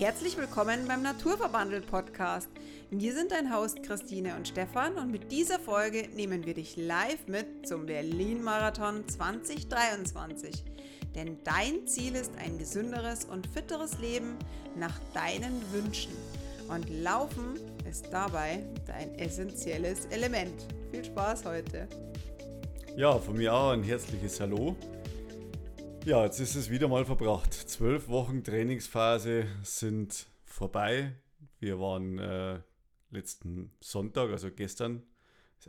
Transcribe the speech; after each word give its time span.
Herzlich 0.00 0.38
willkommen 0.38 0.88
beim 0.88 1.02
Naturverbandelt 1.02 1.86
Podcast. 1.86 2.48
Wir 2.90 3.12
sind 3.12 3.32
dein 3.32 3.54
Host 3.54 3.82
Christine 3.82 4.34
und 4.34 4.48
Stefan 4.48 4.94
und 4.94 5.10
mit 5.10 5.30
dieser 5.30 5.58
Folge 5.58 6.08
nehmen 6.16 6.46
wir 6.46 6.54
dich 6.54 6.78
live 6.78 7.26
mit 7.26 7.68
zum 7.68 7.84
Berlin 7.84 8.42
Marathon 8.42 9.06
2023. 9.06 10.64
Denn 11.14 11.36
dein 11.44 11.86
Ziel 11.86 12.14
ist 12.14 12.32
ein 12.38 12.56
gesünderes 12.56 13.26
und 13.26 13.46
fitteres 13.48 13.98
Leben 13.98 14.38
nach 14.74 14.98
deinen 15.12 15.60
Wünschen. 15.70 16.12
Und 16.68 16.88
Laufen 16.88 17.60
ist 17.86 18.06
dabei 18.10 18.64
dein 18.86 19.14
essentielles 19.16 20.06
Element. 20.06 20.66
Viel 20.92 21.04
Spaß 21.04 21.44
heute. 21.44 21.86
Ja, 22.96 23.18
von 23.18 23.36
mir 23.36 23.52
auch 23.52 23.72
ein 23.72 23.82
herzliches 23.82 24.40
Hallo. 24.40 24.74
Ja, 26.06 26.24
jetzt 26.24 26.40
ist 26.40 26.54
es 26.54 26.70
wieder 26.70 26.88
mal 26.88 27.04
verbracht. 27.04 27.52
Zwölf 27.52 28.08
Wochen 28.08 28.42
Trainingsphase 28.42 29.46
sind 29.62 30.26
vorbei. 30.44 31.14
Wir 31.58 31.78
waren 31.78 32.18
äh, 32.18 32.60
letzten 33.10 33.70
Sonntag, 33.80 34.30
also 34.30 34.50
gestern, 34.50 35.02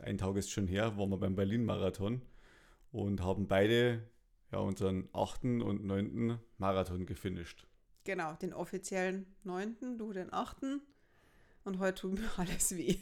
ein 0.00 0.16
Tag 0.16 0.36
ist 0.36 0.50
schon 0.50 0.66
her, 0.66 0.96
waren 0.96 1.10
wir 1.10 1.18
beim 1.18 1.36
Berlin-Marathon 1.36 2.22
und 2.92 3.22
haben 3.22 3.46
beide 3.46 4.08
ja, 4.50 4.58
unseren 4.58 5.10
achten 5.12 5.60
und 5.60 5.84
neunten 5.84 6.38
Marathon 6.56 7.04
gefinisht. 7.04 7.66
Genau, 8.04 8.32
den 8.34 8.54
offiziellen 8.54 9.26
neunten, 9.44 9.98
du 9.98 10.14
den 10.14 10.32
achten. 10.32 10.80
Und 11.64 11.78
heute 11.78 12.00
tut 12.00 12.14
mir 12.14 12.30
alles 12.38 12.74
weh. 12.74 12.96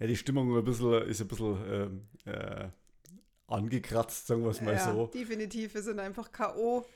ja, 0.00 0.06
die 0.06 0.16
Stimmung 0.16 0.56
ein 0.56 0.64
bisschen, 0.64 1.02
ist 1.02 1.20
ein 1.20 1.28
bisschen 1.28 2.02
äh, 2.24 2.30
äh, 2.30 2.70
angekratzt, 3.48 4.26
sagen 4.26 4.42
wir 4.42 4.50
es 4.50 4.60
mal 4.60 4.74
ja, 4.74 4.92
so. 4.92 5.06
Definitiv, 5.06 5.74
wir 5.74 5.82
sind 5.82 5.98
einfach 5.98 6.32
K.O. 6.32 6.86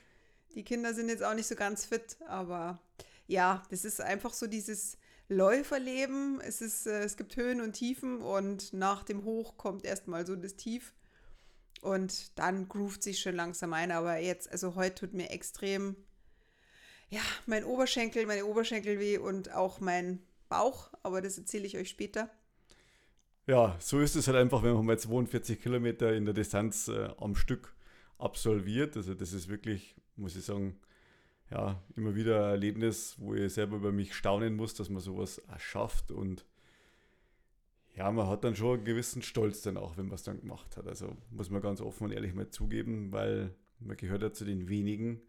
Die 0.54 0.64
Kinder 0.64 0.95
sind 0.95 1.09
jetzt 1.09 1.23
auch 1.23 1.34
nicht 1.34 1.46
so 1.46 1.54
ganz 1.54 1.84
fit, 1.84 2.16
aber 2.26 2.80
ja, 3.26 3.62
das 3.70 3.84
ist 3.84 4.00
einfach 4.00 4.32
so 4.32 4.46
dieses 4.46 4.98
Läuferleben. 5.29 6.40
Es, 6.40 6.60
ist, 6.60 6.87
äh, 6.87 7.04
es 7.04 7.16
gibt 7.16 7.37
Höhen 7.37 7.60
und 7.60 7.74
Tiefen 7.74 8.20
und 8.20 8.73
nach 8.73 9.04
dem 9.04 9.24
Hoch 9.24 9.57
kommt 9.57 9.84
erstmal 9.84 10.26
so 10.26 10.34
das 10.34 10.57
Tief. 10.57 10.92
Und 11.82 12.37
dann 12.38 12.68
groovt 12.68 13.02
sich 13.02 13.20
schon 13.20 13.37
langsam 13.37 13.73
ein. 13.73 13.92
Aber 13.92 14.18
jetzt, 14.18 14.51
also 14.51 14.74
heute 14.74 14.96
tut 14.96 15.14
mir 15.14 15.30
extrem, 15.30 15.96
ja, 17.09 17.23
mein 17.46 17.64
Oberschenkel, 17.64 18.26
meine 18.26 18.45
Oberschenkel 18.45 18.98
weh 18.98 19.18
und 19.18 19.52
auch 19.52 19.79
mein 19.79 20.20
Bauch. 20.48 20.90
Aber 21.04 21.23
das 21.23 21.38
erzähle 21.38 21.66
ich 21.66 21.79
euch 21.79 21.88
später 21.88 22.29
ja, 23.46 23.77
so 23.80 24.01
ist 24.01 24.16
es 24.16 24.29
halt 24.29 24.37
einfach, 24.37 24.63
wenn 24.63 24.74
man 24.74 24.87
mal 24.87 24.99
42 24.99 25.60
Kilometer 25.60 26.15
in 26.15 26.24
der 26.24 26.35
Distanz 26.35 26.88
äh, 26.88 27.09
am 27.19 27.35
Stück 27.35 27.74
absolviert. 28.19 28.97
Also 28.97 29.15
das 29.15 29.32
ist 29.32 29.49
wirklich, 29.49 29.97
muss 30.16 30.37
ich 30.37 30.45
sagen, 30.45 30.79
ja, 31.51 31.82
immer 31.97 32.15
wieder 32.15 32.45
ein 32.45 32.51
Erlebnis, 32.51 33.16
wo 33.19 33.35
ich 33.35 33.52
selber 33.52 33.77
über 33.77 33.93
mich 33.93 34.15
staunen 34.15 34.55
muss, 34.57 34.74
dass 34.74 34.88
man 34.88 35.01
sowas 35.01 35.43
schafft 35.59 36.13
und 36.13 36.45
ja, 37.97 38.10
man 38.10 38.29
hat 38.29 38.45
dann 38.45 38.55
schon 38.55 38.79
einen 38.79 38.85
gewissen 38.85 39.21
Stolz 39.21 39.63
dann 39.63 39.77
auch, 39.77 39.97
wenn 39.97 40.07
man 40.07 40.15
es 40.15 40.23
dann 40.23 40.41
gemacht 40.41 40.77
hat. 40.77 40.87
Also 40.87 41.16
muss 41.30 41.51
man 41.51 41.60
ganz 41.60 41.80
offen 41.80 42.04
und 42.04 42.13
ehrlich 42.13 42.35
mal 42.35 42.49
zugeben, 42.49 43.10
weil 43.13 43.54
man 43.80 43.97
gehört 43.97 44.23
ja 44.23 44.32
zu 44.32 44.45
den 44.45 44.69
wenigen, 44.69 45.21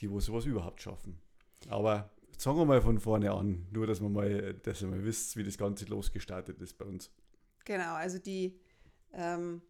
die 0.00 0.10
wo 0.10 0.20
sowas 0.20 0.46
überhaupt 0.46 0.80
schaffen. 0.80 1.20
Aber 1.68 2.10
Sagen 2.38 2.56
wir 2.56 2.64
mal 2.64 2.80
von 2.80 3.00
vorne 3.00 3.32
an, 3.32 3.66
nur 3.72 3.88
dass 3.88 4.00
man 4.00 4.12
mal, 4.12 4.54
dass 4.62 4.80
ihr 4.80 4.86
mal 4.86 5.04
wisst, 5.04 5.36
wie 5.36 5.42
das 5.42 5.58
Ganze 5.58 5.86
losgestartet 5.86 6.62
ist 6.62 6.78
bei 6.78 6.84
uns. 6.84 7.10
Genau, 7.64 7.94
also 7.94 8.20
die, 8.20 8.60
ähm, 9.12 9.60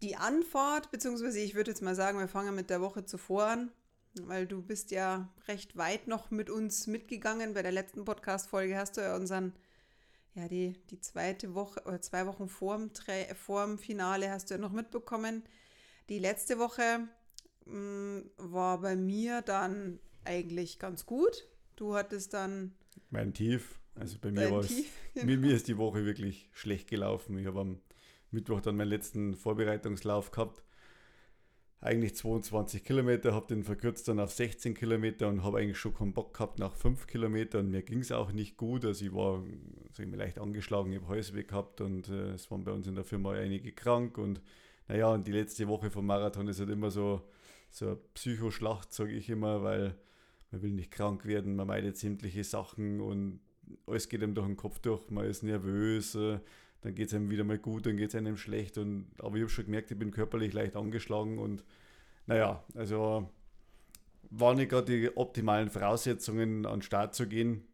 die 0.00 0.14
Anfahrt, 0.14 0.92
beziehungsweise 0.92 1.40
ich 1.40 1.56
würde 1.56 1.72
jetzt 1.72 1.82
mal 1.82 1.96
sagen, 1.96 2.20
wir 2.20 2.28
fangen 2.28 2.54
mit 2.54 2.70
der 2.70 2.80
Woche 2.80 3.04
zuvor 3.04 3.46
an, 3.46 3.72
weil 4.20 4.46
du 4.46 4.62
bist 4.62 4.92
ja 4.92 5.28
recht 5.48 5.76
weit 5.76 6.06
noch 6.06 6.30
mit 6.30 6.50
uns 6.50 6.86
mitgegangen. 6.86 7.52
Bei 7.52 7.62
der 7.62 7.72
letzten 7.72 8.04
Podcast-Folge 8.04 8.78
hast 8.78 8.96
du 8.96 9.00
ja 9.00 9.16
unseren, 9.16 9.52
ja, 10.34 10.46
die, 10.46 10.74
die 10.90 11.00
zweite 11.00 11.56
Woche 11.56 11.82
oder 11.84 12.00
zwei 12.00 12.26
Wochen 12.26 12.48
vorm, 12.48 12.92
vorm 13.34 13.76
Finale 13.76 14.30
hast 14.30 14.50
du 14.50 14.54
ja 14.54 14.60
noch 14.60 14.72
mitbekommen. 14.72 15.42
Die 16.08 16.20
letzte 16.20 16.60
Woche 16.60 17.08
mh, 17.64 17.74
mm, 17.74 18.30
war 18.36 18.80
bei 18.82 18.94
mir 18.94 19.42
dann 19.42 19.98
eigentlich 20.24 20.78
ganz 20.78 21.04
gut. 21.04 21.48
Du 21.78 21.94
hattest 21.94 22.34
dann. 22.34 22.74
Mein 23.10 23.32
Tief. 23.32 23.78
Also 23.94 24.18
bei 24.20 24.32
mir 24.32 24.50
war 24.50 24.60
es. 24.60 24.72
Genau. 25.14 25.26
Mir, 25.26 25.38
mir 25.38 25.54
ist 25.54 25.66
die 25.66 25.78
Woche 25.78 26.04
wirklich 26.04 26.48
schlecht 26.52 26.88
gelaufen. 26.88 27.38
Ich 27.38 27.46
habe 27.46 27.60
am 27.60 27.80
Mittwoch 28.30 28.60
dann 28.60 28.76
meinen 28.76 28.88
letzten 28.88 29.34
Vorbereitungslauf 29.34 30.30
gehabt. 30.30 30.62
Eigentlich 31.80 32.14
22 32.14 32.84
Kilometer, 32.84 33.34
habe 33.34 33.46
den 33.48 33.64
verkürzt 33.64 34.06
dann 34.06 34.20
auf 34.20 34.32
16 34.32 34.74
Kilometer 34.74 35.28
und 35.28 35.42
habe 35.42 35.58
eigentlich 35.58 35.78
schon 35.78 35.94
keinen 35.94 36.12
Bock 36.12 36.34
gehabt 36.34 36.58
nach 36.58 36.74
5 36.74 37.06
Kilometern. 37.06 37.70
Mir 37.70 37.82
ging 37.82 38.00
es 38.00 38.12
auch 38.12 38.32
nicht 38.32 38.56
gut. 38.56 38.84
Also 38.84 39.04
ich 39.04 39.14
war 39.14 39.44
sag 39.92 40.04
ich 40.04 40.10
mal, 40.10 40.18
leicht 40.18 40.38
angeschlagen, 40.38 40.92
ich 40.92 41.00
habe 41.00 41.08
Halsweh 41.08 41.44
gehabt 41.44 41.80
und 41.80 42.08
äh, 42.08 42.32
es 42.32 42.50
waren 42.50 42.64
bei 42.64 42.72
uns 42.72 42.86
in 42.86 42.94
der 42.94 43.04
Firma 43.04 43.32
einige 43.32 43.72
krank. 43.72 44.18
Und 44.18 44.40
naja, 44.88 45.12
und 45.12 45.26
die 45.26 45.32
letzte 45.32 45.68
Woche 45.68 45.90
vom 45.90 46.06
Marathon 46.06 46.48
ist 46.48 46.60
halt 46.60 46.70
immer 46.70 46.90
so, 46.90 47.22
so 47.70 47.86
eine 47.86 47.96
Psychoschlacht, 48.14 48.92
sage 48.92 49.12
ich 49.12 49.28
immer, 49.30 49.62
weil 49.62 49.96
man 50.50 50.62
will 50.62 50.72
nicht 50.72 50.90
krank 50.90 51.26
werden, 51.26 51.56
man 51.56 51.66
meidet 51.66 51.96
sämtliche 51.96 52.44
Sachen 52.44 53.00
und 53.00 53.40
alles 53.86 54.08
geht 54.08 54.22
einem 54.22 54.34
durch 54.34 54.46
den 54.46 54.56
Kopf 54.56 54.78
durch, 54.78 55.10
man 55.10 55.26
ist 55.26 55.42
nervös, 55.42 56.14
äh, 56.14 56.38
dann 56.80 56.94
geht 56.94 57.08
es 57.08 57.14
einem 57.14 57.30
wieder 57.30 57.44
mal 57.44 57.58
gut, 57.58 57.86
dann 57.86 57.96
geht 57.96 58.10
es 58.10 58.14
einem 58.14 58.36
schlecht. 58.36 58.78
Und, 58.78 59.06
aber 59.18 59.36
ich 59.36 59.42
habe 59.42 59.50
schon 59.50 59.64
gemerkt, 59.66 59.90
ich 59.90 59.98
bin 59.98 60.10
körperlich 60.10 60.52
leicht 60.52 60.76
angeschlagen 60.76 61.38
und 61.38 61.64
naja, 62.26 62.62
also 62.74 63.28
waren 64.30 64.56
nicht 64.56 64.70
gerade 64.70 65.00
die 65.00 65.16
optimalen 65.16 65.70
Voraussetzungen, 65.70 66.66
an 66.66 66.76
den 66.76 66.82
Start 66.82 67.14
zu 67.14 67.26
gehen. 67.26 67.66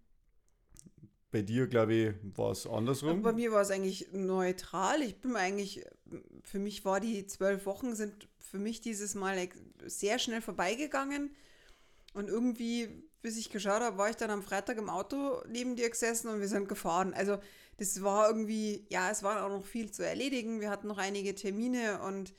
Bei 1.32 1.42
dir, 1.42 1.66
glaube 1.66 1.94
ich, 1.94 2.14
war 2.36 2.52
es 2.52 2.66
andersrum. 2.66 3.22
Bei 3.22 3.32
mir 3.32 3.50
war 3.50 3.62
es 3.62 3.70
eigentlich 3.70 4.12
neutral. 4.12 5.02
Ich 5.02 5.20
bin 5.20 5.34
eigentlich, 5.34 5.84
für 6.42 6.60
mich 6.60 6.84
war 6.84 7.00
die 7.00 7.26
zwölf 7.26 7.66
Wochen 7.66 7.96
sind 7.96 8.28
für 8.38 8.60
mich 8.60 8.80
dieses 8.80 9.16
Mal 9.16 9.48
sehr 9.84 10.20
schnell 10.20 10.40
vorbeigegangen. 10.40 11.34
Und 12.14 12.28
irgendwie, 12.28 12.88
bis 13.22 13.36
ich 13.36 13.50
geschaut 13.50 13.82
habe, 13.82 13.98
war 13.98 14.08
ich 14.08 14.16
dann 14.16 14.30
am 14.30 14.42
Freitag 14.42 14.78
im 14.78 14.88
Auto 14.88 15.42
neben 15.48 15.76
dir 15.76 15.90
gesessen 15.90 16.28
und 16.28 16.40
wir 16.40 16.48
sind 16.48 16.68
gefahren. 16.68 17.12
Also 17.12 17.38
das 17.76 18.02
war 18.02 18.28
irgendwie, 18.28 18.86
ja, 18.88 19.10
es 19.10 19.22
war 19.22 19.44
auch 19.44 19.50
noch 19.50 19.64
viel 19.64 19.90
zu 19.90 20.06
erledigen. 20.06 20.60
Wir 20.60 20.70
hatten 20.70 20.86
noch 20.86 20.98
einige 20.98 21.34
Termine 21.34 22.00
und 22.00 22.34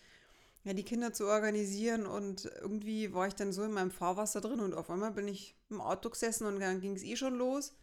ja, 0.64 0.74
die 0.74 0.84
Kinder 0.84 1.14
zu 1.14 1.28
organisieren 1.28 2.08
und 2.08 2.46
irgendwie 2.60 3.14
war 3.14 3.28
ich 3.28 3.36
dann 3.36 3.54
so 3.54 3.64
in 3.64 3.72
meinem 3.72 3.92
Fahrwasser 3.92 4.42
drin 4.42 4.60
und 4.60 4.74
auf 4.74 4.90
einmal 4.90 5.12
bin 5.12 5.28
ich 5.28 5.56
im 5.70 5.80
Auto 5.80 6.10
gesessen 6.10 6.48
und 6.48 6.60
dann 6.60 6.82
ging 6.82 6.96
es 6.96 7.04
eh 7.04 7.16
schon 7.16 7.36
los. 7.36 7.76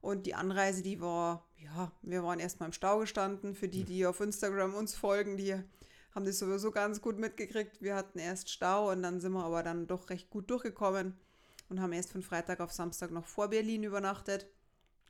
Und 0.00 0.26
die 0.26 0.34
Anreise, 0.34 0.82
die 0.82 1.00
war, 1.00 1.46
ja, 1.56 1.90
wir 2.02 2.22
waren 2.22 2.38
erstmal 2.38 2.68
im 2.68 2.74
Stau 2.74 2.98
gestanden. 2.98 3.54
Für 3.54 3.68
die, 3.68 3.84
die 3.84 4.06
auf 4.06 4.20
Instagram 4.20 4.74
uns 4.74 4.94
folgen, 4.94 5.38
die 5.38 5.54
haben 6.14 6.24
das 6.24 6.38
sowieso 6.38 6.70
ganz 6.70 7.00
gut 7.00 7.18
mitgekriegt. 7.18 7.82
Wir 7.82 7.96
hatten 7.96 8.18
erst 8.18 8.50
Stau 8.50 8.90
und 8.90 9.02
dann 9.02 9.20
sind 9.20 9.32
wir 9.32 9.44
aber 9.44 9.62
dann 9.62 9.86
doch 9.86 10.10
recht 10.10 10.30
gut 10.30 10.48
durchgekommen 10.50 11.14
und 11.68 11.80
haben 11.80 11.92
erst 11.92 12.12
von 12.12 12.22
Freitag 12.22 12.60
auf 12.60 12.72
Samstag 12.72 13.10
noch 13.10 13.26
vor 13.26 13.48
Berlin 13.48 13.82
übernachtet. 13.82 14.46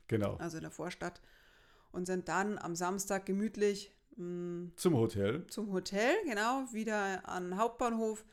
Genau. 0.07 0.35
Also 0.37 0.57
in 0.57 0.63
der 0.63 0.71
Vorstadt. 0.71 1.21
Und 1.91 2.07
sind 2.07 2.27
dann 2.27 2.57
am 2.57 2.75
Samstag 2.75 3.25
gemütlich 3.25 3.93
mh, 4.17 4.25
mm, 4.25 4.73
zum 4.75 4.95
Hotel. 4.95 5.45
Zum 5.47 5.71
Hotel, 5.71 6.15
genau, 6.25 6.65
wieder 6.71 7.27
an 7.27 7.57
Hauptbahnhof. 7.57 8.25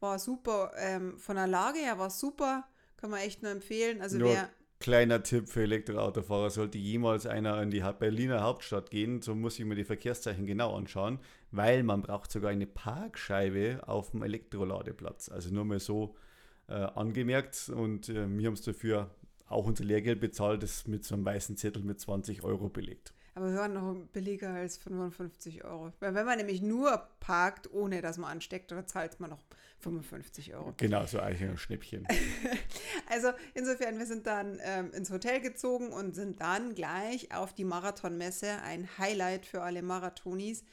War 0.00 0.18
super. 0.18 0.72
Ähm, 0.76 1.18
von 1.18 1.36
der 1.36 1.46
Lage 1.46 1.78
her 1.78 1.98
war 1.98 2.10
super. 2.10 2.66
Kann 2.96 3.10
man 3.10 3.20
echt 3.20 3.42
nur 3.42 3.52
empfehlen. 3.52 4.00
Also 4.00 4.18
nur 4.18 4.30
wer. 4.30 4.50
Kleiner 4.78 5.22
Tipp 5.22 5.48
für 5.48 5.62
Elektroautofahrer, 5.62 6.50
sollte 6.50 6.76
jemals 6.76 7.26
einer 7.26 7.60
in 7.62 7.70
die 7.70 7.82
Berliner 7.98 8.42
Hauptstadt 8.42 8.90
gehen, 8.90 9.22
so 9.22 9.34
muss 9.34 9.58
ich 9.58 9.64
mir 9.64 9.74
die 9.74 9.84
Verkehrszeichen 9.84 10.46
genau 10.46 10.76
anschauen, 10.76 11.18
weil 11.50 11.82
man 11.82 12.02
braucht 12.02 12.30
sogar 12.30 12.50
eine 12.50 12.66
Parkscheibe 12.66 13.80
auf 13.86 14.10
dem 14.10 14.22
Elektroladeplatz. 14.22 15.30
Also 15.30 15.52
nur 15.52 15.64
mal 15.64 15.80
so 15.80 16.14
äh, 16.68 16.74
angemerkt 16.74 17.70
und 17.70 18.10
äh, 18.10 18.28
wir 18.28 18.46
haben 18.46 18.54
es 18.54 18.62
dafür 18.62 19.10
auch 19.48 19.66
unser 19.66 19.84
Lehrgeld 19.84 20.20
bezahlt, 20.20 20.62
das 20.62 20.86
mit 20.86 21.04
so 21.04 21.14
einem 21.14 21.24
weißen 21.24 21.56
Zettel 21.56 21.82
mit 21.82 21.98
20 21.98 22.42
Euro 22.44 22.68
belegt. 22.68 23.14
Aber 23.36 23.50
wir 23.50 23.58
waren 23.58 23.74
noch 23.74 23.94
billiger 24.14 24.54
als 24.54 24.78
55 24.78 25.62
Euro. 25.64 25.92
Weil 26.00 26.14
wenn 26.14 26.24
man 26.24 26.38
nämlich 26.38 26.62
nur 26.62 27.06
parkt, 27.20 27.70
ohne 27.70 28.00
dass 28.00 28.16
man 28.16 28.30
ansteckt, 28.30 28.70
dann 28.70 28.86
zahlt 28.86 29.20
man 29.20 29.28
noch 29.28 29.42
55 29.80 30.54
Euro. 30.54 30.72
Genau, 30.78 31.04
so 31.04 31.20
eigentlich 31.20 31.50
ein 31.50 31.58
Schnäppchen. 31.58 32.08
also 33.10 33.32
insofern, 33.52 33.98
wir 33.98 34.06
sind 34.06 34.26
dann 34.26 34.58
ähm, 34.62 34.90
ins 34.94 35.10
Hotel 35.10 35.42
gezogen 35.42 35.92
und 35.92 36.14
sind 36.14 36.40
dann 36.40 36.74
gleich 36.74 37.34
auf 37.34 37.52
die 37.52 37.64
Marathonmesse, 37.64 38.62
ein 38.62 38.88
Highlight 38.96 39.44
für 39.44 39.60
alle 39.60 39.82
Marathonis. 39.82 40.64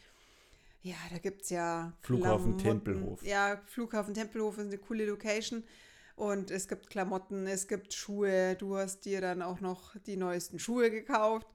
Ja, 0.84 0.96
da 1.12 1.18
gibt 1.18 1.42
es 1.42 1.50
ja. 1.50 1.92
Flughafen 2.00 2.56
Klamotten. 2.56 2.86
Tempelhof. 2.86 3.26
Ja, 3.26 3.62
Flughafen 3.66 4.14
Tempelhof 4.14 4.58
ist 4.58 4.68
eine 4.68 4.78
coole 4.78 5.06
Location. 5.06 5.66
Und 6.16 6.50
es 6.50 6.70
gibt 6.70 6.90
Klamotten, 6.90 7.46
es 7.46 7.68
gibt 7.68 7.94
Schuhe. 7.94 8.56
Du 8.56 8.78
hast 8.78 9.04
dir 9.04 9.20
dann 9.20 9.42
auch 9.42 9.60
noch 9.60 9.98
die 10.06 10.16
neuesten 10.16 10.60
Schuhe 10.60 10.90
gekauft. 10.92 11.48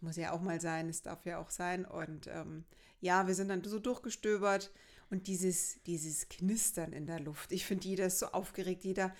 Muss 0.00 0.16
ja 0.16 0.32
auch 0.32 0.40
mal 0.40 0.60
sein, 0.60 0.88
es 0.88 1.02
darf 1.02 1.24
ja 1.24 1.38
auch 1.38 1.50
sein. 1.50 1.84
Und 1.84 2.26
ähm, 2.28 2.64
ja, 3.00 3.26
wir 3.26 3.34
sind 3.34 3.48
dann 3.48 3.64
so 3.64 3.78
durchgestöbert 3.78 4.70
und 5.10 5.26
dieses, 5.26 5.82
dieses 5.84 6.28
Knistern 6.28 6.92
in 6.92 7.06
der 7.06 7.20
Luft. 7.20 7.52
Ich 7.52 7.64
finde, 7.64 7.88
jeder 7.88 8.06
ist 8.06 8.18
so 8.18 8.26
aufgeregt, 8.26 8.84
jeder 8.84 9.14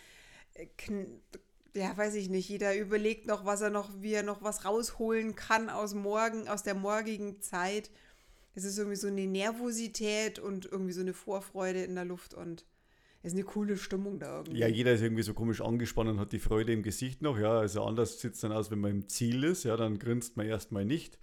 ja, 1.74 1.96
weiß 1.96 2.14
ich 2.14 2.28
nicht, 2.28 2.48
jeder 2.48 2.76
überlegt 2.76 3.26
noch, 3.26 3.44
was 3.44 3.60
er 3.60 3.70
noch, 3.70 3.90
wie 4.00 4.12
er 4.12 4.22
noch 4.22 4.42
was 4.42 4.64
rausholen 4.64 5.34
kann 5.34 5.68
aus 5.68 5.94
morgen, 5.94 6.48
aus 6.48 6.62
der 6.62 6.74
morgigen 6.74 7.40
Zeit. 7.40 7.90
Es 8.54 8.64
ist 8.64 8.78
irgendwie 8.78 8.96
so 8.96 9.08
eine 9.08 9.26
Nervosität 9.26 10.38
und 10.38 10.64
irgendwie 10.64 10.92
so 10.92 11.02
eine 11.02 11.12
Vorfreude 11.12 11.84
in 11.84 11.94
der 11.94 12.06
Luft 12.06 12.32
und 12.32 12.64
ist 13.26 13.32
eine 13.32 13.42
coole 13.42 13.76
Stimmung 13.76 14.18
da 14.18 14.38
irgendwie. 14.38 14.58
Ja, 14.58 14.68
jeder 14.68 14.92
ist 14.92 15.02
irgendwie 15.02 15.22
so 15.22 15.34
komisch 15.34 15.60
angespannt 15.60 16.08
und 16.08 16.20
hat 16.20 16.32
die 16.32 16.38
Freude 16.38 16.72
im 16.72 16.82
Gesicht 16.82 17.22
noch. 17.22 17.38
Ja, 17.38 17.58
also 17.58 17.84
anders 17.84 18.20
sieht 18.20 18.34
es 18.34 18.40
dann 18.40 18.52
aus, 18.52 18.70
wenn 18.70 18.78
man 18.78 18.92
im 18.92 19.08
Ziel 19.08 19.42
ist. 19.44 19.64
Ja, 19.64 19.76
dann 19.76 19.98
grinst 19.98 20.36
man 20.36 20.46
erstmal 20.46 20.84
nicht. 20.84 21.18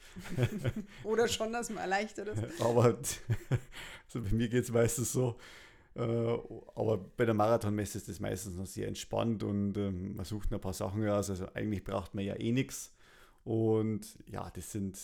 Oder 1.03 1.27
schon, 1.27 1.53
dass 1.53 1.69
man 1.69 1.79
erleichtert 1.79 2.27
ist. 2.27 2.43
Aber 2.61 2.83
also 4.05 4.21
bei 4.21 4.31
mir 4.31 4.49
geht 4.49 4.65
es 4.65 4.71
meistens 4.71 5.13
so. 5.13 5.37
Äh, 5.95 6.01
aber 6.01 6.97
bei 6.97 7.23
der 7.25 7.35
Marathonmesse 7.35 7.99
ist 7.99 8.09
das 8.09 8.19
meistens 8.19 8.55
noch 8.55 8.65
sehr 8.65 8.87
entspannt 8.87 9.43
und 9.43 9.77
ähm, 9.77 10.15
man 10.15 10.25
sucht 10.25 10.51
ein 10.51 10.59
paar 10.59 10.73
Sachen 10.73 11.07
raus. 11.07 11.29
Also 11.29 11.47
eigentlich 11.53 11.83
braucht 11.83 12.15
man 12.15 12.25
ja 12.25 12.35
eh 12.35 12.51
nichts. 12.51 12.93
Und 13.43 14.17
ja, 14.25 14.49
das 14.49 14.71
sind, 14.71 14.97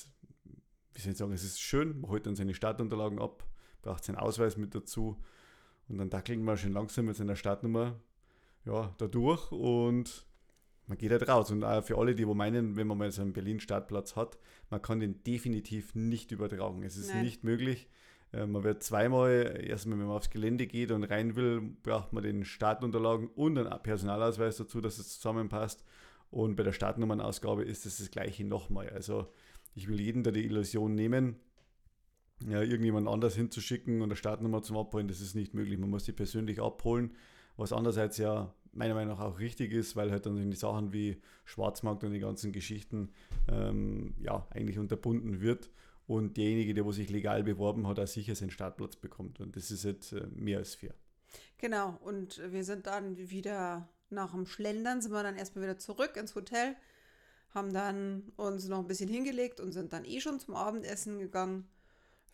wie 0.94 1.02
soll 1.02 1.12
ich 1.12 1.18
sagen, 1.18 1.32
es 1.32 1.44
ist 1.44 1.62
schön. 1.62 2.02
Man 2.02 2.10
holt 2.10 2.26
dann 2.26 2.36
seine 2.36 2.56
Startunterlagen 2.56 3.20
ab, 3.20 3.46
braucht 3.84 4.04
seinen 4.04 4.18
Ausweis 4.18 4.58
mit 4.58 4.74
dazu 4.74 5.16
und 5.90 5.98
dann 5.98 6.10
dackelt 6.10 6.40
man 6.40 6.58
schön 6.58 6.74
langsam 6.74 7.06
mit 7.06 7.16
seiner 7.16 7.36
Startnummer 7.36 8.00
ja, 8.66 8.94
da 8.98 9.08
durch 9.08 9.52
und 9.52 10.26
man 10.88 10.98
geht 10.98 11.12
halt 11.12 11.28
raus. 11.28 11.52
Und 11.52 11.64
auch 11.64 11.84
für 11.84 11.98
alle, 11.98 12.16
die 12.16 12.28
wo 12.28 12.34
meinen, 12.34 12.76
wenn 12.76 12.88
man 12.88 12.98
mal 12.98 13.12
so 13.12 13.22
einen 13.22 13.34
Berlin-Startplatz 13.34 14.16
hat, 14.16 14.38
man 14.70 14.82
kann 14.82 15.00
den 15.00 15.24
definitiv 15.24 15.96
nicht 15.96 16.32
übertragen. 16.32 16.84
Es 16.84 16.98
ist 16.98 17.14
Nein. 17.14 17.24
nicht 17.24 17.44
möglich. 17.44 17.88
Äh, 18.34 18.46
man 18.46 18.64
wird 18.64 18.84
zweimal, 18.84 19.62
erstmal, 19.64 20.00
wenn 20.00 20.08
man 20.08 20.18
aufs 20.18 20.30
Gelände 20.30 20.68
geht 20.68 20.92
und 20.92 21.04
rein 21.04 21.36
will, 21.36 21.62
braucht 21.84 22.14
man 22.14 22.24
den 22.24 22.46
Startunterlagen 22.46 23.28
und 23.30 23.58
einen 23.58 23.84
Personalausweis 23.84 24.58
dazu, 24.58 24.82
dass 24.82 24.98
es 24.98 25.16
zusammenpasst. 25.16 25.84
Und 26.32 26.56
bei 26.56 26.64
der 26.64 26.74
Startnummernausgabe 26.74 27.64
ist 27.64 27.86
es 27.86 27.98
das 27.98 28.12
gleiche 28.12 28.44
nochmal. 28.44 28.90
Also 28.90 29.28
ich 29.74 29.88
will 29.88 30.00
jeden 30.00 30.24
da 30.24 30.32
die 30.32 30.46
Illusion 30.46 30.94
nehmen, 30.94 31.38
ja, 32.48 32.62
irgendjemand 32.62 33.08
anders 33.08 33.36
hinzuschicken 33.36 33.98
und 34.02 34.10
eine 34.10 34.16
Startnummer 34.16 34.62
zum 34.62 34.78
Abholen, 34.78 35.08
das 35.08 35.22
ist 35.22 35.36
nicht 35.36 35.54
möglich. 35.54 35.78
Man 35.78 35.90
muss 35.90 36.06
die 36.06 36.12
persönlich 36.12 36.62
abholen, 36.62 37.16
was 37.58 37.74
andererseits 37.74 38.18
ja 38.18 38.54
meiner 38.72 38.94
Meinung 38.94 39.18
nach 39.18 39.24
auch 39.24 39.40
richtig 39.40 39.74
ist, 39.74 39.96
weil 39.96 40.12
halt 40.12 40.26
dann 40.26 40.50
die 40.50 40.58
Sachen 40.58 40.94
wie 40.94 41.22
Schwarzmarkt 41.46 42.04
und 42.04 42.12
die 42.12 42.20
ganzen 42.20 42.52
Geschichten 42.52 43.10
ähm, 43.48 44.14
ja 44.22 44.48
eigentlich 44.52 44.80
unterbunden 44.80 45.42
wird 45.42 45.70
und 46.08 46.38
derjenige, 46.38 46.74
der 46.74 46.86
wo 46.86 46.92
sich 46.92 47.10
legal 47.10 47.44
beworben 47.44 47.88
hat, 47.88 48.00
auch 48.00 48.08
sicher 48.08 48.36
seinen 48.36 48.52
Startplatz 48.52 48.96
bekommt. 48.96 49.40
Und 49.40 49.56
das 49.56 49.72
ist 49.72 49.84
jetzt 49.84 50.14
äh, 50.14 50.26
mehr 50.34 50.60
als 50.60 50.76
fair. 50.76 50.94
Genau, 51.58 52.00
und 52.04 52.42
wir 52.52 52.64
sind 52.64 52.88
dann 52.88 53.18
wieder 53.30 53.90
nach 54.10 54.32
dem 54.32 54.46
Schlendern, 54.46 55.02
sind 55.02 55.12
wir 55.12 55.24
dann 55.24 55.36
erstmal 55.36 55.66
wieder 55.66 55.78
zurück 55.78 56.16
ins 56.18 56.34
Hotel, 56.36 56.76
haben 57.52 57.74
dann 57.74 58.32
uns 58.38 58.68
noch 58.68 58.80
ein 58.80 58.88
bisschen 58.88 59.10
hingelegt 59.10 59.60
und 59.60 59.72
sind 59.72 59.94
dann 59.94 60.06
eh 60.06 60.20
schon 60.20 60.40
zum 60.40 60.56
Abendessen 60.56 61.20
gegangen. 61.20 61.68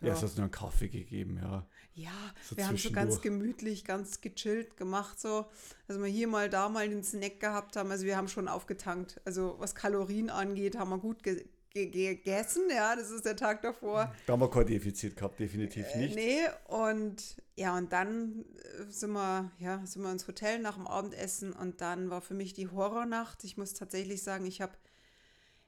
Ja, 0.01 0.13
es 0.13 0.21
hat 0.21 0.31
nur 0.35 0.43
einen 0.43 0.51
Kaffee 0.51 0.89
gegeben, 0.89 1.39
ja. 1.41 1.65
Ja, 1.93 2.11
so 2.43 2.57
wir 2.57 2.67
haben 2.67 2.77
so 2.77 2.91
ganz 2.91 3.21
gemütlich, 3.21 3.85
ganz 3.85 4.19
gechillt 4.19 4.75
gemacht, 4.75 5.19
so. 5.19 5.45
Also 5.87 6.01
wir 6.01 6.09
hier 6.09 6.27
mal, 6.27 6.49
da 6.49 6.67
mal 6.67 6.83
einen 6.83 7.03
Snack 7.03 7.39
gehabt 7.39 7.77
haben. 7.77 7.89
Also 7.89 8.05
wir 8.05 8.17
haben 8.17 8.27
schon 8.27 8.49
aufgetankt. 8.49 9.21
Also 9.23 9.55
was 9.59 9.75
Kalorien 9.75 10.29
angeht, 10.29 10.77
haben 10.77 10.89
wir 10.89 10.97
gut 10.97 11.23
ge 11.23 11.45
ge 11.75 11.89
gegessen, 11.89 12.63
ja, 12.69 12.95
das 12.95 13.11
ist 13.11 13.25
der 13.25 13.35
Tag 13.35 13.61
davor. 13.61 14.13
Da 14.25 14.33
haben 14.33 14.39
wir 14.39 14.49
kein 14.49 14.65
Defizit 14.65 15.15
gehabt, 15.15 15.39
definitiv 15.39 15.85
äh, 15.93 15.97
nicht. 15.97 16.17
Äh, 16.17 16.19
nee, 16.19 16.39
und 16.67 17.35
ja, 17.55 17.77
und 17.77 17.91
dann 17.91 18.45
äh, 18.79 18.89
sind 18.91 19.11
wir, 19.11 19.51
ja, 19.59 19.85
sind 19.85 20.03
wir 20.03 20.11
ins 20.11 20.27
Hotel 20.27 20.59
nach 20.59 20.75
dem 20.75 20.87
Abendessen 20.87 21.53
und 21.53 21.81
dann 21.81 22.09
war 22.09 22.21
für 22.21 22.33
mich 22.33 22.53
die 22.53 22.69
Horrornacht. 22.69 23.43
Ich 23.43 23.57
muss 23.57 23.73
tatsächlich 23.73 24.23
sagen, 24.23 24.45
ich 24.45 24.61
habe 24.61 24.73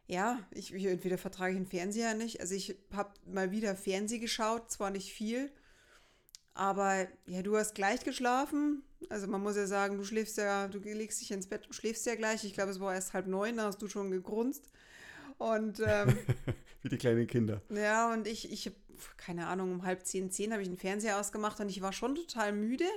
ja, 0.07 0.39
ich, 0.51 0.74
ich 0.74 0.86
entweder 0.86 1.18
vertrage 1.18 1.54
ich 1.54 1.59
den 1.59 1.68
Fernseher 1.68 2.13
nicht. 2.13 2.39
Also 2.39 2.56
ich 2.56 2.77
habe 2.94 3.12
mal 3.25 3.51
wieder 3.51 3.75
Fernseh 3.75 4.19
geschaut, 4.19 4.71
zwar 4.71 4.89
nicht 4.89 5.12
viel, 5.12 5.51
aber 6.54 7.07
ja, 7.25 7.42
du 7.42 7.57
hast 7.57 7.75
gleich 7.75 8.04
geschlafen. 8.04 8.83
Also 9.09 9.27
man 9.27 9.44
muss 9.44 9.57
ja 9.57 9.68
sagen, 9.68 9.98
du 9.98 10.04
schläfst 10.04 10.38
ja, 10.38 10.68
du 10.69 10.80
legst 10.80 11.21
dich 11.21 11.31
ins 11.31 11.48
Bett 11.48 11.68
und 11.68 11.74
schläfst 11.74 12.06
ja 12.06 12.15
gleich. 12.15 12.44
Ich 12.45 12.54
glaube, 12.54 12.71
es 12.71 12.80
war 12.80 12.95
erst 12.95 13.13
halb 13.13 13.27
neun, 13.27 13.57
da 13.57 13.65
hast 13.65 13.81
du 13.81 13.88
schon 13.88 14.09
gegrunzt. 14.09 14.71
Und 15.38 15.81
ähm, 15.86 16.18
wie 16.81 16.89
die 16.89 16.98
kleinen 16.98 17.27
Kinder. 17.27 17.62
Ja, 17.69 18.12
und 18.12 18.27
ich, 18.27 18.51
ich, 18.51 18.71
keine 19.18 19.48
Ahnung, 19.48 19.71
um 19.71 19.83
halb 19.83 20.06
zehn, 20.06 20.31
zehn 20.31 20.51
habe 20.51 20.62
ich 20.62 20.69
den 20.69 20.77
Fernseher 20.77 21.19
ausgemacht 21.19 21.60
und 21.60 21.69
ich 21.69 21.81
war 21.81 21.94
schon 21.94 22.15
total 22.15 22.53
müde. 22.53 22.88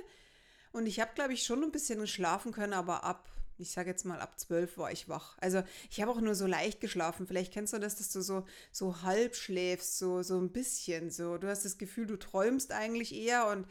Und 0.71 0.87
ich 0.87 1.01
habe, 1.01 1.11
glaube 1.13 1.33
ich, 1.33 1.43
schon 1.43 1.61
ein 1.61 1.71
bisschen 1.71 2.07
schlafen 2.07 2.53
können, 2.53 2.73
aber 2.73 3.03
ab 3.03 3.29
ich 3.61 3.71
sage 3.71 3.89
jetzt 3.89 4.05
mal 4.05 4.19
ab 4.19 4.39
zwölf 4.39 4.77
war 4.77 4.91
ich 4.91 5.07
wach. 5.07 5.37
Also 5.39 5.63
ich 5.89 6.01
habe 6.01 6.11
auch 6.11 6.19
nur 6.19 6.35
so 6.35 6.47
leicht 6.47 6.81
geschlafen. 6.81 7.27
Vielleicht 7.27 7.53
kennst 7.53 7.73
du 7.73 7.79
das, 7.79 7.97
dass 7.97 8.11
du 8.11 8.21
so, 8.21 8.45
so 8.71 9.03
halb 9.03 9.35
schläfst, 9.35 9.97
so, 9.97 10.23
so 10.23 10.39
ein 10.39 10.51
bisschen. 10.51 11.11
So. 11.11 11.37
Du 11.37 11.47
hast 11.47 11.63
das 11.63 11.77
Gefühl, 11.77 12.07
du 12.07 12.17
träumst 12.17 12.71
eigentlich 12.71 13.15
eher 13.15 13.47
und 13.47 13.67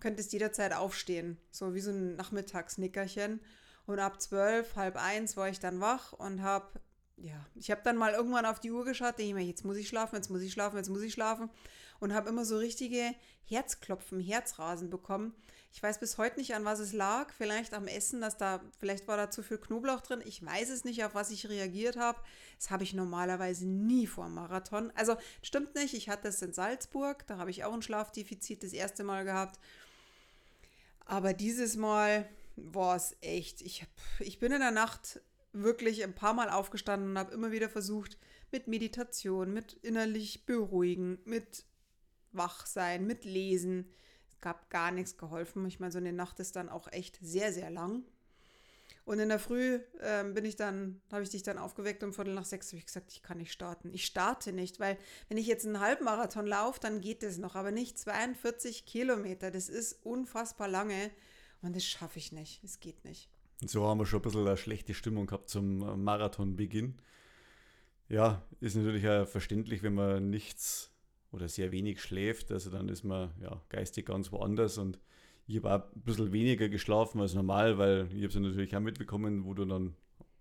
könntest 0.00 0.32
jederzeit 0.32 0.72
aufstehen. 0.72 1.38
So 1.50 1.74
wie 1.74 1.80
so 1.80 1.90
ein 1.90 2.16
Nachmittagsnickerchen. 2.16 3.40
Und 3.86 3.98
ab 3.98 4.20
zwölf, 4.20 4.76
halb 4.76 4.96
eins 4.96 5.36
war 5.36 5.48
ich 5.48 5.58
dann 5.58 5.80
wach 5.80 6.12
und 6.12 6.42
habe, 6.42 6.80
ja, 7.16 7.46
ich 7.54 7.70
habe 7.70 7.82
dann 7.84 7.96
mal 7.96 8.12
irgendwann 8.12 8.46
auf 8.46 8.60
die 8.60 8.70
Uhr 8.70 8.84
geschaut, 8.84 9.18
denke 9.18 9.30
ich 9.30 9.34
mir, 9.34 9.42
jetzt 9.42 9.64
muss 9.64 9.76
ich 9.76 9.88
schlafen, 9.88 10.16
jetzt 10.16 10.30
muss 10.30 10.42
ich 10.42 10.52
schlafen, 10.52 10.76
jetzt 10.76 10.88
muss 10.88 11.02
ich 11.02 11.12
schlafen. 11.12 11.50
Und 11.98 12.14
habe 12.14 12.28
immer 12.28 12.44
so 12.44 12.58
richtige 12.58 13.14
Herzklopfen, 13.44 14.20
Herzrasen 14.20 14.90
bekommen. 14.90 15.34
Ich 15.74 15.82
weiß 15.82 16.00
bis 16.00 16.18
heute 16.18 16.38
nicht, 16.38 16.54
an 16.54 16.66
was 16.66 16.80
es 16.80 16.92
lag. 16.92 17.32
Vielleicht 17.32 17.72
am 17.72 17.86
Essen, 17.86 18.20
dass 18.20 18.36
da, 18.36 18.60
vielleicht 18.78 19.08
war 19.08 19.16
da 19.16 19.30
zu 19.30 19.42
viel 19.42 19.56
Knoblauch 19.56 20.02
drin. 20.02 20.22
Ich 20.24 20.44
weiß 20.44 20.68
es 20.68 20.84
nicht, 20.84 21.02
auf 21.02 21.14
was 21.14 21.30
ich 21.30 21.48
reagiert 21.48 21.96
habe. 21.96 22.20
Das 22.58 22.70
habe 22.70 22.84
ich 22.84 22.92
normalerweise 22.92 23.66
nie 23.66 24.06
vor 24.06 24.26
dem 24.26 24.34
Marathon. 24.34 24.92
Also 24.94 25.16
stimmt 25.42 25.74
nicht, 25.74 25.94
ich 25.94 26.10
hatte 26.10 26.28
es 26.28 26.42
in 26.42 26.52
Salzburg, 26.52 27.26
da 27.26 27.38
habe 27.38 27.50
ich 27.50 27.64
auch 27.64 27.72
ein 27.72 27.80
Schlafdefizit 27.80 28.62
das 28.62 28.74
erste 28.74 29.02
Mal 29.02 29.24
gehabt. 29.24 29.58
Aber 31.06 31.32
dieses 31.32 31.76
Mal 31.76 32.28
war 32.56 32.96
es 32.96 33.16
echt. 33.22 33.62
Ich, 33.62 33.86
ich 34.20 34.38
bin 34.38 34.52
in 34.52 34.60
der 34.60 34.72
Nacht 34.72 35.22
wirklich 35.54 36.04
ein 36.04 36.14
paar 36.14 36.34
Mal 36.34 36.50
aufgestanden 36.50 37.10
und 37.10 37.18
habe 37.18 37.32
immer 37.32 37.50
wieder 37.50 37.70
versucht, 37.70 38.18
mit 38.50 38.68
Meditation, 38.68 39.54
mit 39.54 39.72
innerlich 39.72 40.44
beruhigen, 40.44 41.18
mit 41.24 41.64
Wachsein, 42.32 43.06
mit 43.06 43.24
Lesen, 43.24 43.90
gab 44.42 44.68
gar 44.68 44.90
nichts 44.90 45.16
geholfen. 45.16 45.64
Ich 45.66 45.80
meine, 45.80 45.92
so 45.92 45.98
eine 45.98 46.12
Nacht 46.12 46.38
ist 46.40 46.56
dann 46.56 46.68
auch 46.68 46.92
echt 46.92 47.18
sehr, 47.22 47.52
sehr 47.52 47.70
lang. 47.70 48.04
Und 49.04 49.18
in 49.18 49.30
der 49.30 49.38
Früh 49.38 49.80
äh, 50.00 50.24
bin 50.24 50.44
ich 50.44 50.56
dann, 50.56 51.00
habe 51.10 51.22
ich 51.22 51.30
dich 51.30 51.42
dann 51.42 51.58
aufgeweckt 51.58 52.04
um 52.04 52.12
Viertel 52.12 52.34
nach 52.34 52.44
sechs 52.44 52.68
habe 52.68 52.78
ich 52.78 52.86
gesagt, 52.86 53.10
ich 53.10 53.22
kann 53.22 53.38
nicht 53.38 53.52
starten. 53.52 53.92
Ich 53.92 54.04
starte 54.04 54.52
nicht, 54.52 54.78
weil 54.78 54.96
wenn 55.28 55.38
ich 55.38 55.46
jetzt 55.46 55.66
einen 55.66 55.80
Halbmarathon 55.80 56.46
laufe, 56.46 56.78
dann 56.78 57.00
geht 57.00 57.22
das 57.22 57.38
noch, 57.38 57.56
aber 57.56 57.72
nicht 57.72 57.98
42 57.98 58.84
Kilometer. 58.84 59.50
Das 59.50 59.68
ist 59.68 60.04
unfassbar 60.04 60.68
lange 60.68 61.10
und 61.62 61.74
das 61.74 61.84
schaffe 61.84 62.18
ich 62.18 62.30
nicht. 62.30 62.62
Es 62.62 62.78
geht 62.78 63.04
nicht. 63.04 63.28
Und 63.60 63.70
so 63.70 63.86
haben 63.86 63.98
wir 63.98 64.06
schon 64.06 64.20
ein 64.20 64.22
bisschen 64.22 64.46
eine 64.46 64.56
schlechte 64.56 64.94
Stimmung 64.94 65.26
gehabt 65.26 65.48
zum 65.48 65.82
äh, 65.82 65.96
Marathonbeginn. 65.96 66.98
Ja, 68.08 68.42
ist 68.60 68.76
natürlich 68.76 69.08
auch 69.08 69.26
verständlich, 69.26 69.82
wenn 69.82 69.94
man 69.94 70.30
nichts 70.30 70.91
oder 71.32 71.48
sehr 71.48 71.72
wenig 71.72 72.00
schläft, 72.00 72.52
also 72.52 72.70
dann 72.70 72.88
ist 72.88 73.04
man 73.04 73.30
ja, 73.40 73.60
geistig 73.68 74.06
ganz 74.06 74.30
woanders 74.30 74.78
und 74.78 74.98
ich 75.46 75.56
habe 75.56 75.74
auch 75.74 75.92
ein 75.94 76.02
bisschen 76.02 76.32
weniger 76.32 76.68
geschlafen 76.68 77.20
als 77.20 77.34
normal, 77.34 77.78
weil 77.78 78.06
ich 78.10 78.18
habe 78.18 78.26
es 78.26 78.34
ja 78.34 78.40
natürlich 78.40 78.76
auch 78.76 78.80
mitbekommen, 78.80 79.44
wo 79.44 79.54
du 79.54 79.64
dann 79.64 79.96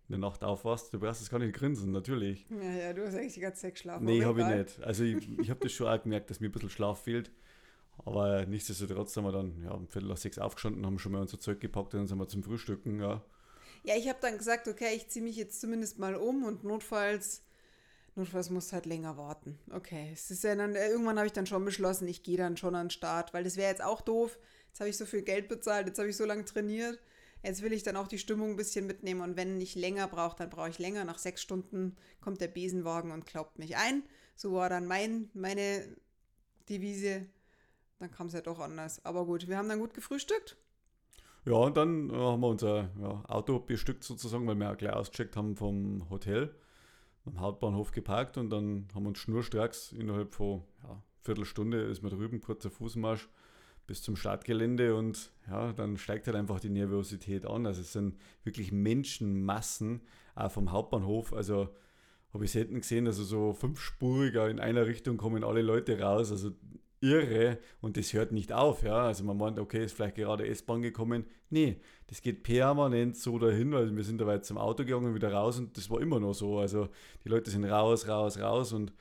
eine 0.08 0.20
Nacht 0.20 0.44
aufwachst. 0.44 0.94
Du 0.94 1.00
brauchst 1.00 1.22
das 1.22 1.30
gar 1.30 1.40
nicht 1.40 1.54
grinsen, 1.54 1.92
natürlich. 1.92 2.46
Ja, 2.50 2.72
ja, 2.72 2.94
du 2.94 3.06
hast 3.06 3.16
eigentlich 3.16 3.34
die 3.34 3.40
ganze 3.40 3.62
Zeit 3.62 3.76
geschlafen. 3.76 4.06
Nee, 4.06 4.24
habe 4.24 4.42
ich 4.42 4.48
nicht. 4.48 4.84
Also 4.84 5.04
ich, 5.04 5.40
ich 5.40 5.50
habe 5.50 5.60
das 5.62 5.72
schon 5.72 5.88
auch 5.88 6.02
gemerkt, 6.02 6.30
dass 6.30 6.40
mir 6.40 6.50
ein 6.50 6.52
bisschen 6.52 6.70
Schlaf 6.70 7.04
fehlt. 7.04 7.32
Aber 8.06 8.46
nichtsdestotrotz 8.46 9.16
haben 9.16 9.26
wir 9.26 9.32
dann 9.32 9.62
ja, 9.64 9.72
um 9.72 9.88
Viertel 9.88 10.10
nach 10.10 10.18
sechs 10.18 10.38
aufgestanden, 10.40 10.86
haben 10.86 11.00
schon 11.00 11.12
mal 11.12 11.22
unser 11.22 11.40
Zeug 11.40 11.60
gepackt 11.60 11.94
und 11.94 12.02
dann 12.02 12.08
sind 12.08 12.20
wir 12.20 12.28
zum 12.28 12.44
Frühstücken. 12.44 13.00
Ja, 13.00 13.24
ja 13.84 13.96
ich 13.96 14.08
habe 14.08 14.20
dann 14.22 14.38
gesagt, 14.38 14.68
okay, 14.68 14.96
ich 14.96 15.08
ziehe 15.08 15.24
mich 15.24 15.36
jetzt 15.36 15.62
zumindest 15.62 16.00
mal 16.00 16.16
um 16.16 16.44
und 16.44 16.64
notfalls 16.64 17.44
Notfalls 18.22 18.52
musst 18.52 18.70
du 18.70 18.74
halt 18.74 18.86
länger 18.86 19.18
warten. 19.18 19.58
Okay, 19.72 20.12
es 20.14 20.30
ist 20.30 20.44
ja 20.44 20.54
dann, 20.54 20.76
äh, 20.76 20.90
irgendwann 20.90 21.18
habe 21.18 21.26
ich 21.26 21.34
dann 21.34 21.48
schon 21.48 21.66
beschlossen, 21.66 22.08
ich 22.08 22.22
gehe 22.22 22.38
dann 22.38 22.56
schon 22.56 22.76
an 22.76 22.86
den 22.86 22.92
Start, 22.92 23.34
weil 23.34 23.44
das 23.44 23.58
wäre 23.58 23.72
jetzt 23.72 23.84
auch 23.84 24.00
doof. 24.00 24.38
Jetzt 24.68 24.80
habe 24.80 24.92
ich 24.92 24.98
so 24.98 25.08
viel 25.08 25.24
Geld 25.24 25.48
bezahlt, 25.48 25.88
jetzt 25.88 25.98
habe 25.98 26.08
ich 26.08 26.16
so 26.16 26.26
lange 26.26 26.46
trainiert. 26.46 27.00
Jetzt 27.42 27.64
will 27.64 27.74
ich 27.74 27.82
dann 27.82 27.96
auch 27.96 28.08
die 28.08 28.20
Stimmung 28.20 28.52
ein 28.52 28.58
bisschen 28.58 28.86
mitnehmen 28.86 29.22
und 29.22 29.38
wenn 29.38 29.60
ich 29.60 29.74
länger 29.74 30.08
brauche, 30.08 30.38
dann 30.38 30.52
brauche 30.52 30.70
ich 30.70 30.78
länger. 30.78 31.04
Nach 31.04 31.18
sechs 31.18 31.42
Stunden 31.42 31.96
kommt 32.20 32.42
der 32.42 32.48
Besenwagen 32.48 33.10
und 33.10 33.26
klaubt 33.26 33.58
mich 33.58 33.76
ein. 33.76 34.04
So 34.36 34.54
war 34.54 34.70
dann 34.70 34.86
mein, 34.86 35.32
meine 35.34 35.84
Devise. 36.70 37.26
Dann 37.98 38.12
kam 38.12 38.28
es 38.28 38.34
ja 38.34 38.42
doch 38.42 38.60
anders. 38.60 39.04
Aber 39.04 39.26
gut, 39.26 39.48
wir 39.48 39.58
haben 39.58 39.68
dann 39.68 39.80
gut 39.80 39.96
gefrühstückt. 39.96 40.58
Ja, 41.46 41.54
und 41.54 41.76
dann 41.76 42.12
äh, 42.12 42.14
haben 42.14 42.42
wir 42.42 42.50
unser 42.50 42.92
ja, 43.02 43.24
Auto 43.28 43.58
bestückt 43.58 44.04
sozusagen, 44.04 44.46
weil 44.46 44.58
wir 44.58 44.66
ja 44.66 44.76
gleich 44.76 44.94
ausgecheckt 44.94 45.36
haben 45.36 45.56
vom 45.56 46.08
Hotel 46.12 46.54
am 47.26 47.40
Hauptbahnhof 47.40 47.92
geparkt 47.92 48.38
und 48.38 48.50
dann 48.50 48.88
haben 48.94 49.04
wir 49.04 49.10
uns 49.10 49.20
schnurstracks 49.20 49.92
innerhalb 49.92 50.34
von 50.34 50.64
ja, 50.84 51.02
Viertelstunde 51.24 51.82
ist 51.84 52.02
man 52.02 52.12
drüben, 52.12 52.42
kurzer 52.42 52.72
Fußmarsch, 52.72 53.30
bis 53.88 54.02
zum 54.02 54.16
Startgelände 54.16 54.96
und 54.96 55.32
ja, 55.48 55.74
dann 55.74 55.98
steigt 55.98 56.28
halt 56.28 56.38
einfach 56.38 56.60
die 56.60 56.70
Nervosität 56.70 57.46
an. 57.46 57.66
Also 57.66 57.82
es 57.82 57.94
sind 57.94 58.18
wirklich 58.44 58.72
Menschenmassen 58.72 60.02
auch 60.36 60.52
vom 60.52 60.72
Hauptbahnhof. 60.72 61.34
Also 61.34 61.70
habe 62.34 62.46
ich 62.46 62.52
selten 62.52 62.80
gesehen, 62.80 63.08
also 63.08 63.24
so 63.24 63.54
fünfspuriger 63.54 64.50
in 64.50 64.60
einer 64.60 64.88
Richtung 64.88 65.18
kommen 65.18 65.44
alle 65.44 65.62
Leute 65.62 66.00
raus. 66.00 66.32
Also 66.32 66.52
irre 67.02 67.58
und 67.82 67.98
das 67.98 68.14
hört 68.14 68.32
nicht 68.32 68.54
auf. 68.54 68.84
Ja? 68.84 69.08
Also 69.08 69.24
man 69.24 69.38
meint, 69.38 69.60
okay, 69.60 69.84
ist 69.84 69.94
vielleicht 69.94 70.16
gerade 70.16 70.48
S-Bahn 70.48 70.82
gekommen. 70.82 71.26
Nee, 71.50 71.82
das 72.08 72.22
geht 72.22 72.44
permanent 72.44 73.18
so 73.18 73.38
dahin, 73.38 73.72
weil 73.74 73.96
wir 73.96 74.04
sind 74.04 74.22
da 74.22 74.28
weit 74.28 74.46
zum 74.46 74.58
Auto 74.58 74.86
gegangen, 74.86 75.16
wieder 75.16 75.34
raus 75.34 75.60
und 75.60 75.78
das 75.78 75.90
war 75.90 76.00
immer 76.00 76.20
noch 76.20 76.34
so. 76.34 76.60
Also 76.60 76.90
die 77.26 77.30
Leute 77.30 77.52
sind 77.52 77.66
raus, 77.66 78.08
raus, 78.08 78.40
raus 78.40 78.72
und 78.72 78.94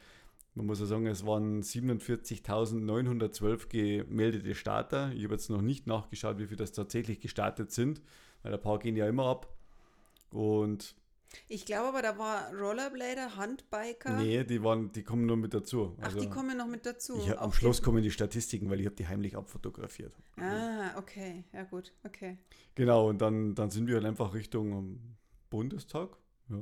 man 0.54 0.66
muss 0.66 0.80
ja 0.80 0.86
sagen, 0.86 1.06
es 1.06 1.24
waren 1.24 1.62
47.912 1.62 3.68
gemeldete 3.68 4.54
Starter. 4.54 5.12
Ich 5.14 5.24
habe 5.24 5.34
jetzt 5.34 5.48
noch 5.48 5.62
nicht 5.62 5.86
nachgeschaut, 5.86 6.38
wie 6.38 6.46
viele 6.46 6.56
das 6.56 6.72
tatsächlich 6.72 7.20
gestartet 7.20 7.70
sind, 7.70 8.02
weil 8.42 8.52
ein 8.52 8.60
paar 8.60 8.80
gehen 8.80 8.96
ja 8.96 9.06
immer 9.06 9.26
ab. 9.26 9.54
Und 10.30 10.96
ich 11.48 11.64
glaube 11.64 11.88
aber, 11.88 12.02
da 12.02 12.18
war 12.18 12.52
Rollerblader, 12.54 13.36
Handbiker. 13.36 14.16
Nee, 14.16 14.44
die, 14.44 14.62
waren, 14.62 14.90
die 14.92 15.02
kommen 15.02 15.26
nur 15.26 15.36
mit 15.36 15.54
dazu. 15.54 15.96
Also 16.00 16.18
Ach, 16.18 16.22
die 16.22 16.28
kommen 16.28 16.56
noch 16.56 16.66
mit 16.66 16.86
dazu. 16.86 17.18
Ich, 17.18 17.38
am 17.38 17.52
Schluss 17.52 17.82
kommen 17.82 18.02
die 18.02 18.10
Statistiken, 18.10 18.68
weil 18.70 18.80
ich 18.80 18.86
habe 18.86 18.96
die 18.96 19.06
heimlich 19.06 19.36
abfotografiert. 19.36 20.12
Ah, 20.36 20.98
okay. 20.98 21.44
Ja 21.52 21.64
gut, 21.64 21.92
okay. 22.04 22.38
Genau, 22.74 23.08
und 23.08 23.20
dann, 23.20 23.54
dann 23.54 23.70
sind 23.70 23.86
wir 23.86 23.96
halt 23.96 24.06
einfach 24.06 24.34
Richtung 24.34 25.00
Bundestag. 25.50 26.16
Ja. 26.48 26.58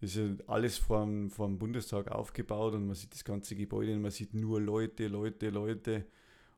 Das 0.00 0.10
ist 0.10 0.16
ja 0.16 0.44
alles 0.46 0.78
vom, 0.78 1.30
vom 1.30 1.58
Bundestag 1.58 2.10
aufgebaut 2.10 2.74
und 2.74 2.86
man 2.86 2.94
sieht 2.94 3.12
das 3.12 3.24
ganze 3.24 3.54
Gebäude 3.54 3.92
und 3.92 4.00
man 4.00 4.10
sieht 4.10 4.32
nur 4.32 4.60
Leute, 4.60 5.08
Leute, 5.08 5.50
Leute. 5.50 6.06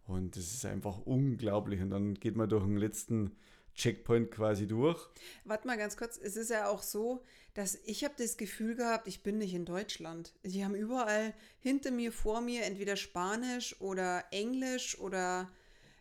Und 0.06 0.36
das 0.36 0.54
ist 0.54 0.64
einfach 0.64 0.98
unglaublich. 0.98 1.80
Und 1.80 1.90
dann 1.90 2.14
geht 2.14 2.36
man 2.36 2.48
durch 2.48 2.64
den 2.64 2.76
letzten 2.76 3.32
Checkpoint 3.74 4.30
quasi 4.30 4.66
durch. 4.66 5.00
Warte 5.44 5.66
mal 5.66 5.78
ganz 5.78 5.96
kurz, 5.96 6.18
es 6.18 6.36
ist 6.36 6.50
ja 6.50 6.68
auch 6.68 6.82
so, 6.82 7.22
dass 7.54 7.78
ich 7.84 8.04
habe 8.04 8.14
das 8.16 8.36
Gefühl 8.36 8.74
gehabt, 8.74 9.06
ich 9.08 9.22
bin 9.22 9.38
nicht 9.38 9.54
in 9.54 9.64
Deutschland. 9.64 10.34
Die 10.42 10.64
haben 10.64 10.74
überall 10.74 11.34
hinter 11.60 11.90
mir, 11.90 12.12
vor 12.12 12.40
mir 12.40 12.64
entweder 12.64 12.96
Spanisch 12.96 13.80
oder 13.80 14.24
Englisch 14.30 14.98
oder 14.98 15.50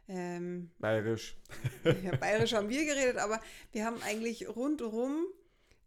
ähm, 0.08 0.72
Bayerisch. 0.80 1.38
Ja, 2.04 2.16
Bayerisch 2.18 2.54
haben 2.54 2.70
wir 2.70 2.86
geredet, 2.86 3.18
aber 3.18 3.40
wir 3.72 3.86
haben 3.86 4.02
eigentlich 4.04 4.48
rundherum 4.48 5.26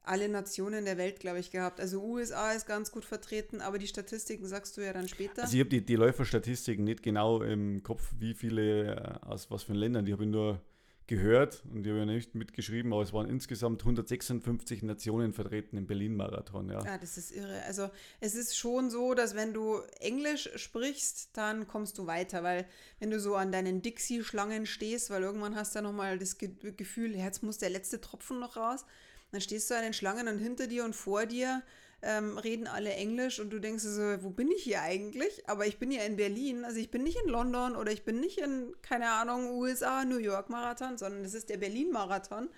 alle 0.03 0.29
Nationen 0.29 0.85
der 0.85 0.99
Welt, 0.99 1.21
glaube 1.21 1.41
ich, 1.41 1.51
gehabt. 1.51 1.81
Also 1.81 2.03
USA 2.03 2.53
ist 2.53 2.67
ganz 2.67 2.93
gut 2.93 3.05
vertreten, 3.05 3.61
aber 3.61 3.79
die 3.79 3.87
Statistiken 3.87 4.47
sagst 4.47 4.77
du 4.77 4.83
ja 4.83 4.93
dann 4.93 5.09
später. 5.09 5.43
Also 5.43 5.55
ich 5.55 5.61
habe 5.61 5.71
die, 5.71 5.85
die 5.85 5.97
Läuferstatistiken 5.97 6.85
nicht 6.85 7.03
genau 7.03 7.43
im 7.43 7.83
Kopf, 7.83 8.13
wie 8.19 8.35
viele 8.35 8.95
äh, 8.95 9.27
aus 9.27 9.51
was 9.51 9.63
für 9.63 9.73
Ländern. 9.73 10.05
Die 10.05 10.13
habe 10.13 10.25
ich 10.25 10.31
nur 10.31 10.61
gehört 11.07 11.63
und 11.73 11.83
die 11.83 11.91
habe 11.91 12.01
ja 12.01 12.07
nicht 12.07 12.35
mitgeschrieben, 12.35 12.93
aber 12.93 13.03
es 13.03 13.13
waren 13.13 13.29
insgesamt 13.29 13.83
156 13.83 14.83
Nationen 14.83 15.33
vertreten 15.33 15.77
im 15.77 15.87
Berlin-Marathon. 15.87 16.71
Ja. 16.71 16.85
ja, 16.85 16.99
das 16.99 17.19
ist 17.19 17.31
irre. 17.31 17.63
Also 17.65 17.91
es 18.21 18.35
ist 18.35 18.57
schon 18.57 18.91
so, 18.91 19.15
dass 19.15 19.35
wenn 19.35 19.53
du 19.53 19.81
Englisch 20.01 20.49
sprichst, 20.57 21.37
dann 21.37 21.69
kommst 21.69 21.99
du 21.99 22.07
weiter, 22.07 22.43
weil 22.43 22.67
wenn 23.01 23.11
du 23.11 23.21
so 23.21 23.35
an 23.35 23.53
deinen 23.53 23.83
Dixie-Schlangen 23.83 24.65
stehst, 24.65 25.11
weil 25.11 25.23
irgendwann 25.23 25.57
hast 25.57 25.75
du 25.75 25.81
ja 25.81 25.83
nochmal 25.83 26.19
das 26.19 26.39
Ge 26.39 26.51
Gefühl, 26.77 27.15
jetzt 27.15 27.43
muss 27.43 27.59
der 27.59 27.71
letzte 27.71 28.01
Tropfen 28.01 28.41
noch 28.41 28.57
raus, 28.57 28.87
dann 29.31 29.41
stehst 29.43 29.71
du 29.71 29.75
an 29.75 29.83
den 29.83 29.93
Schlangen 29.93 30.29
und 30.29 30.39
hinter 30.39 30.67
dir 30.67 30.85
und 30.85 30.97
vor 30.97 31.27
dir 31.27 31.63
ähm, 32.05 32.39
reden 32.39 32.67
alle 32.67 32.93
Englisch 32.93 33.41
und 33.41 33.51
du 33.51 33.59
denkst 33.59 33.83
so, 33.83 34.23
wo 34.23 34.31
bin 34.31 34.51
ich 34.51 34.63
hier 34.63 34.83
eigentlich? 34.83 35.49
Aber 35.49 35.67
ich 35.67 35.79
bin 35.79 35.91
ja 35.91 36.03
in 36.03 36.17
Berlin, 36.17 36.65
also 36.65 36.79
ich 36.79 36.91
bin 36.91 37.03
nicht 37.03 37.19
in 37.25 37.31
London 37.31 37.77
oder 37.77 37.91
ich 37.93 38.05
bin 38.05 38.21
nicht 38.21 38.39
in, 38.39 38.75
keine 38.83 39.11
Ahnung, 39.11 39.51
USA, 39.53 40.05
New 40.05 40.19
York 40.19 40.51
Marathon, 40.51 40.99
sondern 40.99 41.23
das 41.23 41.35
ist 41.35 41.49
der 41.49 41.57
Berlin 41.57 41.91
Marathon. 41.91 42.49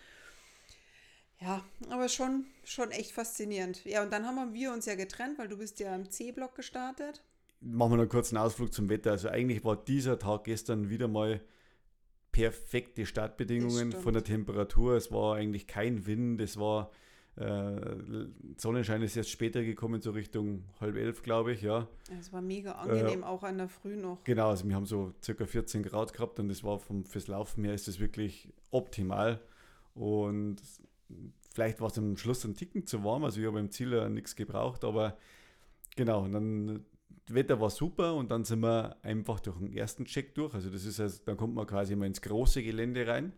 Ja, 1.41 1.62
aber 1.91 2.09
schon, 2.09 2.47
schon 2.65 2.91
echt 2.91 3.12
faszinierend. 3.12 3.85
Ja, 3.85 4.03
und 4.03 4.12
dann 4.12 4.26
haben 4.26 4.55
wir 4.55 4.73
uns 4.73 4.87
ja 4.87 4.95
getrennt, 4.95 5.38
weil 5.38 5.49
du 5.49 5.59
bist 5.59 5.79
ja 5.81 5.95
im 5.95 6.11
C-Block 6.11 6.55
gestartet. 6.55 7.23
Machen 7.61 7.93
wir 7.93 8.05
noch 8.05 8.09
kurz 8.09 8.33
einen 8.33 8.43
Ausflug 8.43 8.73
zum 8.73 8.88
Wetter. 8.88 9.12
Also 9.12 9.29
eigentlich 9.29 9.65
war 9.65 9.76
dieser 9.76 10.19
Tag 10.19 10.45
gestern 10.45 10.88
wieder 10.88 11.09
mal 11.09 11.41
perfekte 12.33 13.07
Startbedingungen 13.07 13.93
von 13.93 14.12
der 14.12 14.25
Temperatur. 14.25 14.97
Es 14.97 15.11
war 15.11 15.37
eigentlich 15.37 15.67
kein 15.67 16.07
Wind, 16.07 16.41
es 16.41 16.59
war 16.59 16.91
Sonnenschein 18.57 19.02
ist 19.02 19.14
jetzt 19.14 19.28
später 19.28 19.62
gekommen, 19.62 20.00
so 20.00 20.11
Richtung 20.11 20.64
halb 20.81 20.97
elf, 20.97 21.23
glaube 21.23 21.52
ich, 21.52 21.61
ja. 21.61 21.87
Es 22.19 22.33
war 22.33 22.40
mega 22.40 22.73
angenehm, 22.73 23.23
äh, 23.23 23.26
auch 23.26 23.43
an 23.43 23.59
der 23.59 23.69
Früh 23.69 23.97
noch. 23.97 24.25
Genau, 24.25 24.49
also 24.49 24.66
wir 24.66 24.75
haben 24.75 24.87
so 24.87 25.12
circa 25.23 25.45
14 25.45 25.83
Grad 25.83 26.14
gehabt 26.14 26.40
und 26.40 26.49
das 26.49 26.64
war 26.64 26.78
vom, 26.78 27.05
fürs 27.05 27.26
Laufen 27.26 27.64
her 27.64 27.75
ist 27.75 27.88
das 27.88 28.00
wirklich 28.00 28.55
optimal. 28.71 29.43
Und 29.95 30.62
vielleicht 31.52 31.81
war 31.83 31.88
es 31.88 31.99
am 31.99 32.16
Schluss 32.16 32.43
ein 32.47 32.55
Ticken 32.55 32.87
zu 32.87 33.05
warm, 33.05 33.25
also 33.25 33.38
ich 33.38 33.47
habe 33.47 33.61
im 33.61 33.71
Ziel 33.71 33.93
ja 33.93 34.09
nichts 34.09 34.35
gebraucht, 34.35 34.83
aber 34.83 35.19
genau, 35.95 36.25
und 36.25 36.33
dann 36.33 36.87
das 37.26 37.35
Wetter 37.35 37.61
war 37.61 37.69
super 37.71 38.14
und 38.14 38.31
dann 38.31 38.45
sind 38.45 38.61
wir 38.61 38.97
einfach 39.02 39.40
durch 39.40 39.59
den 39.59 39.73
ersten 39.73 40.07
Check 40.07 40.35
durch. 40.37 40.55
Also 40.55 40.71
das 40.71 40.85
ist 40.85 41.00
also, 41.00 41.21
dann 41.25 41.37
kommt 41.37 41.55
man 41.55 41.66
quasi 41.66 41.97
mal 41.97 42.07
ins 42.07 42.23
große 42.23 42.62
Gelände 42.62 43.07
rein. 43.07 43.33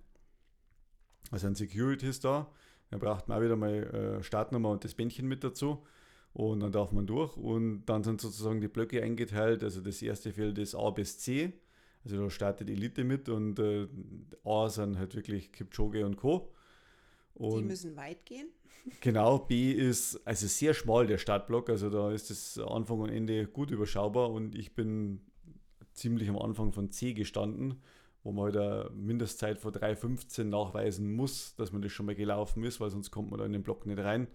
Also 1.31 1.47
ein 1.49 1.55
Security 1.55 2.07
ist 2.07 2.25
da 2.25 2.49
dann 2.91 3.01
braucht 3.01 3.29
man 3.29 3.39
auch 3.39 3.43
wieder 3.43 3.57
mal 3.57 4.19
äh, 4.19 4.23
Startnummer 4.23 4.71
und 4.71 4.85
das 4.85 4.95
Bändchen 4.95 5.29
mit 5.29 5.45
dazu. 5.45 5.85
Und 6.33 6.61
dann 6.61 6.73
darf 6.73 6.93
man 6.93 7.07
durch. 7.07 7.37
Und 7.37 7.85
dann 7.87 8.05
sind 8.05 8.21
sozusagen 8.21 8.61
die 8.61 8.69
Blöcke 8.69 9.03
eingeteilt. 9.03 9.63
Also 9.63 9.81
das 9.81 10.01
erste 10.03 10.33
Feld 10.33 10.59
ist 10.59 10.75
A 10.75 10.91
bis 10.91 11.19
C. 11.19 11.53
Also 12.05 12.23
da 12.23 12.31
startet 12.31 12.71
Elite 12.71 13.05
mit 13.05 13.29
und 13.29 13.59
äh, 13.59 13.89
A 14.45 14.69
sind 14.69 14.99
halt 14.99 15.15
wirklich 15.15 15.53
Kipchoge 15.53 16.07
und 16.07 16.17
Co. 16.17 16.53
Und 17.35 17.63
die 17.63 17.65
müssen 17.65 17.97
weit 17.97 18.25
gehen. 18.25 18.49
Genau, 19.03 19.41
B 19.41 19.73
ist 19.73 20.19
also 20.27 20.47
sehr 20.47 20.73
schmal 20.73 21.07
der 21.07 21.19
Startblock, 21.19 21.69
also 21.69 21.91
da 21.91 22.11
ist 22.11 22.31
das 22.31 22.59
Anfang 22.59 23.01
und 23.01 23.11
Ende 23.11 23.47
gut 23.47 23.71
überschaubar 23.71 24.31
und 24.31 24.55
ich 24.55 24.75
bin 24.75 25.21
ziemlich 25.93 26.31
am 26.31 26.39
Anfang 26.39 26.73
von 26.73 26.91
C 26.91 27.13
gestanden 27.13 27.83
wo 28.23 28.33
man 28.33 28.47
halt 28.47 28.57
eine 28.57 28.91
Mindestzeit 28.95 29.59
von 29.59 29.73
3,15 29.73 30.45
nachweisen 30.45 31.13
muss, 31.15 31.55
dass 31.57 31.73
man 31.73 31.83
das 31.83 31.93
schon 31.93 32.07
mal 32.07 32.15
gelaufen 32.15 32.65
ist, 32.65 32.81
weil 32.81 32.91
sonst 32.91 33.11
kommt 33.11 33.31
man 33.31 33.39
da 33.39 33.47
in 33.47 33.53
den 33.53 33.63
Block 33.63 33.87
nicht 33.87 33.99
rein. 33.99 34.29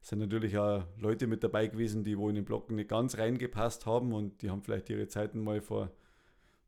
Es 0.00 0.08
sind 0.08 0.20
natürlich 0.20 0.56
auch 0.58 0.84
Leute 0.98 1.26
mit 1.26 1.42
dabei 1.42 1.66
gewesen, 1.66 2.04
die 2.04 2.16
wo 2.16 2.28
in 2.28 2.36
den 2.36 2.44
Block 2.44 2.70
nicht 2.70 2.88
ganz 2.88 3.18
reingepasst 3.18 3.86
haben 3.86 4.12
und 4.12 4.42
die 4.42 4.50
haben 4.50 4.62
vielleicht 4.62 4.88
ihre 4.90 5.08
Zeiten 5.08 5.42
mal 5.42 5.60
vor, 5.60 5.90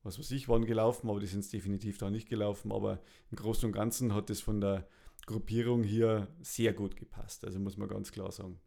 was 0.03 0.19
weiß 0.19 0.31
ich, 0.33 0.49
wann 0.49 0.65
gelaufen, 0.65 1.09
aber 1.11 1.21
die 1.21 1.27
sind 1.27 1.41
es 1.41 1.51
definitiv 1.51 1.99
da 1.99 2.11
nicht 2.11 2.29
gelaufen. 2.29 2.73
Aber 2.73 3.01
im 3.31 3.37
Großen 3.37 3.67
und 3.67 3.73
Ganzen 3.73 4.15
hat 4.15 4.31
es 4.31 4.41
von 4.41 4.61
der 4.61 4.87
Gruppierung 5.27 5.85
hier 5.85 6.29
sehr 6.41 6.73
gut 6.73 6.97
gepasst. 6.97 7.45
Also 7.45 7.59
muss 7.59 7.77
man 7.77 7.89
ganz 7.89 8.11
klar 8.11 8.33
sagen. 8.33 8.61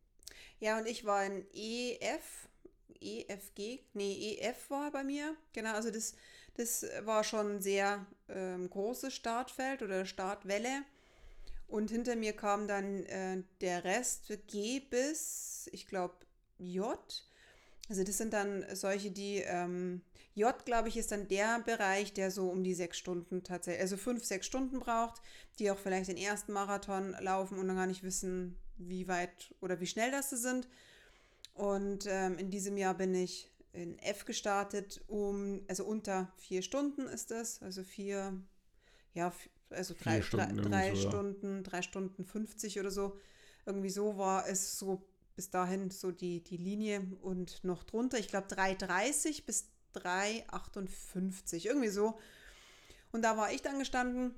Ja, 0.59 0.79
und 0.79 0.87
ich 0.87 1.03
war 1.03 1.25
in 1.25 1.45
EF, 1.53 2.47
EFG, 2.99 3.79
nee, 3.93 4.37
EF 4.39 4.69
war 4.69 4.91
bei 4.91 5.03
mir. 5.03 5.35
Genau, 5.53 5.73
also 5.73 5.91
das 5.91 6.13
das 6.55 6.85
war 7.03 7.23
schon 7.23 7.55
ein 7.55 7.61
sehr 7.61 8.05
ähm, 8.29 8.69
großes 8.69 9.13
Startfeld 9.13 9.81
oder 9.81 10.05
Startwelle. 10.05 10.83
Und 11.67 11.89
hinter 11.89 12.15
mir 12.15 12.33
kam 12.33 12.67
dann 12.67 13.03
äh, 13.05 13.41
der 13.61 13.83
Rest 13.83 14.31
G 14.47 14.79
bis, 14.79 15.67
ich 15.71 15.87
glaube, 15.87 16.13
J. 16.59 16.99
Also 17.89 18.03
das 18.03 18.17
sind 18.17 18.33
dann 18.33 18.63
solche, 18.75 19.09
die 19.09 19.37
ähm, 19.37 20.01
J, 20.35 20.53
glaube 20.65 20.89
ich, 20.89 20.97
ist 20.97 21.11
dann 21.11 21.27
der 21.27 21.59
Bereich, 21.59 22.13
der 22.13 22.29
so 22.29 22.49
um 22.49 22.63
die 22.63 22.75
sechs 22.75 22.97
Stunden 22.97 23.43
tatsächlich, 23.43 23.81
also 23.81 23.97
fünf, 23.97 24.23
sechs 24.23 24.45
Stunden 24.45 24.79
braucht, 24.79 25.21
die 25.57 25.71
auch 25.71 25.79
vielleicht 25.79 26.09
den 26.09 26.17
ersten 26.17 26.53
Marathon 26.53 27.15
laufen 27.19 27.57
und 27.57 27.67
dann 27.67 27.77
gar 27.77 27.87
nicht 27.87 28.03
wissen, 28.03 28.59
wie 28.77 29.07
weit 29.07 29.53
oder 29.59 29.79
wie 29.79 29.87
schnell 29.87 30.11
das 30.11 30.29
sind. 30.29 30.67
Und 31.53 32.05
ähm, 32.07 32.37
in 32.37 32.49
diesem 32.49 32.77
Jahr 32.77 32.95
bin 32.95 33.13
ich 33.13 33.51
in 33.73 33.97
F 33.99 34.25
gestartet, 34.25 35.01
um, 35.07 35.61
also 35.67 35.85
unter 35.85 36.31
vier 36.37 36.61
Stunden 36.61 37.07
ist 37.07 37.31
das, 37.31 37.61
also 37.61 37.83
vier, 37.83 38.39
ja, 39.13 39.31
also 39.69 39.95
drei, 39.99 40.21
Stunden, 40.21 40.57
drei, 40.57 40.69
drei 40.69 40.95
so, 40.95 41.09
Stunden, 41.09 41.55
ja. 41.57 41.61
drei 41.63 41.81
Stunden 41.81 42.25
50 42.25 42.79
oder 42.79 42.91
so. 42.91 43.17
Irgendwie 43.65 43.89
so 43.89 44.17
war 44.17 44.47
es 44.47 44.77
so 44.77 45.03
bis 45.35 45.49
dahin 45.49 45.89
so 45.89 46.11
die, 46.11 46.43
die 46.43 46.57
Linie 46.57 47.01
und 47.21 47.63
noch 47.63 47.83
drunter, 47.83 48.19
ich 48.19 48.27
glaube 48.27 48.47
3,30 48.47 49.45
bis 49.45 49.69
3,58, 49.95 51.65
irgendwie 51.65 51.89
so. 51.89 52.19
Und 53.11 53.23
da 53.23 53.37
war 53.37 53.51
ich 53.51 53.61
dann 53.61 53.79
gestanden 53.79 54.35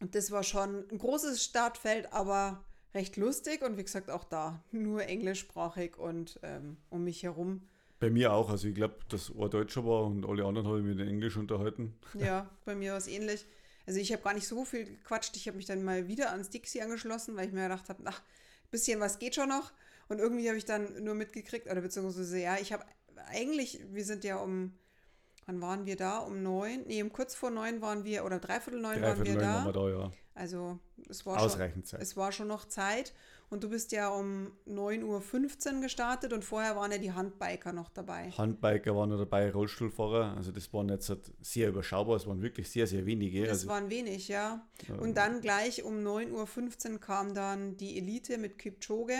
und 0.00 0.14
das 0.14 0.30
war 0.30 0.42
schon 0.42 0.88
ein 0.90 0.98
großes 0.98 1.44
Startfeld, 1.44 2.12
aber 2.12 2.64
recht 2.94 3.16
lustig 3.16 3.62
und 3.62 3.76
wie 3.76 3.84
gesagt 3.84 4.10
auch 4.10 4.24
da 4.24 4.62
nur 4.72 5.02
englischsprachig 5.04 5.96
und 5.98 6.38
ähm, 6.42 6.76
um 6.90 7.04
mich 7.04 7.22
herum 7.22 7.62
bei 8.00 8.10
mir 8.10 8.32
auch. 8.32 8.50
Also 8.50 8.68
ich 8.68 8.74
glaube, 8.74 8.94
dass 9.08 9.30
ein 9.30 9.50
Deutscher 9.50 9.84
war 9.84 10.04
und 10.04 10.24
alle 10.24 10.44
anderen 10.44 10.68
habe 10.68 10.78
ich 10.78 10.84
mit 10.84 11.00
Englisch 11.00 11.36
unterhalten. 11.36 11.94
Ja, 12.14 12.48
bei 12.64 12.74
mir 12.74 12.92
war 12.92 12.98
es 12.98 13.08
ähnlich. 13.08 13.44
Also 13.86 13.98
ich 13.98 14.12
habe 14.12 14.22
gar 14.22 14.34
nicht 14.34 14.46
so 14.46 14.64
viel 14.64 14.84
gequatscht. 14.84 15.36
Ich 15.36 15.48
habe 15.48 15.56
mich 15.56 15.66
dann 15.66 15.82
mal 15.82 16.06
wieder 16.06 16.30
ans 16.30 16.50
Dixie 16.50 16.82
angeschlossen, 16.82 17.36
weil 17.36 17.48
ich 17.48 17.52
mir 17.52 17.64
gedacht 17.64 17.88
habe, 17.88 18.02
ach, 18.04 18.20
ein 18.20 18.70
bisschen 18.70 19.00
was 19.00 19.18
geht 19.18 19.34
schon 19.34 19.48
noch. 19.48 19.72
Und 20.08 20.20
irgendwie 20.20 20.46
habe 20.48 20.58
ich 20.58 20.64
dann 20.64 21.02
nur 21.02 21.14
mitgekriegt, 21.14 21.70
oder 21.70 21.80
beziehungsweise 21.80 22.38
ja, 22.38 22.56
ich 22.58 22.72
habe 22.72 22.84
eigentlich, 23.30 23.80
wir 23.90 24.04
sind 24.04 24.24
ja 24.24 24.36
um 24.36 24.72
wann 25.46 25.60
waren 25.62 25.86
wir 25.86 25.96
da? 25.96 26.18
Um 26.18 26.42
neun? 26.42 26.84
Nee, 26.86 27.02
um 27.02 27.10
kurz 27.10 27.34
vor 27.34 27.50
neun 27.50 27.80
waren 27.80 28.04
wir, 28.04 28.24
oder 28.24 28.38
dreiviertel 28.38 28.80
neun 28.80 29.00
waren 29.02 29.24
wir 29.24 29.38
da. 29.38 29.64
Waren 29.64 29.66
wir 29.66 29.72
da 29.72 29.88
ja. 29.88 30.12
Also 30.34 30.78
es 31.08 31.24
war, 31.26 31.40
Ausreichend 31.40 31.88
schon, 31.88 31.98
Zeit. 31.98 32.02
es 32.02 32.16
war 32.16 32.32
schon 32.32 32.48
noch 32.48 32.66
Zeit. 32.66 33.14
Und 33.50 33.64
du 33.64 33.70
bist 33.70 33.92
ja 33.92 34.08
um 34.10 34.52
9.15 34.66 35.76
Uhr 35.76 35.80
gestartet 35.80 36.34
und 36.34 36.44
vorher 36.44 36.76
waren 36.76 36.92
ja 36.92 36.98
die 36.98 37.12
Handbiker 37.12 37.72
noch 37.72 37.88
dabei. 37.88 38.30
Handbiker 38.32 38.94
waren 38.94 39.08
noch 39.08 39.18
dabei, 39.18 39.50
Rollstuhlfahrer. 39.50 40.36
Also 40.36 40.52
das 40.52 40.70
waren 40.74 40.90
jetzt 40.90 41.08
halt 41.08 41.32
sehr 41.40 41.70
überschaubar, 41.70 42.16
es 42.16 42.26
waren 42.26 42.42
wirklich 42.42 42.68
sehr, 42.68 42.86
sehr 42.86 43.06
wenige. 43.06 43.42
Das 43.42 43.60
also, 43.60 43.68
waren 43.68 43.88
wenig, 43.88 44.28
ja. 44.28 44.66
Und 45.00 45.16
dann 45.16 45.40
gleich 45.40 45.82
um 45.82 45.94
9.15 46.06 46.92
Uhr 46.92 47.00
kam 47.00 47.32
dann 47.32 47.78
die 47.78 47.96
Elite 47.96 48.36
mit 48.36 48.58
Kipchoge. 48.58 49.16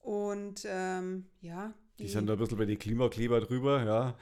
Und 0.00 0.66
ähm, 0.66 1.26
ja, 1.42 1.74
die, 1.98 2.04
die, 2.04 2.08
sind 2.08 2.26
da 2.26 2.32
ein 2.32 2.38
bisschen 2.38 2.58
bei 2.58 2.64
den 2.64 2.78
Klimakleber 2.78 3.40
drüber, 3.40 3.84
ja. 3.84 4.14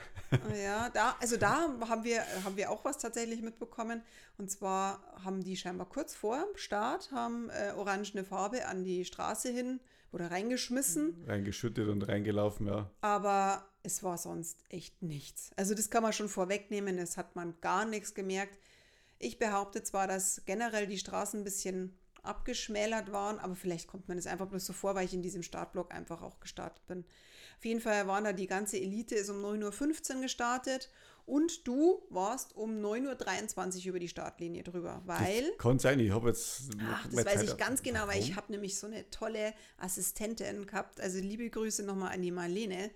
Ja, 0.62 0.90
da, 0.90 1.16
also 1.20 1.36
da 1.36 1.68
haben 1.88 2.04
wir, 2.04 2.22
haben 2.44 2.56
wir 2.56 2.70
auch 2.70 2.84
was 2.84 2.98
tatsächlich 2.98 3.42
mitbekommen. 3.42 4.02
Und 4.38 4.50
zwar 4.50 5.02
haben 5.24 5.42
die 5.42 5.56
scheinbar 5.56 5.88
kurz 5.88 6.14
vor 6.14 6.38
dem 6.38 6.56
Start 6.56 7.12
haben 7.12 7.50
äh, 7.50 7.72
orangene 7.76 8.24
Farbe 8.24 8.66
an 8.66 8.84
die 8.84 9.04
Straße 9.04 9.50
hin 9.50 9.80
oder 10.12 10.30
reingeschmissen. 10.30 11.24
Reingeschüttet 11.26 11.88
und 11.88 12.02
reingelaufen, 12.02 12.66
ja. 12.66 12.90
Aber 13.00 13.66
es 13.82 14.02
war 14.02 14.18
sonst 14.18 14.58
echt 14.68 15.02
nichts. 15.02 15.50
Also 15.56 15.74
das 15.74 15.90
kann 15.90 16.02
man 16.02 16.12
schon 16.12 16.28
vorwegnehmen, 16.28 16.98
es 16.98 17.16
hat 17.16 17.36
man 17.36 17.54
gar 17.60 17.84
nichts 17.84 18.14
gemerkt. 18.14 18.58
Ich 19.18 19.38
behaupte 19.38 19.82
zwar, 19.82 20.06
dass 20.06 20.42
generell 20.44 20.86
die 20.86 20.98
Straßen 20.98 21.40
ein 21.40 21.44
bisschen 21.44 21.96
abgeschmälert 22.22 23.12
waren, 23.12 23.38
aber 23.38 23.56
vielleicht 23.56 23.88
kommt 23.88 24.08
man 24.08 24.18
es 24.18 24.26
einfach 24.26 24.46
bloß 24.46 24.66
so 24.66 24.72
vor, 24.72 24.94
weil 24.94 25.04
ich 25.04 25.14
in 25.14 25.22
diesem 25.22 25.42
Startblock 25.42 25.92
einfach 25.92 26.22
auch 26.22 26.40
gestartet 26.40 26.86
bin. 26.86 27.04
Auf 27.62 27.66
jeden 27.66 27.80
Fall 27.80 28.08
waren 28.08 28.24
da 28.24 28.32
die 28.32 28.48
ganze 28.48 28.76
Elite, 28.76 29.14
ist 29.14 29.30
um 29.30 29.36
9.15 29.36 30.16
Uhr 30.16 30.22
gestartet 30.22 30.90
und 31.26 31.64
du 31.68 32.02
warst 32.10 32.56
um 32.56 32.84
9.23 32.84 33.78
Uhr 33.78 33.90
über 33.90 34.00
die 34.00 34.08
Startlinie 34.08 34.64
drüber, 34.64 35.00
weil... 35.06 35.46
Das 35.50 35.58
kann 35.58 35.78
sein, 35.78 36.00
ich 36.00 36.10
habe 36.10 36.30
jetzt... 36.30 36.70
Ach, 36.84 37.06
das 37.06 37.24
weiß 37.24 37.34
Zeit 37.34 37.44
ich 37.44 37.56
ganz 37.58 37.84
genau, 37.84 38.08
weil 38.08 38.18
ich 38.18 38.34
habe 38.34 38.50
nämlich 38.50 38.76
so 38.76 38.88
eine 38.88 39.08
tolle 39.10 39.54
Assistentin 39.78 40.66
gehabt. 40.66 41.00
Also 41.00 41.20
liebe 41.20 41.48
Grüße 41.48 41.84
nochmal 41.84 42.12
an 42.12 42.22
die 42.22 42.32
Marlene. 42.32 42.90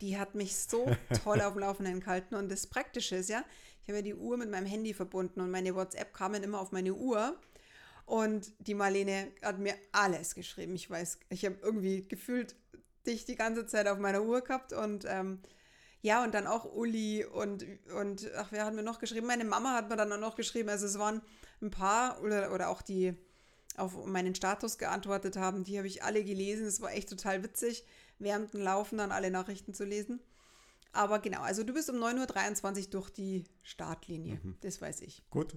Die 0.00 0.16
hat 0.16 0.36
mich 0.36 0.54
so 0.54 0.88
toll 1.24 1.40
auf 1.40 1.54
dem 1.54 1.62
Laufenden 1.62 1.98
gehalten. 1.98 2.36
Und 2.36 2.48
das 2.48 2.68
Praktische 2.68 3.16
ist 3.16 3.28
ja, 3.28 3.42
ich 3.82 3.88
habe 3.88 3.98
ja 3.98 4.02
die 4.02 4.14
Uhr 4.14 4.36
mit 4.36 4.52
meinem 4.52 4.66
Handy 4.66 4.94
verbunden 4.94 5.40
und 5.40 5.50
meine 5.50 5.74
WhatsApp 5.74 6.14
kamen 6.14 6.44
immer 6.44 6.60
auf 6.60 6.70
meine 6.70 6.94
Uhr. 6.94 7.36
Und 8.06 8.52
die 8.60 8.74
Marlene 8.74 9.32
hat 9.42 9.58
mir 9.58 9.74
alles 9.90 10.36
geschrieben. 10.36 10.76
Ich 10.76 10.88
weiß, 10.88 11.18
ich 11.30 11.44
habe 11.44 11.56
irgendwie 11.60 12.06
gefühlt 12.06 12.54
dich 13.06 13.24
die 13.24 13.36
ganze 13.36 13.66
Zeit 13.66 13.88
auf 13.88 13.98
meiner 13.98 14.22
Uhr 14.22 14.42
gehabt 14.42 14.72
und 14.72 15.04
ähm, 15.06 15.40
ja, 16.02 16.24
und 16.24 16.34
dann 16.34 16.48
auch 16.48 16.64
Uli 16.64 17.24
und, 17.24 17.64
und 17.96 18.28
ach, 18.36 18.48
wer 18.50 18.64
hat 18.64 18.74
mir 18.74 18.82
noch 18.82 18.98
geschrieben? 18.98 19.26
Meine 19.26 19.44
Mama 19.44 19.74
hat 19.74 19.88
mir 19.88 19.96
dann 19.96 20.12
auch 20.12 20.18
noch 20.18 20.34
geschrieben. 20.34 20.68
Also 20.68 20.86
es 20.86 20.98
waren 20.98 21.22
ein 21.60 21.70
paar 21.70 22.20
oder, 22.22 22.52
oder 22.52 22.68
auch 22.68 22.82
die 22.82 23.14
auf 23.76 24.04
meinen 24.04 24.34
Status 24.34 24.78
geantwortet 24.78 25.36
haben, 25.36 25.64
die 25.64 25.78
habe 25.78 25.86
ich 25.86 26.02
alle 26.02 26.24
gelesen. 26.24 26.66
Es 26.66 26.80
war 26.80 26.92
echt 26.92 27.08
total 27.08 27.42
witzig, 27.42 27.84
während 28.18 28.52
dem 28.52 28.60
Laufen 28.60 28.98
dann 28.98 29.12
alle 29.12 29.30
Nachrichten 29.30 29.74
zu 29.74 29.84
lesen. 29.84 30.20
Aber 30.92 31.20
genau, 31.20 31.40
also 31.40 31.64
du 31.64 31.72
bist 31.72 31.88
um 31.88 31.96
9.23 31.96 32.84
Uhr 32.84 32.90
durch 32.90 33.10
die 33.10 33.44
Startlinie. 33.62 34.40
Mhm. 34.42 34.56
Das 34.60 34.82
weiß 34.82 35.00
ich. 35.00 35.22
Gut. 35.30 35.54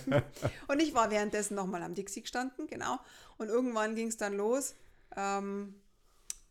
und 0.68 0.80
ich 0.80 0.94
war 0.94 1.10
währenddessen 1.10 1.56
nochmal 1.56 1.82
am 1.82 1.94
Dixie 1.94 2.22
gestanden, 2.22 2.66
genau. 2.68 2.98
Und 3.36 3.48
irgendwann 3.48 3.94
ging 3.94 4.08
es 4.08 4.16
dann 4.16 4.34
los. 4.34 4.74
Ähm, 5.14 5.74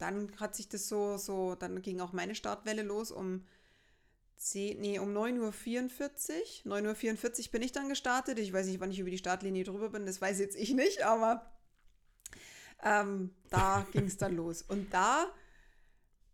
dann 0.01 0.31
hat 0.39 0.55
sich 0.55 0.67
das 0.67 0.87
so, 0.87 1.17
so, 1.17 1.55
dann 1.55 1.81
ging 1.81 2.01
auch 2.01 2.13
meine 2.13 2.35
Startwelle 2.35 2.81
los 2.81 3.11
um 3.11 3.45
10, 4.37 4.81
nee, 4.81 4.97
um 4.97 5.15
9.44 5.15 6.65
Uhr. 6.65 6.73
9.44 6.77 7.45
Uhr 7.45 7.51
bin 7.51 7.61
ich 7.61 7.71
dann 7.71 7.89
gestartet. 7.89 8.39
Ich 8.39 8.51
weiß 8.51 8.65
nicht, 8.65 8.79
wann 8.79 8.89
ich 8.89 8.99
über 8.99 9.11
die 9.11 9.19
Startlinie 9.19 9.63
drüber 9.63 9.89
bin, 9.89 10.05
das 10.05 10.19
weiß 10.19 10.39
jetzt 10.39 10.57
ich 10.57 10.73
nicht, 10.73 11.03
aber 11.03 11.51
ähm, 12.83 13.29
da 13.49 13.85
ging 13.91 14.05
es 14.05 14.17
dann 14.17 14.35
los. 14.35 14.63
Und 14.63 14.93
da 14.93 15.31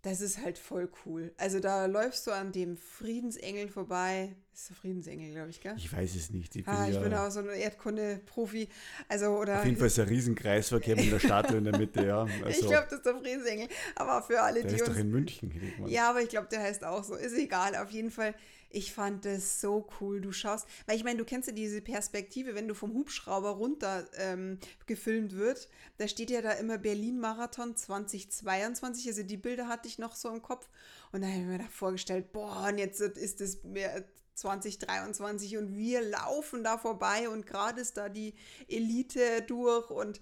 das 0.07 0.21
ist 0.21 0.41
halt 0.43 0.57
voll 0.57 0.89
cool. 1.05 1.33
Also 1.37 1.59
da 1.59 1.85
läufst 1.85 2.25
du 2.27 2.31
an 2.31 2.53
dem 2.53 2.77
Friedensengel 2.77 3.67
vorbei. 3.67 4.35
Ist 4.53 4.69
der 4.69 4.75
Friedensengel, 4.77 5.31
glaube 5.31 5.49
ich, 5.49 5.59
gell? 5.59 5.73
Ich 5.77 5.91
weiß 5.91 6.15
es 6.15 6.29
nicht. 6.29 6.55
Ich 6.55 6.63
bin, 6.63 6.73
ah, 6.73 6.87
ich 6.87 6.95
ja 6.95 7.01
bin 7.01 7.13
auch 7.13 7.29
so 7.29 7.41
ein 7.41 7.49
Erdkunde-Profi. 7.49 8.69
Also, 9.09 9.27
oder 9.37 9.59
auf 9.59 9.65
jeden 9.65 9.77
Fall 9.77 9.87
ist 9.87 9.99
ein 9.99 10.07
Riesenkreisverkehr 10.07 10.95
mit 10.95 11.11
der 11.11 11.19
Statue 11.19 11.57
in 11.57 11.65
der 11.65 11.77
Mitte, 11.77 12.05
ja. 12.05 12.21
Also, 12.45 12.61
ich 12.61 12.67
glaube, 12.67 12.87
das 12.89 12.99
ist 12.99 13.05
der 13.05 13.17
Friedensengel. 13.17 13.67
Aber 13.95 14.21
für 14.23 14.41
alle, 14.41 14.61
der 14.61 14.69
die 14.69 14.75
ist 14.75 14.81
uns... 14.81 14.91
doch 14.91 14.97
in 14.97 15.11
München. 15.11 15.51
Ja, 15.87 16.09
aber 16.09 16.21
ich 16.21 16.29
glaube, 16.29 16.47
der 16.49 16.61
heißt 16.61 16.85
auch 16.85 17.03
so. 17.03 17.15
Ist 17.15 17.37
egal. 17.37 17.75
Auf 17.75 17.91
jeden 17.91 18.09
Fall 18.09 18.33
ich 18.69 18.93
fand 18.93 19.25
das 19.25 19.61
so 19.61 19.87
cool. 19.99 20.21
Du 20.21 20.31
schaust, 20.31 20.67
weil 20.85 20.97
ich 20.97 21.03
meine, 21.03 21.17
du 21.17 21.25
kennst 21.25 21.47
ja 21.47 21.53
diese 21.53 21.81
Perspektive, 21.81 22.55
wenn 22.55 22.67
du 22.67 22.73
vom 22.73 22.93
Hubschrauber 22.93 23.51
runter 23.51 24.07
ähm, 24.17 24.59
gefilmt 24.85 25.35
wird. 25.35 25.69
Da 25.97 26.07
steht 26.07 26.29
ja 26.29 26.41
da 26.41 26.51
immer 26.51 26.77
Berlin-Marathon 26.77 27.75
2022. 27.75 29.07
Also 29.07 29.23
die 29.23 29.37
Bilder 29.37 29.67
hatte 29.67 29.87
ich 29.87 29.99
noch 29.99 30.15
so 30.15 30.29
im 30.29 30.41
Kopf. 30.41 30.67
Und 31.11 31.21
dann 31.21 31.31
habe 31.31 31.41
ich 31.41 31.47
mir 31.47 31.57
da 31.59 31.69
vorgestellt, 31.69 32.31
boah, 32.31 32.67
und 32.69 32.77
jetzt 32.77 32.99
ist 32.99 33.41
es 33.41 33.61
2023 34.37 35.57
und 35.57 35.75
wir 35.75 36.01
laufen 36.01 36.63
da 36.63 36.77
vorbei 36.77 37.27
und 37.27 37.47
gerade 37.47 37.81
ist 37.81 37.97
da 37.97 38.07
die 38.07 38.35
Elite 38.67 39.41
durch 39.41 39.89
und 39.89 40.21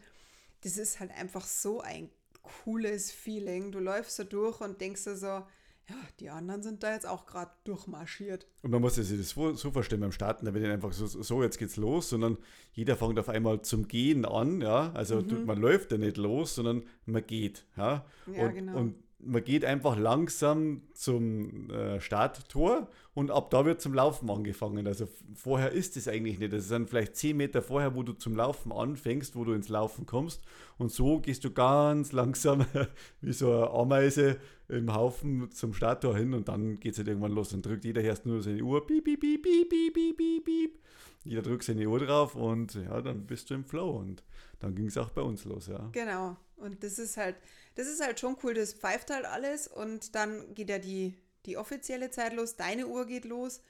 das 0.62 0.78
ist 0.78 1.00
halt 1.00 1.12
einfach 1.12 1.46
so 1.46 1.82
ein 1.82 2.10
cooles 2.42 3.12
Feeling. 3.12 3.72
Du 3.72 3.80
läufst 3.80 4.18
da 4.18 4.24
durch 4.24 4.62
und 4.62 4.80
denkst 4.80 5.04
dir 5.04 5.18
so, 5.18 5.46
ja, 5.88 5.96
die 6.20 6.30
anderen 6.30 6.64
sind 6.64 6.82
da 6.84 6.94
jetzt 6.94 7.08
auch 7.08 7.26
gerade 7.26 7.52
durchmarschiert. 7.64 8.48
Und 8.64 8.72
man 8.72 8.82
muss 8.82 8.96
sich 8.96 9.10
das 9.10 9.30
so 9.30 9.72
vorstellen 9.72 10.02
beim 10.02 10.12
Starten, 10.12 10.46
da 10.46 10.54
wird 10.54 10.64
nicht 10.64 10.74
einfach 10.74 10.94
so, 10.94 11.06
so, 11.06 11.44
jetzt 11.44 11.58
geht's 11.58 11.78
los, 11.78 12.10
sondern 12.10 12.38
jeder 12.74 12.96
fängt 12.96 13.20
auf 13.20 13.30
einmal 13.30 13.62
zum 13.62 13.88
Gehen 13.88 14.26
an, 14.26 14.62
ja. 14.62 14.92
Also 14.94 15.22
mhm. 15.22 15.46
man 15.46 15.60
läuft 15.60 15.92
ja 15.92 15.98
nicht 15.98 16.18
los, 16.18 16.56
sondern 16.56 16.84
man 17.06 17.26
geht, 17.26 17.66
ja. 17.78 18.06
ja 18.34 18.48
und, 18.48 18.54
genau. 18.54 18.78
und 18.78 18.96
man 19.26 19.44
geht 19.44 19.66
einfach 19.66 19.98
langsam 19.98 20.82
zum 20.94 21.70
äh, 21.70 22.00
Starttor 22.00 22.88
und 23.14 23.32
ab 23.32 23.50
da 23.50 23.66
wird 23.66 23.82
zum 23.82 23.94
Laufen 23.94 24.30
angefangen. 24.30 24.88
Also 24.88 25.08
vorher 25.34 25.72
ist 25.72 25.98
es 25.98 26.08
eigentlich 26.08 26.40
nicht. 26.40 26.54
Das 26.54 26.68
sind 26.68 26.90
vielleicht 26.90 27.16
10 27.16 27.36
Meter 27.36 27.62
vorher, 27.62 27.96
wo 27.96 28.04
du 28.04 28.14
zum 28.14 28.36
Laufen 28.36 28.72
anfängst, 28.72 29.36
wo 29.36 29.44
du 29.44 29.54
ins 29.54 29.70
Laufen 29.70 30.06
kommst. 30.06 30.42
Und 30.78 30.92
so 30.92 31.20
gehst 31.20 31.44
du 31.44 31.52
ganz 31.52 32.12
langsam 32.12 32.66
wie 33.22 33.34
so 33.34 33.52
eine 33.52 33.72
Ameise 33.72 34.38
im 34.68 34.94
Haufen 34.94 35.52
zum 35.52 35.74
Starttor 35.74 36.16
hin 36.18 36.34
und 36.34 36.48
dann 36.48 36.80
geht 36.80 36.94
es 36.94 36.98
halt 37.00 37.08
irgendwann 37.08 37.32
los. 37.32 37.50
Dann 37.50 37.62
drückt 37.62 37.86
jeder 37.86 38.02
erst 38.02 38.26
nur 38.26 38.42
seine 38.42 38.62
Uhr. 38.62 38.86
Piep, 38.86 39.04
piep, 39.04 39.20
piep, 39.20 39.42
piep, 39.42 39.70
piep, 39.70 40.18
piep, 40.18 40.46
piep. 40.46 40.80
Jeder 41.24 41.42
drückt 41.42 41.64
seine 41.64 41.88
Uhr 41.88 42.00
drauf 42.00 42.36
und 42.36 42.76
ja, 42.76 43.02
dann 43.02 43.26
bist 43.26 43.50
du 43.50 43.56
im 43.56 43.66
Flow. 43.66 43.90
Und 43.92 44.24
dann 44.60 44.76
ging 44.76 44.88
es 44.88 44.98
auch 44.98 45.10
bei 45.10 45.22
uns 45.22 45.46
los, 45.46 45.68
ja. 45.68 45.90
Genau. 45.92 46.38
Und 46.58 46.84
das 46.84 47.00
ist 47.00 47.18
halt 47.18 47.36
das 47.76 47.88
ist 47.88 48.02
halt 48.02 48.20
schon 48.20 48.38
cool, 48.44 48.54
das 48.54 48.74
pfeift 48.74 49.12
halt 49.12 49.26
alles 49.26 49.68
und 49.68 50.16
dann 50.16 50.54
geht 50.54 50.70
ja 50.70 50.80
die, 50.80 51.18
die 51.46 51.58
offizielle 51.58 52.10
Zeit 52.10 52.34
los, 52.34 52.56
deine 52.56 52.88
Uhr 52.88 53.06
geht 53.06 53.26
los. 53.26 53.62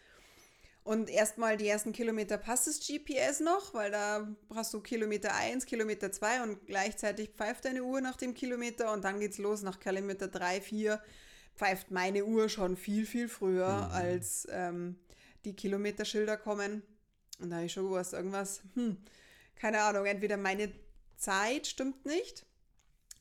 Und 0.84 1.10
erstmal 1.10 1.58
die 1.58 1.68
ersten 1.68 1.94
Kilometer 1.94 2.38
passt 2.38 2.68
das 2.68 2.80
GPS 2.80 3.39
noch, 3.39 3.74
weil 3.74 3.89
da 3.89 4.28
hast 4.54 4.72
du 4.72 4.82
Kilometer 4.82 5.34
1, 5.34 5.65
Kilometer 5.65 6.12
2 6.12 6.44
und 6.44 6.68
gleichzeitig 6.68 7.32
pfeift 7.32 7.65
deine 7.65 7.84
Uhr 7.84 8.02
nach 8.02 8.18
dem 8.18 8.36
Kilometer 8.36 8.94
und 8.94 9.04
dann 9.04 9.20
geht's 9.20 9.39
los 9.39 9.63
nach 9.63 9.80
Kilometer 9.80 10.28
3, 10.28 10.62
4 10.62 11.02
pfeift 11.56 11.89
meine 11.89 12.26
Uhr 12.26 12.50
schon 12.50 12.78
viel, 12.78 13.08
viel 13.08 13.30
früher, 13.30 13.88
mhm. 13.88 13.91
als 13.94 14.48
ähm, 14.52 15.00
die 15.44 15.56
Kilometerschilder 15.56 16.38
kommen. 16.38 16.84
Und 17.39 17.50
da 17.50 17.56
habe 17.56 17.65
ich 17.65 17.74
schon 17.74 17.86
gewusst, 17.86 18.13
irgendwas, 18.13 18.62
hm, 18.76 18.98
keine 19.56 19.82
Ahnung, 19.82 20.06
entweder 20.06 20.38
meine 20.38 20.72
Zeit 21.18 21.65
stimmt 21.65 22.06
nicht 22.06 22.46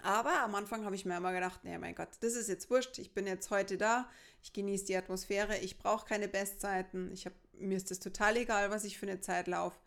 aber 0.02 0.42
am 0.42 0.54
Anfang 0.54 0.85
habe 0.85 0.94
ich 0.94 1.04
mir 1.04 1.16
immer 1.16 1.33
gedacht, 1.33 1.61
nee, 1.64 1.78
mein 1.78 1.94
Gott, 1.94 2.09
das 2.20 2.35
ist 2.35 2.48
jetzt 2.48 2.70
wurscht. 2.70 2.98
Ich 2.98 3.14
bin 3.14 3.26
jetzt 3.26 3.50
heute 3.50 3.78
da. 3.78 4.09
Ich 4.42 4.52
genieße 4.52 4.87
die 4.87 4.96
Atmosphäre. 4.96 5.59
Ich 5.59 5.78
brauche 5.78 6.07
keine 6.07 6.28
Bestzeiten. 6.28 7.11
Ich 7.12 7.26
hab, 7.26 7.33
mir 7.52 7.76
ist 7.76 7.90
das 7.90 8.00
total 8.00 8.37
egal, 8.37 8.70
was 8.70 8.85
ich 8.85 8.98
für 8.98 9.07
eine 9.07 9.20
Zeit 9.20 9.46
laufe. 9.46 9.78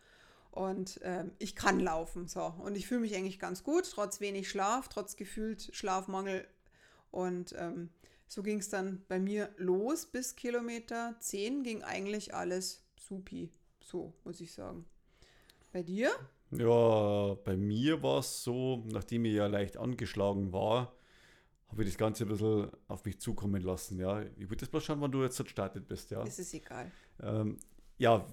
Und 0.51 0.99
ähm, 1.03 1.31
ich 1.37 1.55
kann 1.55 1.79
laufen. 1.79 2.27
So. 2.27 2.45
Und 2.45 2.75
ich 2.75 2.87
fühle 2.87 3.01
mich 3.01 3.15
eigentlich 3.15 3.39
ganz 3.39 3.63
gut, 3.63 3.89
trotz 3.91 4.19
wenig 4.19 4.49
Schlaf, 4.49 4.87
trotz 4.87 5.15
gefühlt 5.15 5.69
Schlafmangel. 5.73 6.47
Und 7.11 7.53
ähm, 7.57 7.91
so 8.27 8.41
ging 8.41 8.59
es 8.59 8.69
dann 8.69 9.03
bei 9.07 9.19
mir 9.19 9.53
los. 9.57 10.07
Bis 10.07 10.35
Kilometer 10.35 11.15
10 11.19 11.61
ging 11.61 11.83
eigentlich 11.83 12.33
alles 12.33 12.83
supi. 12.95 13.51
So, 13.83 14.13
muss 14.23 14.41
ich 14.41 14.51
sagen. 14.51 14.85
Bei 15.71 15.83
dir? 15.83 16.11
Ja, 16.51 17.35
bei 17.43 17.57
mir 17.57 18.01
war 18.01 18.19
es 18.19 18.43
so, 18.43 18.85
nachdem 18.91 19.25
ich 19.25 19.33
ja 19.33 19.47
leicht 19.47 19.77
angeschlagen 19.77 20.53
war, 20.53 20.93
habe 21.67 21.83
ich 21.83 21.89
das 21.89 21.97
Ganze 21.97 22.23
ein 22.23 22.29
bisschen 22.29 22.69
auf 22.87 23.03
mich 23.03 23.19
zukommen 23.19 23.61
lassen. 23.61 23.99
Ja. 23.99 24.21
Ich 24.21 24.49
würde 24.49 24.57
das 24.57 24.69
bloß 24.69 24.83
schauen, 24.83 25.01
wann 25.01 25.11
du 25.11 25.21
jetzt 25.23 25.37
gestartet 25.37 25.87
bist. 25.87 26.11
Ja. 26.11 26.23
Es 26.23 26.39
ist 26.39 26.53
egal. 26.53 26.91
Ähm, 27.21 27.57
ja, 27.97 28.25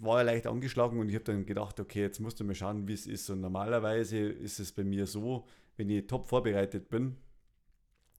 war 0.00 0.18
ja 0.18 0.22
leicht 0.22 0.46
angeschlagen 0.46 1.00
und 1.00 1.08
ich 1.08 1.14
habe 1.14 1.24
dann 1.24 1.46
gedacht, 1.46 1.80
okay, 1.80 2.02
jetzt 2.02 2.20
musst 2.20 2.38
du 2.38 2.44
mal 2.44 2.54
schauen, 2.54 2.86
wie 2.86 2.92
es 2.92 3.06
ist. 3.06 3.28
Und 3.30 3.40
normalerweise 3.40 4.18
ist 4.18 4.60
es 4.60 4.70
bei 4.70 4.84
mir 4.84 5.06
so, 5.06 5.46
wenn 5.76 5.90
ich 5.90 6.06
top 6.06 6.28
vorbereitet 6.28 6.88
bin, 6.88 7.16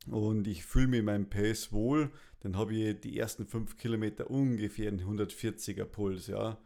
und 0.07 0.47
ich 0.47 0.65
fühle 0.65 0.87
mich 0.87 0.99
in 0.99 1.05
meinem 1.05 1.29
Pace 1.29 1.71
wohl, 1.71 2.11
dann 2.41 2.57
habe 2.57 2.75
ich 2.75 2.99
die 2.99 3.17
ersten 3.17 3.45
fünf 3.47 3.77
Kilometer 3.77 4.29
ungefähr 4.29 4.89
einen 4.89 5.01
140er 5.01 5.85
Puls, 5.85 6.27
ja. 6.27 6.59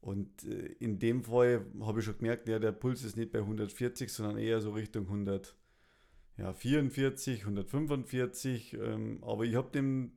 Und 0.00 0.44
äh, 0.44 0.74
in 0.78 0.98
dem 0.98 1.22
Fall 1.24 1.66
habe 1.80 2.00
ich 2.00 2.06
schon 2.06 2.18
gemerkt, 2.18 2.48
ja, 2.48 2.58
der 2.58 2.72
Puls 2.72 3.04
ist 3.04 3.16
nicht 3.16 3.30
bei 3.32 3.38
140, 3.40 4.12
sondern 4.12 4.38
eher 4.38 4.60
so 4.60 4.72
Richtung 4.72 5.06
144, 5.06 7.42
145. 7.42 8.74
Ähm, 8.74 9.22
aber 9.22 9.44
ich 9.44 9.54
habe 9.54 9.70
den 9.70 10.12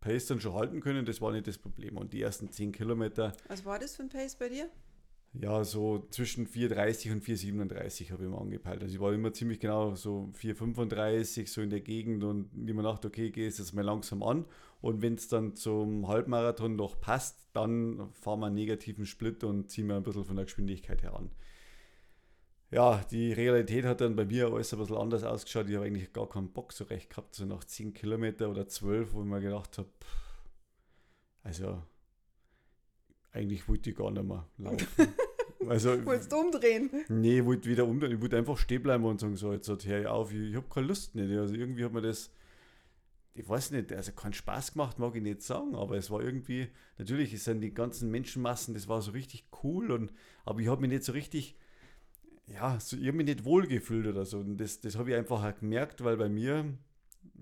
Pace 0.00 0.26
dann 0.26 0.40
schon 0.40 0.54
halten 0.54 0.80
können, 0.80 1.06
das 1.06 1.20
war 1.20 1.30
nicht 1.32 1.46
das 1.46 1.58
Problem. 1.58 1.96
Und 1.96 2.12
die 2.12 2.22
ersten 2.22 2.50
10 2.50 2.72
Kilometer. 2.72 3.32
Was 3.48 3.64
war 3.64 3.78
das 3.78 3.94
für 3.96 4.02
ein 4.02 4.08
Pace 4.08 4.36
bei 4.36 4.48
dir? 4.48 4.68
Ja, 5.32 5.62
so 5.62 6.08
zwischen 6.10 6.48
4,30 6.48 7.12
und 7.12 7.24
4,37 7.24 8.10
habe 8.10 8.24
ich 8.24 8.28
immer 8.28 8.40
angepeilt. 8.40 8.82
Also 8.82 8.94
ich 8.94 9.00
war 9.00 9.12
immer 9.12 9.32
ziemlich 9.32 9.60
genau 9.60 9.94
so 9.94 10.32
4,35 10.36 11.48
so 11.48 11.60
in 11.62 11.70
der 11.70 11.80
Gegend 11.80 12.24
und 12.24 12.50
immer 12.68 12.82
dachte, 12.82 13.08
okay, 13.08 13.30
gehe 13.30 13.46
jetzt 13.46 13.72
mal 13.72 13.84
langsam 13.84 14.24
an. 14.24 14.44
Und 14.80 15.02
wenn 15.02 15.14
es 15.14 15.28
dann 15.28 15.54
zum 15.54 16.08
Halbmarathon 16.08 16.74
noch 16.74 17.00
passt, 17.00 17.48
dann 17.52 18.10
fahren 18.12 18.40
wir 18.40 18.46
einen 18.46 18.56
negativen 18.56 19.06
Split 19.06 19.44
und 19.44 19.70
ziehen 19.70 19.86
wir 19.86 19.96
ein 19.96 20.02
bisschen 20.02 20.24
von 20.24 20.34
der 20.34 20.46
Geschwindigkeit 20.46 21.02
heran. 21.02 21.30
Ja, 22.72 23.04
die 23.10 23.32
Realität 23.32 23.84
hat 23.84 24.00
dann 24.00 24.16
bei 24.16 24.24
mir 24.24 24.46
alles 24.52 24.72
ein 24.72 24.78
bisschen 24.80 24.96
anders 24.96 25.22
ausgeschaut. 25.22 25.68
Ich 25.68 25.76
habe 25.76 25.86
eigentlich 25.86 26.12
gar 26.12 26.28
keinen 26.28 26.52
Bock 26.52 26.72
so 26.72 26.84
recht 26.84 27.10
gehabt, 27.10 27.36
so 27.36 27.44
nach 27.44 27.64
10 27.64 27.94
Kilometer 27.94 28.48
oder 28.50 28.66
12, 28.66 29.12
wo 29.12 29.20
ich 29.20 29.26
mir 29.26 29.40
gedacht 29.40 29.78
habe, 29.78 29.90
also 31.42 31.82
eigentlich 33.32 33.68
wollte 33.68 33.90
ich 33.90 33.96
gar 33.96 34.10
nicht 34.10 34.24
mehr 34.24 34.46
laufen. 34.58 34.86
Also, 35.68 36.04
Wolltest 36.06 36.32
umdrehen? 36.32 36.90
Nee, 37.08 37.40
ich 37.40 37.44
wollte 37.44 37.68
wieder 37.68 37.86
umdrehen. 37.86 38.12
Ich 38.12 38.20
wollte 38.20 38.38
einfach 38.38 38.56
stehen 38.56 38.82
bleiben 38.82 39.04
und 39.04 39.20
sagen, 39.20 39.36
so, 39.36 39.52
jetzt 39.52 39.68
hör 39.68 40.00
ich 40.00 40.06
auf, 40.06 40.32
ich, 40.32 40.50
ich 40.50 40.56
habe 40.56 40.66
keine 40.70 40.86
Lust 40.86 41.14
nicht. 41.14 41.30
Also 41.36 41.54
irgendwie 41.54 41.84
hat 41.84 41.92
mir 41.92 42.00
das, 42.00 42.32
ich 43.34 43.48
weiß 43.48 43.72
nicht, 43.72 43.92
also 43.92 44.12
keinen 44.12 44.32
Spaß 44.32 44.72
gemacht, 44.72 44.98
mag 44.98 45.14
ich 45.14 45.22
nicht 45.22 45.42
sagen, 45.42 45.74
aber 45.74 45.96
es 45.96 46.10
war 46.10 46.22
irgendwie, 46.22 46.68
natürlich 46.98 47.32
es 47.34 47.44
sind 47.44 47.60
die 47.60 47.74
ganzen 47.74 48.10
Menschenmassen, 48.10 48.74
das 48.74 48.88
war 48.88 49.02
so 49.02 49.12
richtig 49.12 49.44
cool, 49.62 49.92
und, 49.92 50.12
aber 50.44 50.60
ich 50.60 50.68
habe 50.68 50.80
mich 50.80 50.90
nicht 50.90 51.04
so 51.04 51.12
richtig, 51.12 51.56
ja, 52.46 52.80
so, 52.80 52.96
ich 52.96 53.06
habe 53.06 53.16
mich 53.18 53.26
nicht 53.26 53.44
wohlgefühlt 53.44 54.06
oder 54.06 54.24
so. 54.24 54.38
Und 54.38 54.56
das, 54.56 54.80
das 54.80 54.96
habe 54.96 55.10
ich 55.10 55.16
einfach 55.16 55.42
halt 55.42 55.60
gemerkt, 55.60 56.02
weil 56.02 56.16
bei 56.16 56.28
mir, 56.28 56.64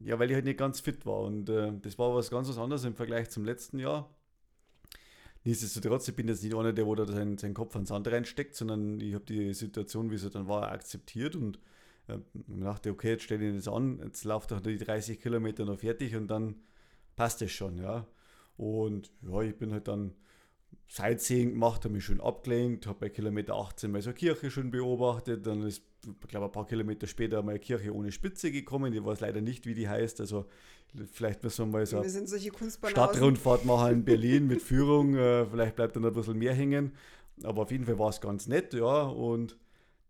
ja, 0.03 0.19
weil 0.19 0.29
ich 0.29 0.35
halt 0.35 0.45
nicht 0.45 0.59
ganz 0.59 0.81
fit 0.81 1.07
war. 1.07 1.21
Und 1.21 1.49
äh, 1.49 1.73
das 1.81 1.99
war 1.99 2.15
was 2.15 2.31
ganz 2.31 2.49
was 2.49 2.59
anderes 2.59 2.85
im 2.85 2.95
Vergleich 2.95 3.31
zum 3.31 3.45
letzten 3.45 3.79
Jahr. 3.79 4.11
Nichtsdestotrotz, 5.45 6.09
ich 6.09 6.17
bin 6.17 6.29
jetzt 6.29 6.43
nicht 6.43 6.55
einer, 6.55 6.73
der 6.73 6.87
wo 6.87 6.95
da 6.95 7.07
seinen, 7.07 7.39
seinen 7.39 7.55
Kopf 7.55 7.75
ans 7.75 7.89
Sand 7.89 8.09
reinsteckt, 8.09 8.55
sondern 8.55 9.01
ich 9.01 9.15
habe 9.15 9.25
die 9.25 9.55
Situation, 9.55 10.11
wie 10.11 10.19
sie 10.19 10.31
dann 10.31 10.49
war, 10.49 10.71
akzeptiert 10.71 11.37
und 11.37 11.59
äh, 12.09 12.19
dachte, 12.49 12.91
okay, 12.91 13.11
jetzt 13.11 13.25
stelle 13.25 13.49
ich 13.49 13.57
das 13.57 13.69
an, 13.69 14.01
jetzt 14.05 14.25
lauft 14.25 14.51
doch 14.51 14.61
die 14.61 14.79
30 14.79 15.21
Kilometer 15.21 15.65
noch 15.65 15.79
fertig 15.79 16.17
und 16.17 16.29
dann 16.29 16.57
passt 17.17 17.43
es 17.43 17.53
schon, 17.53 17.79
ja. 17.79 18.07
Und 18.57 19.13
ja, 19.23 19.41
ich 19.43 19.57
bin 19.57 19.73
halt 19.73 19.87
dann 19.89 20.15
Sightseeing 20.89 21.51
gemacht, 21.51 21.85
habe 21.85 21.95
mich 21.95 22.05
schön 22.05 22.21
abgelenkt, 22.21 22.87
habe 22.87 22.99
bei 22.99 23.09
Kilometer 23.09 23.55
18 23.55 23.91
mal 23.91 24.01
so 24.01 24.11
eine 24.11 24.19
Kirche 24.19 24.51
schön 24.51 24.71
beobachtet, 24.71 25.47
dann 25.47 25.63
ist, 25.63 25.83
ich 26.05 26.29
glaube, 26.29 26.47
ein 26.47 26.53
paar 26.53 26.67
Kilometer 26.67 27.07
später 27.07 27.43
mal 27.43 27.53
eine 27.53 27.61
Kirche 27.61 27.95
ohne 27.95 28.11
Spitze 28.11 28.51
gekommen, 28.51 28.93
die 28.93 29.05
weiß 29.05 29.21
leider 29.21 29.41
nicht, 29.41 29.67
wie 29.67 29.75
die 29.75 29.89
heißt, 29.89 30.21
also 30.21 30.47
Vielleicht 31.13 31.43
müssen 31.43 31.67
wir 31.67 31.79
mal 31.79 31.87
so 31.87 31.99
eine 31.99 32.09
Stadtrundfahrt 32.89 33.65
machen 33.65 33.93
in 33.93 34.05
Berlin 34.05 34.47
mit 34.47 34.63
Führung. 34.63 35.15
Äh, 35.15 35.47
vielleicht 35.47 35.77
bleibt 35.77 35.97
dann 35.97 36.05
ein 36.05 36.13
bisschen 36.13 36.39
mehr 36.39 36.55
hängen. 36.55 36.93
Aber 37.43 37.63
auf 37.63 37.71
jeden 37.71 37.85
Fall 37.85 37.99
war 37.99 38.09
es 38.09 38.21
ganz 38.21 38.47
nett, 38.47 38.75
ja. 38.75 39.03
Und 39.03 39.57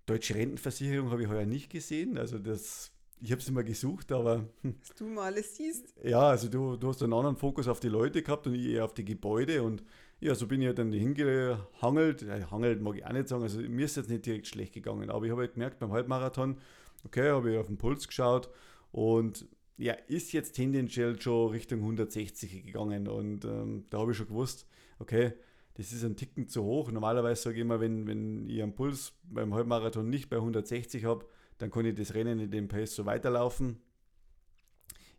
deutsche 0.07 0.35
Rentenversicherung 0.35 1.11
habe 1.11 1.23
ich 1.23 1.29
heuer 1.29 1.47
nicht 1.47 1.71
gesehen. 1.71 2.17
Also 2.17 2.39
das, 2.39 2.93
ich 3.21 3.33
habe 3.33 3.41
es 3.41 3.49
immer 3.49 3.65
gesucht, 3.65 4.13
aber. 4.13 4.47
Dass 4.63 4.97
du 4.97 5.05
mal 5.05 5.27
alles 5.27 5.57
siehst. 5.57 5.95
Ja, 6.03 6.29
also 6.31 6.49
du, 6.49 6.77
du 6.77 6.89
hast 6.89 7.03
einen 7.03 7.13
anderen 7.13 7.37
Fokus 7.37 7.69
auf 7.69 7.81
die 7.81 7.89
Leute 7.89 8.23
gehabt 8.23 8.47
und 8.47 8.55
ich 8.55 8.67
eher 8.67 8.85
auf 8.85 8.95
die 8.95 9.05
Gebäude. 9.05 9.63
Und 9.63 9.83
ja, 10.21 10.35
so 10.35 10.47
bin 10.47 10.63
ich 10.63 10.75
dann 10.75 10.93
hingehangelt. 10.93 12.23
Ja, 12.23 12.51
hangelt 12.51 12.81
mag 12.81 12.97
ich 12.97 13.05
auch 13.05 13.13
nicht 13.13 13.29
sagen. 13.29 13.43
Also 13.43 13.61
mir 13.61 13.85
ist 13.85 13.97
jetzt 13.97 14.09
nicht 14.09 14.25
direkt 14.25 14.47
schlecht 14.47 14.73
gegangen. 14.73 15.11
Aber 15.11 15.25
ich 15.25 15.31
habe 15.33 15.43
halt 15.43 15.55
gemerkt 15.55 15.81
beim 15.81 15.93
Halbmarathon, 15.93 16.59
okay, 17.05 17.31
habe 17.31 17.53
ich 17.53 17.59
auf 17.59 17.67
den 17.67 17.79
Puls 17.79 18.07
geschaut 18.07 18.49
und 18.91 19.47
ja, 19.79 19.95
ist 20.09 20.33
jetzt 20.33 20.53
tendenziell 20.53 21.21
schon 21.21 21.51
Richtung 21.53 21.81
160 21.81 22.67
gegangen 22.67 23.09
und 23.09 23.45
ähm, 23.45 23.85
da 23.91 23.99
habe 23.99 24.11
ich 24.11 24.19
schon 24.19 24.27
gewusst, 24.27 24.67
okay, 24.99 25.33
das 25.75 25.93
ist 25.93 26.03
ein 26.05 26.17
Ticken 26.17 26.49
zu 26.49 26.65
hoch. 26.65 26.91
Normalerweise 26.91 27.41
sage 27.41 27.57
ich 27.57 27.63
immer, 27.63 27.79
wenn, 27.79 28.09
wenn 28.09 28.49
ich 28.49 28.61
einen 28.61 28.75
Puls 28.75 29.13
beim 29.23 29.55
Halbmarathon 29.55 30.11
nicht 30.11 30.29
bei 30.29 30.37
160 30.37 31.05
habe, 31.05 31.25
dann 31.59 31.71
kann 31.71 31.87
ich 31.87 31.95
das 31.95 32.15
Rennen 32.15 32.41
in 32.41 32.51
dem 32.51 32.67
Pace 32.67 32.97
so 32.97 33.07
weiterlaufen. 33.07 33.81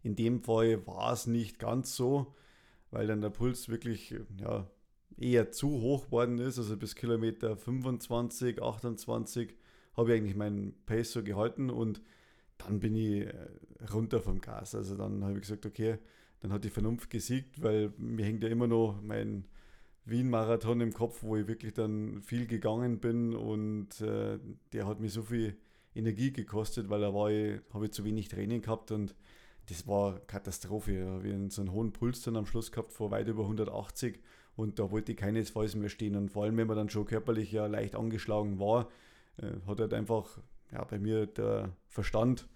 In 0.03 0.17
dem 0.17 0.43
Fall 0.43 0.85
war 0.85 1.13
es 1.13 1.27
nicht 1.27 1.59
ganz 1.59 1.95
so, 1.95 2.35
weil 2.91 3.07
dann 3.07 3.21
der 3.21 3.29
Puls 3.29 3.69
wirklich 3.69 4.13
ja, 4.37 4.69
eher 5.17 5.51
zu 5.51 5.69
hoch 5.81 6.11
worden 6.11 6.37
ist. 6.39 6.57
Also 6.57 6.75
bis 6.75 6.95
Kilometer 6.95 7.55
25, 7.55 8.61
28 8.61 9.55
habe 9.95 10.13
ich 10.13 10.19
eigentlich 10.19 10.35
meinen 10.35 10.73
Pace 10.85 11.13
so 11.13 11.23
gehalten 11.23 11.69
und 11.69 12.01
dann 12.59 12.79
bin 12.79 12.95
ich 12.95 13.25
äh, 13.25 13.33
runter 13.93 14.21
vom 14.21 14.39
Gas. 14.39 14.75
Also 14.75 14.95
dann 14.95 15.23
habe 15.23 15.33
ich 15.33 15.41
gesagt, 15.41 15.65
okay, 15.65 15.97
dann 16.41 16.53
hat 16.53 16.63
die 16.63 16.69
Vernunft 16.69 17.09
gesiegt, 17.09 17.61
weil 17.61 17.91
mir 17.97 18.25
hängt 18.25 18.43
ja 18.43 18.49
immer 18.49 18.67
noch 18.67 19.01
mein 19.01 19.45
Wien-Marathon 20.05 20.81
im 20.81 20.93
Kopf, 20.93 21.23
wo 21.23 21.35
ich 21.35 21.47
wirklich 21.47 21.73
dann 21.73 22.21
viel 22.21 22.47
gegangen 22.47 22.99
bin 22.99 23.35
und 23.35 24.01
äh, 24.01 24.39
der 24.73 24.87
hat 24.87 24.99
mir 24.99 25.09
so 25.09 25.23
viel 25.23 25.57
Energie 25.95 26.31
gekostet, 26.31 26.89
weil 26.89 27.01
da 27.01 27.13
war 27.13 27.29
ich, 27.29 27.59
habe 27.73 27.85
ich 27.85 27.91
zu 27.91 28.05
wenig 28.05 28.29
Training 28.29 28.61
gehabt 28.61 28.91
und 28.91 29.15
das 29.67 29.87
war 29.87 30.19
Katastrophe. 30.27 31.03
Da 31.03 31.11
habe 31.11 31.27
ich 31.27 31.53
so 31.53 31.61
einen 31.61 31.71
hohen 31.71 31.91
Puls 31.91 32.21
dann 32.21 32.37
am 32.37 32.45
Schluss 32.45 32.71
gehabt 32.71 32.93
vor 32.93 33.11
weit 33.11 33.27
über 33.27 33.43
180 33.43 34.19
und 34.55 34.79
da 34.79 34.91
wollte 34.91 35.11
ich 35.11 35.17
keinesfalls 35.17 35.75
mehr 35.75 35.89
stehen. 35.89 36.15
Und 36.15 36.29
vor 36.29 36.43
allem, 36.43 36.57
wenn 36.57 36.67
man 36.67 36.77
dann 36.77 36.89
schon 36.89 37.05
körperlich 37.05 37.51
ja 37.51 37.67
leicht 37.67 37.95
angeschlagen 37.95 38.59
war, 38.59 38.89
äh, 39.37 39.51
hat 39.67 39.79
halt 39.79 39.93
einfach 39.93 40.39
ja, 40.71 40.83
bei 40.83 40.99
mir 40.99 41.25
der 41.25 41.75
Verstand 41.87 42.47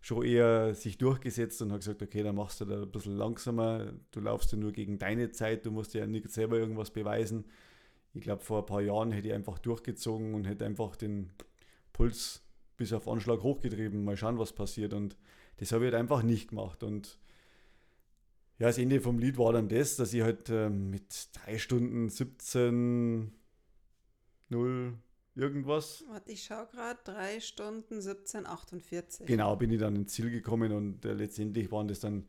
schon 0.00 0.24
eher 0.24 0.74
sich 0.74 0.98
durchgesetzt 0.98 1.60
und 1.62 1.72
hat 1.72 1.80
gesagt, 1.80 2.02
okay, 2.02 2.22
dann 2.22 2.36
machst 2.36 2.60
du 2.60 2.64
da 2.64 2.82
ein 2.82 2.90
bisschen 2.90 3.16
langsamer, 3.16 3.92
du 4.10 4.20
laufst 4.20 4.52
ja 4.52 4.58
nur 4.58 4.72
gegen 4.72 4.98
deine 4.98 5.30
Zeit, 5.32 5.66
du 5.66 5.70
musst 5.70 5.94
ja 5.94 6.06
nicht 6.06 6.30
selber 6.30 6.56
irgendwas 6.56 6.90
beweisen. 6.90 7.44
Ich 8.14 8.22
glaube, 8.22 8.42
vor 8.42 8.60
ein 8.60 8.66
paar 8.66 8.80
Jahren 8.80 9.12
hätte 9.12 9.28
ich 9.28 9.34
einfach 9.34 9.58
durchgezogen 9.58 10.34
und 10.34 10.44
hätte 10.44 10.64
einfach 10.64 10.96
den 10.96 11.30
Puls 11.92 12.42
bis 12.76 12.92
auf 12.92 13.08
Anschlag 13.08 13.42
hochgetrieben, 13.42 14.04
mal 14.04 14.16
schauen, 14.16 14.38
was 14.38 14.52
passiert. 14.52 14.94
Und 14.94 15.16
das 15.56 15.72
habe 15.72 15.84
ich 15.84 15.92
halt 15.92 16.00
einfach 16.00 16.22
nicht 16.22 16.48
gemacht. 16.50 16.82
Und 16.82 17.18
ja, 18.58 18.68
das 18.68 18.78
Ende 18.78 19.00
vom 19.00 19.18
Lied 19.18 19.36
war 19.36 19.52
dann 19.52 19.68
das, 19.68 19.96
dass 19.96 20.14
ich 20.14 20.22
halt 20.22 20.48
äh, 20.48 20.70
mit 20.70 21.28
3 21.44 21.58
Stunden 21.58 22.08
17 22.08 23.32
0 24.48 24.94
irgendwas. 25.38 26.04
Warte, 26.08 26.32
ich 26.32 26.44
schaue 26.44 26.66
gerade, 26.66 26.98
3 27.04 27.40
Stunden 27.40 28.00
17, 28.00 28.46
48. 28.46 29.26
Genau, 29.26 29.56
bin 29.56 29.70
ich 29.70 29.78
dann 29.78 29.96
ins 29.96 30.12
Ziel 30.12 30.30
gekommen 30.30 30.72
und 30.72 31.04
äh, 31.04 31.12
letztendlich 31.12 31.70
waren 31.70 31.88
das 31.88 32.00
dann 32.00 32.28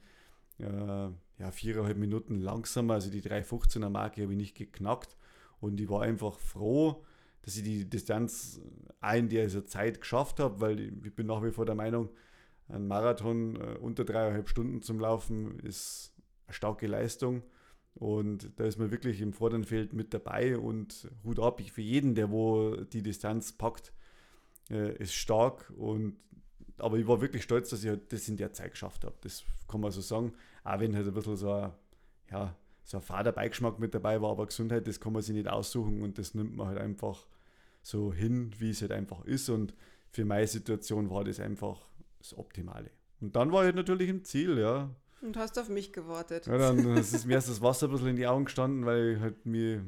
äh, 0.59 1.09
ja, 1.39 1.51
viereinhalb 1.51 1.97
Minuten 1.97 2.39
langsamer. 2.39 2.95
Also 2.95 3.09
die 3.09 3.21
3,15er 3.21 3.89
Marke 3.89 4.21
habe 4.21 4.33
ich 4.33 4.37
nicht 4.37 4.55
geknackt 4.55 5.15
und 5.59 5.79
ich 5.81 5.89
war 5.89 6.03
einfach 6.03 6.37
froh, 6.39 7.03
dass 7.41 7.57
ich 7.57 7.63
die 7.63 7.89
Distanz 7.89 8.61
in 9.15 9.29
dieser 9.29 9.65
Zeit 9.65 10.01
geschafft 10.01 10.39
habe, 10.39 10.61
weil 10.61 10.79
ich 10.79 11.15
bin 11.15 11.27
nach 11.27 11.43
wie 11.43 11.51
vor 11.51 11.65
der 11.65 11.75
Meinung, 11.75 12.09
ein 12.67 12.87
Marathon 12.87 13.55
äh, 13.55 13.77
unter 13.79 14.05
dreieinhalb 14.05 14.47
Stunden 14.47 14.81
zum 14.81 14.99
Laufen 14.99 15.59
ist 15.59 16.13
eine 16.45 16.53
starke 16.53 16.85
Leistung. 16.85 17.41
Und 17.95 18.51
da 18.55 18.65
ist 18.65 18.77
man 18.77 18.91
wirklich 18.91 19.19
im 19.21 19.33
vorderen 19.33 19.65
Feld 19.65 19.93
mit 19.93 20.13
dabei 20.13 20.57
und 20.57 21.09
Hut 21.23 21.39
ab 21.39 21.61
für 21.61 21.81
jeden, 21.81 22.15
der 22.15 22.31
wo 22.31 22.75
die 22.75 23.03
Distanz 23.03 23.51
packt, 23.51 23.91
äh, 24.69 24.95
ist 24.97 25.13
stark. 25.13 25.71
Und, 25.77 26.15
aber 26.77 26.97
ich 26.97 27.07
war 27.07 27.21
wirklich 27.21 27.43
stolz, 27.43 27.69
dass 27.69 27.83
ich 27.83 27.89
halt 27.89 28.13
das 28.13 28.27
in 28.29 28.37
der 28.37 28.53
Zeit 28.53 28.71
geschafft 28.71 29.03
habe. 29.03 29.15
Das 29.21 29.43
kann 29.67 29.81
man 29.81 29.91
so 29.91 30.01
sagen. 30.01 30.33
Auch 30.63 30.79
wenn 30.79 30.95
halt 30.95 31.07
ein 31.07 31.13
bisschen 31.13 31.35
so 31.35 31.51
ein, 31.51 31.71
ja, 32.31 32.55
so 32.83 32.97
ein 32.97 33.03
fader 33.03 33.31
Beigeschmack 33.31 33.79
mit 33.79 33.93
dabei 33.93 34.21
war, 34.21 34.31
aber 34.31 34.45
Gesundheit, 34.47 34.87
das 34.87 34.99
kann 34.99 35.13
man 35.13 35.21
sich 35.21 35.35
nicht 35.35 35.47
aussuchen 35.47 36.01
und 36.01 36.17
das 36.17 36.33
nimmt 36.33 36.55
man 36.55 36.67
halt 36.67 36.79
einfach 36.79 37.27
so 37.81 38.13
hin, 38.13 38.51
wie 38.57 38.71
es 38.71 38.81
halt 38.81 38.91
einfach 38.91 39.25
ist. 39.25 39.49
Und 39.49 39.73
für 40.09 40.25
meine 40.25 40.47
Situation 40.47 41.09
war 41.09 41.23
das 41.23 41.39
einfach 41.39 41.87
das 42.17 42.37
Optimale. 42.37 42.91
Und 43.21 43.35
dann 43.35 43.51
war 43.51 43.63
ich 43.63 43.67
halt 43.67 43.75
natürlich 43.75 44.09
im 44.09 44.23
Ziel, 44.23 44.57
ja. 44.57 44.89
Und 45.21 45.37
hast 45.37 45.59
auf 45.59 45.69
mich 45.69 45.91
gewartet. 45.91 46.47
Ja, 46.47 46.57
dann 46.57 46.79
ist 46.97 47.25
mir 47.25 47.33
erst 47.35 47.49
das 47.49 47.61
Wasser 47.61 47.87
ein 47.87 47.91
bisschen 47.91 48.09
in 48.09 48.15
die 48.15 48.27
Augen 48.27 48.45
gestanden, 48.45 48.85
weil 48.85 49.15
ich 49.15 49.19
halt 49.19 49.45
mir 49.45 49.85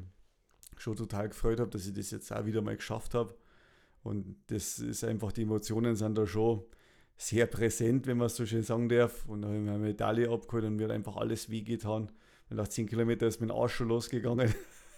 schon 0.76 0.96
total 0.96 1.28
gefreut 1.28 1.60
habe, 1.60 1.70
dass 1.70 1.86
ich 1.86 1.94
das 1.94 2.10
jetzt 2.10 2.32
auch 2.32 2.44
wieder 2.44 2.60
mal 2.60 2.76
geschafft 2.76 3.14
habe. 3.14 3.34
Und 4.02 4.36
das 4.48 4.78
ist 4.78 5.04
einfach, 5.04 5.32
die 5.32 5.42
Emotionen 5.42 5.94
sind 5.94 6.18
da 6.18 6.26
schon 6.26 6.64
sehr 7.16 7.46
präsent, 7.46 8.06
wenn 8.06 8.16
man 8.16 8.26
es 8.26 8.36
so 8.36 8.44
schön 8.44 8.62
sagen 8.62 8.88
darf. 8.88 9.26
Und 9.26 9.42
dann 9.42 9.50
habe 9.50 9.58
ich 9.58 9.64
mir 9.64 9.72
eine 9.72 9.84
Medaille 9.84 10.30
abgeholt 10.30 10.64
und 10.64 10.76
mir 10.76 10.84
hat 10.84 10.90
einfach 10.92 11.16
alles 11.16 11.50
wehgetan. 11.50 12.10
Und 12.50 12.56
nach 12.56 12.68
10 12.68 12.88
Kilometern 12.88 13.28
ist 13.28 13.40
mein 13.40 13.50
Arsch 13.50 13.74
schon 13.74 13.88
losgegangen. 13.88 14.52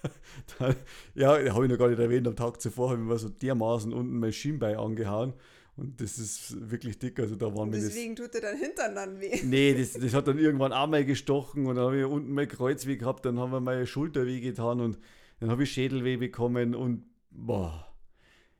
dann, 0.59 0.75
ja, 1.13 1.29
habe 1.53 1.65
ich 1.65 1.71
noch 1.71 1.77
gar 1.77 1.89
nicht 1.89 1.99
erwähnt, 1.99 2.27
am 2.27 2.35
Tag 2.35 2.61
zuvor 2.61 2.89
habe 2.89 3.01
ich 3.01 3.07
mir 3.07 3.17
so 3.17 3.29
dermaßen 3.29 3.93
unten 3.93 4.19
mein 4.19 4.33
Schienbein 4.33 4.77
angehauen. 4.77 5.33
Und 5.77 5.99
das 5.99 6.17
ist 6.17 6.69
wirklich 6.69 6.97
dick. 6.99 7.19
Also 7.19 7.35
da 7.35 7.53
waren 7.53 7.71
Deswegen 7.71 8.15
tut 8.15 8.33
dir 8.33 8.41
dein 8.41 8.57
Hintern 8.57 8.95
dann 8.95 9.19
weh. 9.19 9.41
Nee, 9.43 9.73
das, 9.73 9.93
das 9.93 10.13
hat 10.13 10.27
dann 10.27 10.39
irgendwann 10.39 10.71
auch 10.71 10.87
mal 10.87 11.03
gestochen 11.03 11.65
und 11.65 11.75
dann 11.75 11.85
habe 11.85 11.99
ich 11.99 12.05
unten 12.05 12.31
mal 12.33 12.47
Kreuzweh 12.47 12.95
gehabt, 12.95 13.25
dann 13.25 13.39
haben 13.39 13.51
wir 13.51 13.59
meine 13.59 13.85
Schulter 13.85 14.25
weh 14.25 14.39
getan 14.39 14.79
und 14.79 14.97
dann 15.39 15.49
habe 15.49 15.63
ich 15.63 15.71
Schädelweh 15.71 16.15
bekommen 16.17 16.75
und 16.75 17.03
boah. 17.29 17.91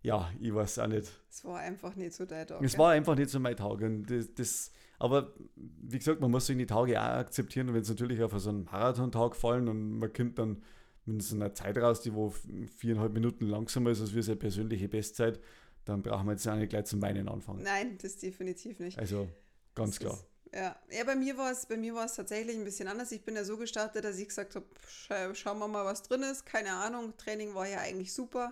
Ja, 0.01 0.29
ich 0.39 0.53
weiß 0.53 0.79
auch 0.79 0.87
nicht. 0.87 1.09
Es 1.29 1.43
war 1.45 1.59
einfach 1.59 1.95
nicht 1.95 2.13
so 2.13 2.25
dein 2.25 2.45
Tag. 2.45 2.61
Es 2.61 2.77
war 2.77 2.91
einfach 2.91 3.15
nicht 3.15 3.29
so 3.31 3.39
mein 3.39 3.55
Tag. 3.55 3.81
Und 3.81 4.05
das, 4.05 4.31
das, 4.35 4.71
aber 4.99 5.33
wie 5.55 5.97
gesagt, 5.97 6.21
man 6.21 6.29
muss 6.29 6.45
sich 6.45 6.57
die 6.57 6.67
Tage 6.67 7.01
auch 7.01 7.05
akzeptieren, 7.05 7.73
wenn 7.73 7.81
es 7.81 7.89
natürlich 7.89 8.21
auf 8.21 8.37
so 8.37 8.49
einen 8.49 8.65
Marathontag 8.65 9.35
fallen 9.35 9.67
und 9.67 9.97
man 9.97 10.13
kommt 10.13 10.37
dann 10.37 10.61
mit 11.05 11.23
so 11.23 11.35
einer 11.35 11.53
Zeit 11.53 11.77
raus, 11.77 12.01
die 12.01 12.13
wo 12.13 12.33
viereinhalb 12.77 13.13
Minuten 13.13 13.47
langsamer 13.47 13.91
ist 13.91 14.01
als 14.01 14.13
wir 14.13 14.21
seine 14.21 14.37
persönliche 14.37 14.87
Bestzeit, 14.89 15.39
dann 15.85 16.01
brauchen 16.01 16.25
wir 16.25 16.33
jetzt 16.33 16.47
auch 16.47 16.55
nicht 16.55 16.69
gleich 16.69 16.85
zum 16.85 17.01
Weinen 17.01 17.29
anfangen. 17.29 17.63
Nein, 17.63 17.97
das 18.01 18.17
definitiv 18.17 18.79
nicht. 18.79 18.97
Also 18.99 19.29
ganz 19.75 19.91
das 19.91 19.99
klar. 19.99 20.13
Ist, 20.13 20.25
ja. 20.53 20.75
ja, 20.91 21.03
bei 21.03 21.15
mir 21.15 21.37
war 21.37 21.51
es 21.51 21.65
bei 21.67 21.77
mir 21.77 21.93
war 21.93 22.05
es 22.05 22.15
tatsächlich 22.15 22.57
ein 22.57 22.63
bisschen 22.63 22.87
anders. 22.87 23.11
Ich 23.11 23.23
bin 23.23 23.35
ja 23.35 23.43
so 23.43 23.57
gestartet, 23.57 24.03
dass 24.03 24.17
ich 24.17 24.27
gesagt 24.27 24.55
habe, 24.55 24.65
scha 24.87 25.33
schauen 25.35 25.59
wir 25.59 25.67
mal, 25.67 25.85
was 25.85 26.03
drin 26.03 26.23
ist. 26.23 26.45
Keine 26.45 26.73
Ahnung, 26.73 27.15
Training 27.17 27.53
war 27.53 27.67
ja 27.67 27.79
eigentlich 27.79 28.13
super. 28.13 28.51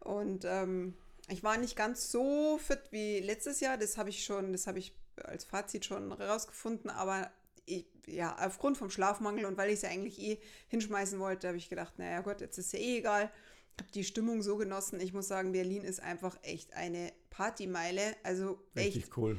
Und 0.00 0.44
ähm, 0.44 0.94
ich 1.28 1.42
war 1.42 1.56
nicht 1.56 1.76
ganz 1.76 2.10
so 2.10 2.58
fit 2.58 2.80
wie 2.90 3.20
letztes 3.20 3.60
Jahr. 3.60 3.76
Das 3.76 3.98
habe 3.98 4.10
ich 4.10 4.24
schon, 4.24 4.52
das 4.52 4.66
habe 4.66 4.78
ich 4.78 4.94
als 5.24 5.44
Fazit 5.44 5.84
schon 5.84 6.12
rausgefunden. 6.12 6.90
Aber 6.90 7.30
ich, 7.66 7.86
ja, 8.06 8.36
aufgrund 8.46 8.76
vom 8.76 8.90
Schlafmangel 8.90 9.46
und 9.46 9.56
weil 9.56 9.70
ich 9.70 9.76
es 9.76 9.82
ja 9.82 9.88
eigentlich 9.88 10.20
eh 10.20 10.38
hinschmeißen 10.68 11.18
wollte, 11.18 11.48
habe 11.48 11.56
ich 11.56 11.68
gedacht, 11.68 11.98
naja 11.98 12.20
Gott, 12.20 12.40
jetzt 12.40 12.58
ist 12.58 12.72
ja 12.72 12.78
eh 12.78 12.98
egal 12.98 13.30
habe 13.80 13.92
die 13.92 14.04
Stimmung 14.04 14.42
so 14.42 14.56
genossen. 14.56 15.00
Ich 15.00 15.12
muss 15.12 15.28
sagen, 15.28 15.52
Berlin 15.52 15.82
ist 15.82 16.00
einfach 16.00 16.36
echt 16.42 16.74
eine 16.74 17.12
Partymeile. 17.30 18.16
Also 18.22 18.58
echt 18.74 18.96
Richtig 18.96 19.16
cool. 19.16 19.38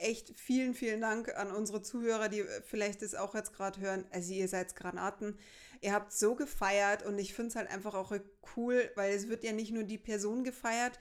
Echt 0.00 0.38
vielen, 0.38 0.74
vielen 0.74 1.00
Dank 1.00 1.34
an 1.36 1.50
unsere 1.50 1.80
Zuhörer, 1.80 2.28
die 2.28 2.44
vielleicht 2.64 3.02
das 3.02 3.14
auch 3.14 3.34
jetzt 3.34 3.54
gerade 3.54 3.80
hören. 3.80 4.04
Also 4.10 4.32
ihr 4.32 4.48
seid 4.48 4.74
Granaten. 4.76 5.38
Ihr 5.80 5.92
habt 5.92 6.12
so 6.12 6.34
gefeiert 6.34 7.04
und 7.04 7.18
ich 7.18 7.34
finde 7.34 7.50
es 7.50 7.56
halt 7.56 7.70
einfach 7.70 7.94
auch 7.94 8.12
cool, 8.56 8.90
weil 8.94 9.12
es 9.12 9.28
wird 9.28 9.44
ja 9.44 9.52
nicht 9.52 9.72
nur 9.72 9.84
die 9.84 9.98
Person 9.98 10.42
gefeiert, 10.42 10.98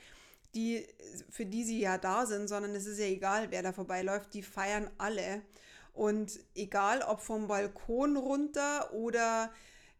die, 0.55 0.85
für 1.29 1.45
die 1.45 1.63
sie 1.63 1.79
ja 1.79 1.97
da 1.97 2.25
sind, 2.25 2.47
sondern 2.47 2.75
es 2.75 2.85
ist 2.85 2.99
ja 2.99 3.05
egal, 3.05 3.49
wer 3.49 3.63
da 3.63 3.73
vorbeiläuft, 3.73 4.33
die 4.33 4.43
feiern 4.43 4.89
alle. 4.97 5.41
Und 5.93 6.39
egal 6.55 7.01
ob 7.01 7.21
vom 7.21 7.47
Balkon 7.47 8.17
runter 8.17 8.93
oder 8.93 9.51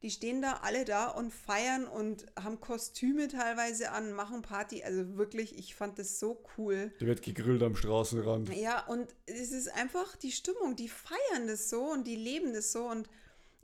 die 0.04 0.12
stehen 0.12 0.42
da 0.42 0.60
alle 0.64 0.84
da 0.84 1.08
und 1.08 1.34
feiern 1.34 1.88
und 1.88 2.26
haben 2.38 2.60
Kostüme 2.60 3.30
teilweise 3.30 3.92
an, 3.92 4.12
machen 4.12 4.42
Party. 4.42 4.84
Also 4.84 5.16
wirklich, 5.16 5.58
ich 5.58 5.76
fand 5.76 5.98
das 5.98 6.20
so 6.20 6.44
cool. 6.58 6.92
Da 7.00 7.06
wird 7.06 7.22
gegrillt 7.22 7.64
am 7.64 7.76
Straßenrand. 7.76 8.54
Ja, 8.54 8.86
und 8.88 9.08
es 9.26 9.52
ist 9.54 9.74
einfach 9.74 10.18
die 10.18 10.34
Stimmung. 10.34 10.76
Die 10.76 10.90
feiern 10.90 11.48
das 11.48 11.70
so 11.70 11.84
und 11.84 12.06
die 12.06 12.18
leben 12.18 12.54
das 12.54 12.74
so. 12.74 12.84
Und 12.84 13.08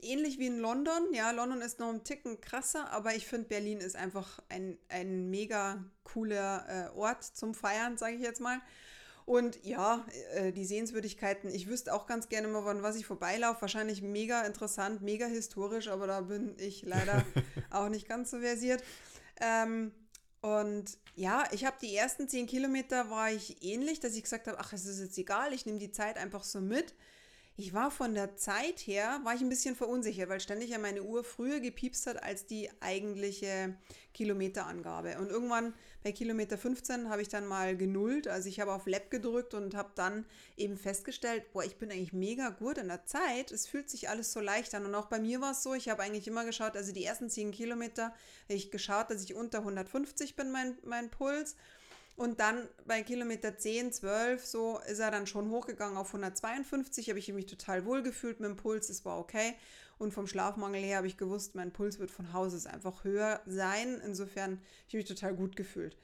ähnlich 0.00 0.38
wie 0.38 0.46
in 0.46 0.58
London. 0.58 1.12
Ja, 1.12 1.30
London 1.30 1.60
ist 1.60 1.78
noch 1.78 1.90
ein 1.90 2.04
Ticken 2.04 2.40
krasser, 2.40 2.90
aber 2.90 3.14
ich 3.14 3.26
finde, 3.26 3.48
Berlin 3.48 3.78
ist 3.78 3.94
einfach 3.94 4.40
ein, 4.48 4.78
ein 4.88 5.28
mega 5.28 5.84
cooler 6.04 6.64
äh, 6.94 6.98
Ort 6.98 7.22
zum 7.22 7.52
Feiern, 7.52 7.98
sage 7.98 8.16
ich 8.16 8.22
jetzt 8.22 8.40
mal. 8.40 8.62
Und 9.30 9.64
ja, 9.64 10.04
äh, 10.34 10.50
die 10.50 10.64
Sehenswürdigkeiten, 10.64 11.54
ich 11.54 11.68
wüsste 11.68 11.94
auch 11.94 12.08
ganz 12.08 12.28
gerne 12.28 12.48
mal, 12.48 12.64
wann 12.64 12.82
was 12.82 12.96
ich 12.96 13.06
vorbeilaufe. 13.06 13.60
Wahrscheinlich 13.60 14.02
mega 14.02 14.42
interessant, 14.42 15.02
mega 15.02 15.26
historisch, 15.26 15.86
aber 15.86 16.08
da 16.08 16.22
bin 16.22 16.56
ich 16.58 16.82
leider 16.82 17.24
auch 17.70 17.88
nicht 17.88 18.08
ganz 18.08 18.32
so 18.32 18.40
versiert. 18.40 18.82
Ähm, 19.40 19.92
und 20.40 20.98
ja, 21.14 21.44
ich 21.52 21.64
habe 21.64 21.76
die 21.80 21.94
ersten 21.94 22.28
zehn 22.28 22.48
Kilometer 22.48 23.08
war 23.08 23.30
ich 23.30 23.62
ähnlich, 23.62 24.00
dass 24.00 24.16
ich 24.16 24.24
gesagt 24.24 24.48
habe, 24.48 24.58
ach, 24.58 24.72
es 24.72 24.84
ist 24.84 24.98
jetzt 24.98 25.16
egal, 25.16 25.52
ich 25.52 25.64
nehme 25.64 25.78
die 25.78 25.92
Zeit 25.92 26.16
einfach 26.16 26.42
so 26.42 26.60
mit. 26.60 26.92
Ich 27.60 27.74
war 27.74 27.90
von 27.90 28.14
der 28.14 28.36
Zeit 28.36 28.78
her, 28.86 29.20
war 29.22 29.34
ich 29.34 29.42
ein 29.42 29.50
bisschen 29.50 29.76
verunsichert, 29.76 30.30
weil 30.30 30.40
ständig 30.40 30.70
ja 30.70 30.78
meine 30.78 31.02
Uhr 31.02 31.22
früher 31.22 31.60
gepiepst 31.60 32.06
hat 32.06 32.22
als 32.22 32.46
die 32.46 32.70
eigentliche 32.80 33.76
Kilometerangabe. 34.14 35.18
Und 35.18 35.28
irgendwann 35.28 35.74
bei 36.02 36.12
Kilometer 36.12 36.56
15 36.56 37.10
habe 37.10 37.20
ich 37.20 37.28
dann 37.28 37.46
mal 37.46 37.76
genullt, 37.76 38.28
also 38.28 38.48
ich 38.48 38.60
habe 38.60 38.72
auf 38.72 38.86
Lab 38.86 39.10
gedrückt 39.10 39.52
und 39.52 39.74
habe 39.74 39.90
dann 39.94 40.24
eben 40.56 40.78
festgestellt, 40.78 41.52
boah, 41.52 41.62
ich 41.62 41.76
bin 41.76 41.90
eigentlich 41.90 42.14
mega 42.14 42.48
gut 42.48 42.78
in 42.78 42.88
der 42.88 43.04
Zeit. 43.04 43.52
Es 43.52 43.66
fühlt 43.66 43.90
sich 43.90 44.08
alles 44.08 44.32
so 44.32 44.40
leicht 44.40 44.74
an. 44.74 44.86
Und 44.86 44.94
auch 44.94 45.08
bei 45.08 45.18
mir 45.18 45.42
war 45.42 45.50
es 45.50 45.62
so, 45.62 45.74
ich 45.74 45.90
habe 45.90 46.02
eigentlich 46.02 46.28
immer 46.28 46.46
geschaut, 46.46 46.78
also 46.78 46.92
die 46.92 47.04
ersten 47.04 47.28
10 47.28 47.50
Kilometer 47.50 48.14
ich 48.48 48.70
geschaut, 48.70 49.10
dass 49.10 49.22
ich 49.22 49.34
unter 49.34 49.58
150 49.58 50.34
bin, 50.34 50.50
mein, 50.50 50.78
mein 50.82 51.10
Puls. 51.10 51.56
Und 52.20 52.38
dann 52.38 52.68
bei 52.84 53.02
Kilometer 53.02 53.56
10, 53.56 53.92
12, 53.92 54.44
so 54.44 54.78
ist 54.80 54.98
er 54.98 55.10
dann 55.10 55.26
schon 55.26 55.50
hochgegangen 55.50 55.96
auf 55.96 56.08
152. 56.08 57.08
Habe 57.08 57.18
ich 57.18 57.32
mich 57.32 57.46
total 57.46 57.86
wohl 57.86 58.02
gefühlt 58.02 58.40
mit 58.40 58.50
dem 58.50 58.58
Puls, 58.58 58.90
es 58.90 59.06
war 59.06 59.18
okay. 59.18 59.54
Und 59.96 60.12
vom 60.12 60.26
Schlafmangel 60.26 60.82
her 60.82 60.98
habe 60.98 61.06
ich 61.06 61.16
gewusst, 61.16 61.54
mein 61.54 61.72
Puls 61.72 61.98
wird 61.98 62.10
von 62.10 62.34
Haus 62.34 62.54
aus 62.54 62.66
einfach 62.66 63.04
höher 63.04 63.40
sein. 63.46 64.02
Insofern 64.04 64.50
habe 64.50 64.62
ich 64.88 64.94
mich 64.96 65.06
total 65.06 65.34
gut 65.34 65.56
gefühlt. 65.56 65.96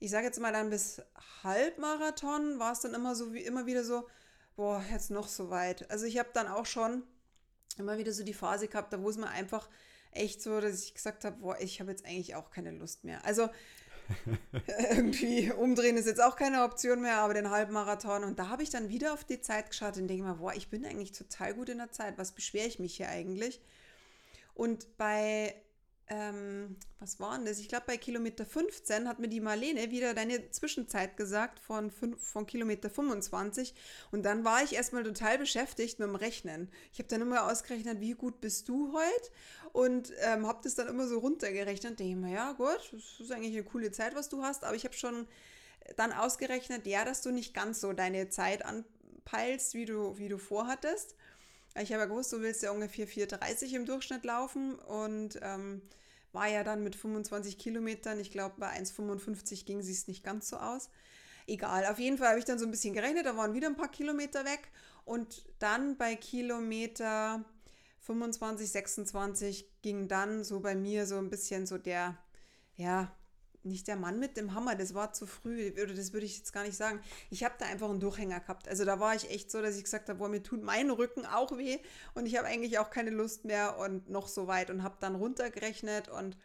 Ich 0.00 0.10
sage 0.10 0.26
jetzt 0.26 0.40
mal 0.40 0.52
dann 0.52 0.70
bis 0.70 1.00
Halbmarathon 1.44 2.58
war 2.58 2.72
es 2.72 2.80
dann 2.80 2.92
immer 2.92 3.14
so 3.14 3.32
wie 3.32 3.44
immer 3.44 3.64
wieder 3.64 3.84
so, 3.84 4.08
boah, 4.56 4.82
jetzt 4.90 5.12
noch 5.12 5.28
so 5.28 5.50
weit. 5.50 5.88
Also 5.88 6.04
ich 6.06 6.18
habe 6.18 6.30
dann 6.34 6.48
auch 6.48 6.66
schon 6.66 7.04
immer 7.78 7.96
wieder 7.96 8.10
so 8.10 8.24
die 8.24 8.34
Phase 8.34 8.66
gehabt, 8.66 8.92
da 8.92 9.00
wo 9.00 9.08
es 9.08 9.18
mir 9.18 9.28
einfach 9.28 9.70
echt 10.10 10.42
so, 10.42 10.60
dass 10.60 10.82
ich 10.82 10.94
gesagt 10.94 11.24
habe, 11.24 11.36
boah, 11.36 11.60
ich 11.60 11.80
habe 11.80 11.92
jetzt 11.92 12.04
eigentlich 12.04 12.34
auch 12.34 12.50
keine 12.50 12.72
Lust 12.72 13.04
mehr. 13.04 13.24
Also 13.24 13.48
irgendwie 14.90 15.52
umdrehen 15.52 15.96
ist 15.96 16.06
jetzt 16.06 16.22
auch 16.22 16.36
keine 16.36 16.64
Option 16.64 17.00
mehr, 17.00 17.18
aber 17.18 17.34
den 17.34 17.50
Halbmarathon. 17.50 18.24
Und 18.24 18.38
da 18.38 18.48
habe 18.48 18.62
ich 18.62 18.70
dann 18.70 18.88
wieder 18.88 19.12
auf 19.12 19.24
die 19.24 19.40
Zeit 19.40 19.70
geschaut 19.70 19.96
und 19.96 20.08
denke 20.08 20.24
mir, 20.24 20.34
boah, 20.34 20.54
ich 20.54 20.68
bin 20.68 20.84
eigentlich 20.84 21.12
total 21.12 21.54
gut 21.54 21.68
in 21.68 21.78
der 21.78 21.90
Zeit. 21.90 22.18
Was 22.18 22.32
beschwere 22.32 22.66
ich 22.66 22.78
mich 22.78 22.96
hier 22.96 23.08
eigentlich? 23.08 23.60
Und 24.54 24.96
bei 24.96 25.54
ähm, 26.08 26.76
was 26.98 27.18
war 27.18 27.36
denn 27.36 27.46
das? 27.46 27.58
Ich 27.58 27.68
glaube, 27.68 27.84
bei 27.86 27.96
Kilometer 27.96 28.44
15 28.44 29.08
hat 29.08 29.20
mir 29.20 29.28
die 29.28 29.40
Marlene 29.40 29.90
wieder 29.90 30.12
deine 30.12 30.50
Zwischenzeit 30.50 31.16
gesagt 31.16 31.58
von, 31.60 31.90
von 31.90 32.46
Kilometer 32.46 32.90
25. 32.90 33.74
Und 34.10 34.22
dann 34.24 34.44
war 34.44 34.62
ich 34.62 34.74
erstmal 34.74 35.02
total 35.02 35.38
beschäftigt 35.38 35.98
mit 35.98 36.08
dem 36.08 36.14
Rechnen. 36.14 36.70
Ich 36.92 36.98
habe 36.98 37.08
dann 37.08 37.22
immer 37.22 37.50
ausgerechnet, 37.50 38.00
wie 38.00 38.12
gut 38.12 38.40
bist 38.42 38.68
du 38.68 38.92
heute? 38.92 39.30
Und 39.72 40.12
ähm, 40.20 40.46
habe 40.46 40.60
das 40.62 40.74
dann 40.74 40.88
immer 40.88 41.08
so 41.08 41.18
runtergerechnet. 41.18 41.98
Denke 41.98 42.12
ich 42.12 42.18
mir, 42.18 42.34
ja, 42.34 42.52
gut, 42.52 42.92
das 42.92 43.20
ist 43.20 43.32
eigentlich 43.32 43.54
eine 43.54 43.64
coole 43.64 43.90
Zeit, 43.90 44.14
was 44.14 44.28
du 44.28 44.42
hast. 44.42 44.64
Aber 44.64 44.76
ich 44.76 44.84
habe 44.84 44.94
schon 44.94 45.26
dann 45.96 46.12
ausgerechnet, 46.12 46.86
ja, 46.86 47.04
dass 47.04 47.22
du 47.22 47.30
nicht 47.30 47.54
ganz 47.54 47.80
so 47.80 47.94
deine 47.94 48.28
Zeit 48.28 48.62
anpeilst, 48.64 49.72
wie 49.72 49.86
du, 49.86 50.18
wie 50.18 50.28
du 50.28 50.36
vorhattest. 50.36 51.14
Ich 51.80 51.90
habe 51.92 52.02
ja 52.02 52.06
gewusst, 52.06 52.32
du 52.32 52.40
willst 52.40 52.62
ja 52.62 52.70
ungefähr 52.70 53.08
4,30 53.08 53.74
im 53.74 53.84
Durchschnitt 53.86 54.24
laufen 54.24 54.76
und 54.76 55.40
ähm, 55.42 55.82
war 56.32 56.48
ja 56.48 56.62
dann 56.62 56.84
mit 56.84 56.94
25 56.94 57.58
Kilometern, 57.58 58.20
ich 58.20 58.30
glaube 58.30 58.54
bei 58.58 58.68
1,55 58.78 59.64
ging 59.64 59.80
es 59.80 60.06
nicht 60.06 60.22
ganz 60.22 60.48
so 60.48 60.56
aus. 60.56 60.90
Egal, 61.46 61.86
auf 61.86 61.98
jeden 61.98 62.16
Fall 62.16 62.28
habe 62.28 62.38
ich 62.38 62.44
dann 62.44 62.58
so 62.58 62.64
ein 62.64 62.70
bisschen 62.70 62.94
gerechnet, 62.94 63.26
da 63.26 63.36
waren 63.36 63.54
wieder 63.54 63.68
ein 63.68 63.76
paar 63.76 63.90
Kilometer 63.90 64.44
weg 64.44 64.68
und 65.04 65.44
dann 65.58 65.96
bei 65.96 66.14
Kilometer 66.14 67.44
25, 68.00 68.70
26 68.70 69.70
ging 69.82 70.08
dann 70.08 70.44
so 70.44 70.60
bei 70.60 70.74
mir 70.74 71.06
so 71.06 71.16
ein 71.18 71.28
bisschen 71.28 71.66
so 71.66 71.76
der, 71.76 72.16
ja, 72.76 73.14
nicht 73.64 73.88
der 73.88 73.96
Mann 73.96 74.18
mit 74.18 74.36
dem 74.36 74.54
Hammer, 74.54 74.74
das 74.74 74.94
war 74.94 75.12
zu 75.12 75.26
früh, 75.26 75.72
oder 75.72 75.94
das 75.94 76.12
würde 76.12 76.26
ich 76.26 76.38
jetzt 76.38 76.52
gar 76.52 76.64
nicht 76.64 76.76
sagen. 76.76 77.00
Ich 77.30 77.44
habe 77.44 77.54
da 77.58 77.66
einfach 77.66 77.88
einen 77.88 78.00
Durchhänger 78.00 78.40
gehabt. 78.40 78.68
Also 78.68 78.84
da 78.84 79.00
war 79.00 79.14
ich 79.14 79.30
echt 79.30 79.50
so, 79.50 79.62
dass 79.62 79.76
ich 79.76 79.84
gesagt 79.84 80.08
habe, 80.08 80.18
boah, 80.18 80.28
mir 80.28 80.42
tut 80.42 80.62
mein 80.62 80.90
Rücken 80.90 81.26
auch 81.26 81.56
weh 81.56 81.78
und 82.14 82.26
ich 82.26 82.36
habe 82.36 82.46
eigentlich 82.46 82.78
auch 82.78 82.90
keine 82.90 83.10
Lust 83.10 83.44
mehr 83.44 83.78
und 83.78 84.08
noch 84.10 84.28
so 84.28 84.46
weit 84.46 84.70
und 84.70 84.82
habe 84.82 84.96
dann 85.00 85.14
runtergerechnet 85.14 86.08
und 86.08 86.36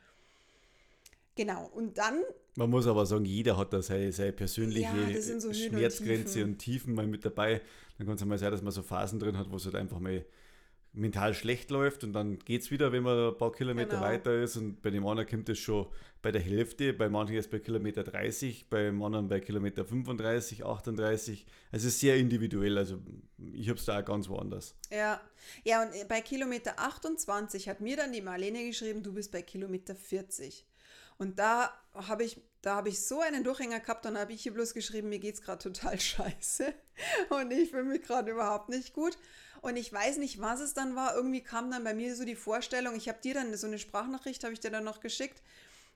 genau. 1.35 1.69
Und 1.73 1.97
dann. 1.97 2.23
Man 2.55 2.69
muss 2.69 2.87
aber 2.87 3.05
sagen, 3.05 3.25
jeder 3.25 3.57
hat 3.57 3.73
da 3.73 3.81
seine, 3.81 4.11
seine 4.11 4.33
persönliche 4.33 4.81
ja, 4.81 5.39
so 5.39 5.53
Schmerzgrenze 5.53 6.19
und 6.19 6.33
Tiefen. 6.33 6.43
und 6.43 6.57
Tiefen 6.57 6.93
mal 6.93 7.07
mit 7.07 7.25
dabei. 7.25 7.61
Dann 7.97 8.07
kann 8.07 8.15
es 8.15 8.25
mal 8.25 8.37
sein, 8.37 8.51
dass 8.51 8.61
man 8.61 8.71
so 8.71 8.81
Phasen 8.81 9.19
drin 9.19 9.37
hat, 9.37 9.51
wo 9.51 9.57
es 9.57 9.65
halt 9.65 9.75
einfach 9.75 9.99
mal 9.99 10.25
mental 10.93 11.33
schlecht 11.33 11.69
läuft 11.69 12.03
und 12.03 12.13
dann 12.13 12.39
geht 12.39 12.61
es 12.61 12.71
wieder, 12.71 12.91
wenn 12.91 13.03
man 13.03 13.29
ein 13.29 13.37
paar 13.37 13.51
Kilometer 13.51 13.97
genau. 13.97 14.01
weiter 14.01 14.41
ist 14.41 14.57
und 14.57 14.81
bei 14.81 14.89
dem 14.89 15.05
anderen 15.05 15.29
kommt 15.29 15.49
es 15.49 15.59
schon 15.59 15.87
bei 16.21 16.31
der 16.31 16.41
Hälfte, 16.41 16.93
bei 16.93 17.09
manchen 17.09 17.35
erst 17.35 17.51
bei 17.51 17.59
Kilometer 17.59 18.03
30, 18.03 18.69
beim 18.69 19.01
anderen 19.03 19.29
bei 19.29 19.39
Kilometer 19.39 19.85
35, 19.85 20.65
38. 20.65 21.45
Also 21.71 21.87
es 21.87 21.93
ist 21.93 21.99
sehr 21.99 22.17
individuell, 22.17 22.77
also 22.77 22.99
ich 23.53 23.69
habe 23.69 23.79
es 23.79 23.85
da 23.85 23.99
auch 23.99 24.05
ganz 24.05 24.27
woanders. 24.27 24.75
Ja, 24.91 25.21
ja 25.63 25.83
und 25.83 26.07
bei 26.07 26.21
Kilometer 26.21 26.79
28 26.79 27.69
hat 27.69 27.81
mir 27.81 27.95
dann 27.95 28.11
die 28.11 28.21
Marlene 28.21 28.65
geschrieben, 28.65 29.03
du 29.03 29.13
bist 29.13 29.31
bei 29.31 29.41
Kilometer 29.41 29.95
40. 29.95 30.65
Und 31.19 31.37
da 31.37 31.73
habe 31.93 32.23
ich, 32.23 32.41
da 32.61 32.83
ich 32.85 33.05
so 33.05 33.19
einen 33.19 33.43
Durchhänger 33.43 33.81
gehabt, 33.81 34.05
dann 34.05 34.17
habe 34.17 34.31
ich 34.31 34.41
hier 34.41 34.53
bloß 34.53 34.73
geschrieben, 34.73 35.09
mir 35.09 35.19
geht 35.19 35.35
es 35.35 35.41
gerade 35.41 35.61
total 35.61 35.99
scheiße 35.99 36.73
und 37.29 37.51
ich 37.51 37.69
fühle 37.69 37.83
mich 37.83 38.01
gerade 38.01 38.31
überhaupt 38.31 38.69
nicht 38.69 38.93
gut. 38.93 39.17
Und 39.61 39.77
ich 39.77 39.91
weiß 39.91 40.17
nicht, 40.17 40.39
was 40.41 40.61
es 40.61 40.73
dann 40.73 40.95
war. 40.95 41.15
Irgendwie 41.15 41.41
kam 41.41 41.69
dann 41.71 41.83
bei 41.83 41.93
mir 41.93 42.15
so 42.15 42.25
die 42.25 42.35
Vorstellung, 42.35 42.95
ich 42.95 43.09
habe 43.09 43.19
dir 43.21 43.33
dann 43.33 43.55
so 43.55 43.67
eine 43.67 43.79
Sprachnachricht, 43.79 44.43
habe 44.43 44.53
ich 44.53 44.59
dir 44.59 44.71
dann 44.71 44.83
noch 44.83 44.99
geschickt, 44.99 45.41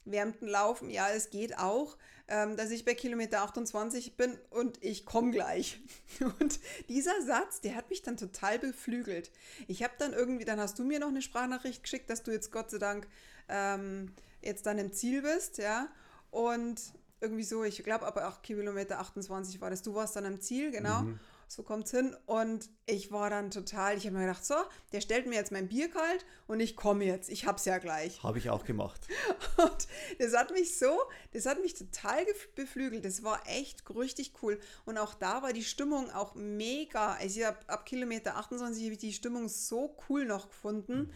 während 0.06 0.42
Laufen, 0.42 0.90
ja, 0.90 1.10
es 1.10 1.30
geht 1.30 1.58
auch, 1.58 1.98
ähm, 2.28 2.58
dass 2.58 2.72
ich 2.72 2.86
bei 2.86 2.94
Kilometer 2.94 3.42
28 3.42 4.18
bin 4.18 4.38
und 4.50 4.84
ich 4.84 5.06
komme 5.06 5.32
gleich. 5.32 5.80
Und 6.40 6.60
dieser 6.90 7.22
Satz, 7.22 7.62
der 7.62 7.76
hat 7.76 7.90
mich 7.90 8.02
dann 8.02 8.18
total 8.18 8.60
beflügelt. 8.60 9.32
Ich 9.68 9.84
habe 9.84 9.94
dann 9.98 10.14
irgendwie, 10.14 10.46
dann 10.46 10.60
hast 10.60 10.80
du 10.80 10.84
mir 10.84 11.00
noch 11.00 11.10
eine 11.10 11.22
Sprachnachricht 11.22 11.84
geschickt, 11.84 12.10
dass 12.10 12.24
du 12.24 12.32
jetzt 12.32 12.52
Gott 12.52 12.72
sei 12.72 12.78
Dank 12.78 13.08
ähm, 13.50 14.14
jetzt 14.42 14.66
dann 14.66 14.78
im 14.78 14.94
Ziel 14.94 15.22
bist, 15.22 15.58
ja. 15.58 15.90
Und 16.32 16.82
irgendwie 17.20 17.44
so, 17.44 17.64
ich 17.64 17.84
glaube, 17.84 18.06
aber 18.06 18.26
8 18.26 18.44
Kilometer 18.44 19.00
28 19.00 19.60
war 19.62 19.70
das. 19.70 19.82
Du 19.82 19.96
warst 19.96 20.16
dann 20.16 20.26
am 20.26 20.40
Ziel, 20.42 20.72
genau. 20.72 21.02
Mhm. 21.02 21.20
So 21.54 21.62
kommt 21.62 21.86
es 21.86 21.92
hin. 21.92 22.16
Und 22.26 22.68
ich 22.88 23.12
war 23.12 23.30
dann 23.30 23.52
total, 23.52 23.96
ich 23.96 24.08
habe 24.08 24.16
mir 24.16 24.26
gedacht, 24.26 24.44
so, 24.44 24.56
der 24.92 25.02
stellt 25.02 25.28
mir 25.28 25.36
jetzt 25.36 25.52
mein 25.52 25.68
Bier 25.68 25.88
kalt 25.88 26.26
und 26.48 26.60
ich 26.60 26.76
komme 26.76 27.06
jetzt. 27.06 27.30
Ich 27.30 27.46
hab's 27.46 27.66
ja 27.66 27.78
gleich. 27.78 28.24
Habe 28.24 28.40
ich 28.40 28.50
auch 28.50 28.66
gemacht. 28.66 29.02
Und 29.58 29.88
das 30.18 30.36
hat 30.36 30.52
mich 30.52 30.80
so, 30.80 30.98
das 31.32 31.46
hat 31.46 31.62
mich 31.62 31.76
total 31.76 32.26
beflügelt. 32.56 33.06
Das 33.06 33.22
war 33.22 33.40
echt 33.46 33.88
richtig 33.96 34.34
cool. 34.42 34.60
Und 34.86 34.98
auch 34.98 35.14
da 35.14 35.44
war 35.44 35.54
die 35.54 35.64
Stimmung 35.64 36.10
auch 36.10 36.34
mega. 36.34 37.14
Also 37.14 37.42
ich 37.42 37.46
hab, 37.46 37.72
ab 37.72 37.86
Kilometer 37.86 38.36
28 38.38 38.84
habe 38.84 38.94
ich 38.94 39.00
die 39.00 39.14
Stimmung 39.14 39.48
so 39.48 39.96
cool 40.10 40.26
noch 40.26 40.50
gefunden. 40.50 40.98
Mhm. 40.98 41.14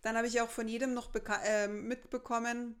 Dann 0.00 0.16
habe 0.16 0.26
ich 0.26 0.40
auch 0.40 0.50
von 0.50 0.66
jedem 0.66 0.94
noch 0.94 1.10
äh, 1.44 1.68
mitbekommen 1.68 2.80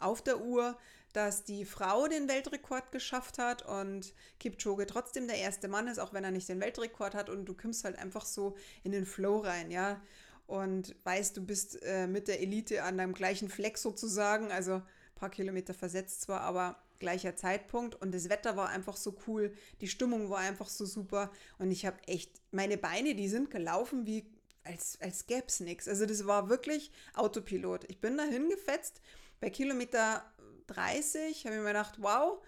auf 0.00 0.20
der 0.22 0.40
Uhr, 0.40 0.76
dass 1.12 1.44
die 1.44 1.64
Frau 1.64 2.06
den 2.06 2.28
Weltrekord 2.28 2.92
geschafft 2.92 3.38
hat 3.38 3.62
und 3.62 4.14
Kipchoge 4.38 4.86
trotzdem 4.86 5.26
der 5.26 5.38
erste 5.38 5.68
Mann 5.68 5.88
ist, 5.88 5.98
auch 5.98 6.12
wenn 6.12 6.24
er 6.24 6.30
nicht 6.30 6.48
den 6.48 6.60
Weltrekord 6.60 7.14
hat 7.14 7.30
und 7.30 7.44
du 7.46 7.54
kommst 7.54 7.84
halt 7.84 7.98
einfach 7.98 8.24
so 8.24 8.56
in 8.82 8.92
den 8.92 9.06
Flow 9.06 9.38
rein, 9.38 9.70
ja. 9.70 10.00
Und 10.46 10.96
weißt, 11.04 11.36
du 11.36 11.44
bist 11.44 11.80
äh, 11.82 12.06
mit 12.06 12.26
der 12.26 12.40
Elite 12.40 12.82
an 12.82 12.98
deinem 12.98 13.14
gleichen 13.14 13.48
Fleck 13.48 13.78
sozusagen, 13.78 14.50
also 14.50 14.74
ein 14.74 14.82
paar 15.14 15.30
Kilometer 15.30 15.74
versetzt 15.74 16.22
zwar, 16.22 16.40
aber 16.40 16.82
gleicher 16.98 17.36
Zeitpunkt 17.36 17.94
und 17.94 18.12
das 18.12 18.28
Wetter 18.28 18.56
war 18.56 18.68
einfach 18.68 18.96
so 18.96 19.16
cool, 19.26 19.52
die 19.80 19.88
Stimmung 19.88 20.28
war 20.28 20.38
einfach 20.38 20.68
so 20.68 20.84
super 20.84 21.30
und 21.58 21.70
ich 21.70 21.86
habe 21.86 21.96
echt, 22.06 22.30
meine 22.50 22.76
Beine, 22.76 23.14
die 23.14 23.28
sind 23.28 23.50
gelaufen 23.50 24.06
wie 24.06 24.26
als, 24.64 24.98
als 25.00 25.26
gäbe 25.26 25.46
es 25.46 25.60
nichts. 25.60 25.88
Also 25.88 26.06
das 26.06 26.26
war 26.26 26.48
wirklich 26.48 26.90
Autopilot. 27.14 27.84
Ich 27.88 28.00
bin 28.00 28.16
dahin 28.16 28.48
gefetzt. 28.48 29.00
Bei 29.40 29.50
Kilometer 29.50 30.22
30 30.70 31.44
habe 31.44 31.56
ich 31.56 31.60
mir 31.60 31.68
gedacht, 31.68 31.94
wow, 31.98 32.42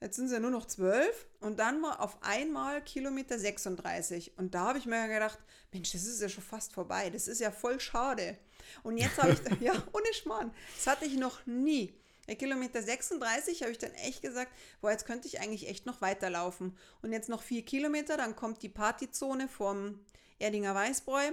jetzt 0.00 0.16
sind 0.16 0.26
es 0.26 0.32
ja 0.32 0.40
nur 0.40 0.50
noch 0.50 0.66
12 0.66 1.26
und 1.40 1.58
dann 1.58 1.82
war 1.82 2.00
auf 2.00 2.22
einmal 2.22 2.82
Kilometer 2.82 3.38
36 3.38 4.38
und 4.38 4.54
da 4.54 4.68
habe 4.68 4.78
ich 4.78 4.86
mir 4.86 5.08
gedacht, 5.08 5.38
Mensch, 5.72 5.92
das 5.92 6.04
ist 6.04 6.20
ja 6.20 6.28
schon 6.28 6.44
fast 6.44 6.72
vorbei, 6.72 7.10
das 7.10 7.28
ist 7.28 7.40
ja 7.40 7.50
voll 7.50 7.80
schade. 7.80 8.38
Und 8.82 8.98
jetzt 8.98 9.20
habe 9.20 9.32
ich, 9.32 9.40
ja, 9.60 9.72
ohne 9.92 10.14
Schmarrn, 10.14 10.52
das 10.76 10.86
hatte 10.86 11.04
ich 11.04 11.16
noch 11.16 11.44
nie. 11.46 11.94
Bei 12.26 12.34
Kilometer 12.36 12.82
36 12.82 13.62
habe 13.62 13.72
ich 13.72 13.78
dann 13.78 13.92
echt 13.94 14.22
gesagt, 14.22 14.52
boah, 14.80 14.92
jetzt 14.92 15.04
könnte 15.04 15.26
ich 15.26 15.40
eigentlich 15.40 15.68
echt 15.68 15.84
noch 15.86 16.00
weiterlaufen. 16.00 16.76
Und 17.02 17.12
jetzt 17.12 17.28
noch 17.28 17.42
vier 17.42 17.64
Kilometer, 17.64 18.16
dann 18.16 18.36
kommt 18.36 18.62
die 18.62 18.68
Partyzone 18.68 19.48
vom 19.48 19.98
Erdinger 20.38 20.74
Weißbräu 20.74 21.32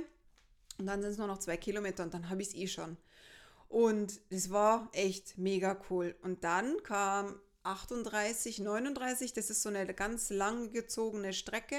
und 0.80 0.86
dann 0.88 1.02
sind 1.02 1.12
es 1.12 1.17
nur 1.17 1.28
noch 1.28 1.39
zwei 1.39 1.58
Kilometer 1.58 2.04
und 2.04 2.13
dann 2.13 2.30
habe 2.30 2.41
ich 2.41 2.50
es 2.50 2.56
eh 2.56 2.67
schon. 2.67 2.97
Und 3.69 4.21
es 4.30 4.49
war 4.49 4.89
echt 4.93 5.38
mega 5.38 5.80
cool. 5.89 6.15
Und 6.21 6.43
dann 6.43 6.82
kam 6.84 7.39
38, 7.63 8.60
39, 8.60 9.34
das 9.34 9.49
ist 9.49 9.62
so 9.62 9.69
eine 9.69 9.93
ganz 9.93 10.30
lang 10.30 10.71
gezogene 10.71 11.34
Strecke. 11.34 11.77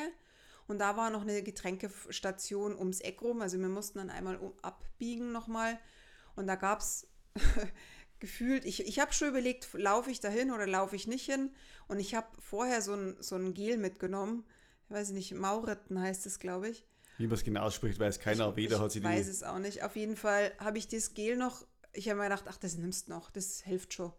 Und 0.66 0.80
da 0.80 0.98
war 0.98 1.08
noch 1.08 1.22
eine 1.22 1.42
Getränkestation 1.42 2.76
ums 2.76 3.00
Eck 3.00 3.22
rum. 3.22 3.40
Also 3.40 3.58
wir 3.58 3.68
mussten 3.68 3.98
dann 3.98 4.10
einmal 4.10 4.38
abbiegen 4.60 5.32
nochmal. 5.32 5.78
Und 6.36 6.46
da 6.46 6.56
gab 6.56 6.80
es 6.80 7.06
gefühlt, 8.20 8.66
ich, 8.66 8.86
ich 8.86 9.00
habe 9.00 9.14
schon 9.14 9.28
überlegt, 9.28 9.68
laufe 9.72 10.10
ich 10.10 10.20
dahin 10.20 10.50
oder 10.50 10.66
laufe 10.66 10.94
ich 10.94 11.06
nicht 11.06 11.24
hin. 11.24 11.50
Und 11.88 12.00
ich 12.00 12.14
habe 12.14 12.26
vorher 12.38 12.82
so 12.82 12.92
ein, 12.92 13.16
so 13.20 13.36
ein 13.36 13.54
Gel 13.54 13.78
mitgenommen. 13.78 14.44
Ich 14.84 14.94
weiß 14.94 15.10
nicht, 15.10 15.32
Mauritten 15.34 15.98
heißt 15.98 16.26
es, 16.26 16.38
glaube 16.38 16.68
ich. 16.68 16.84
Wie 17.16 17.26
man 17.26 17.34
es 17.34 17.44
genau 17.44 17.62
ausspricht, 17.62 17.98
weiß 17.98 18.20
keiner. 18.20 18.54
Weder 18.54 18.76
ich 18.76 18.82
hat 18.82 18.92
sie. 18.92 18.98
Ich 18.98 19.04
weiß 19.04 19.26
es 19.26 19.42
auch 19.42 19.58
nicht. 19.58 19.82
Auf 19.82 19.96
jeden 19.96 20.16
Fall 20.16 20.52
habe 20.58 20.78
ich 20.78 20.86
das 20.86 21.14
Gel 21.14 21.36
noch 21.36 21.66
ich 21.92 22.08
habe 22.08 22.18
mir 22.18 22.24
gedacht, 22.24 22.44
ach, 22.48 22.58
das 22.58 22.76
nimmst 22.76 23.08
noch, 23.08 23.30
das 23.30 23.60
hilft 23.60 23.94
schon. 23.94 24.12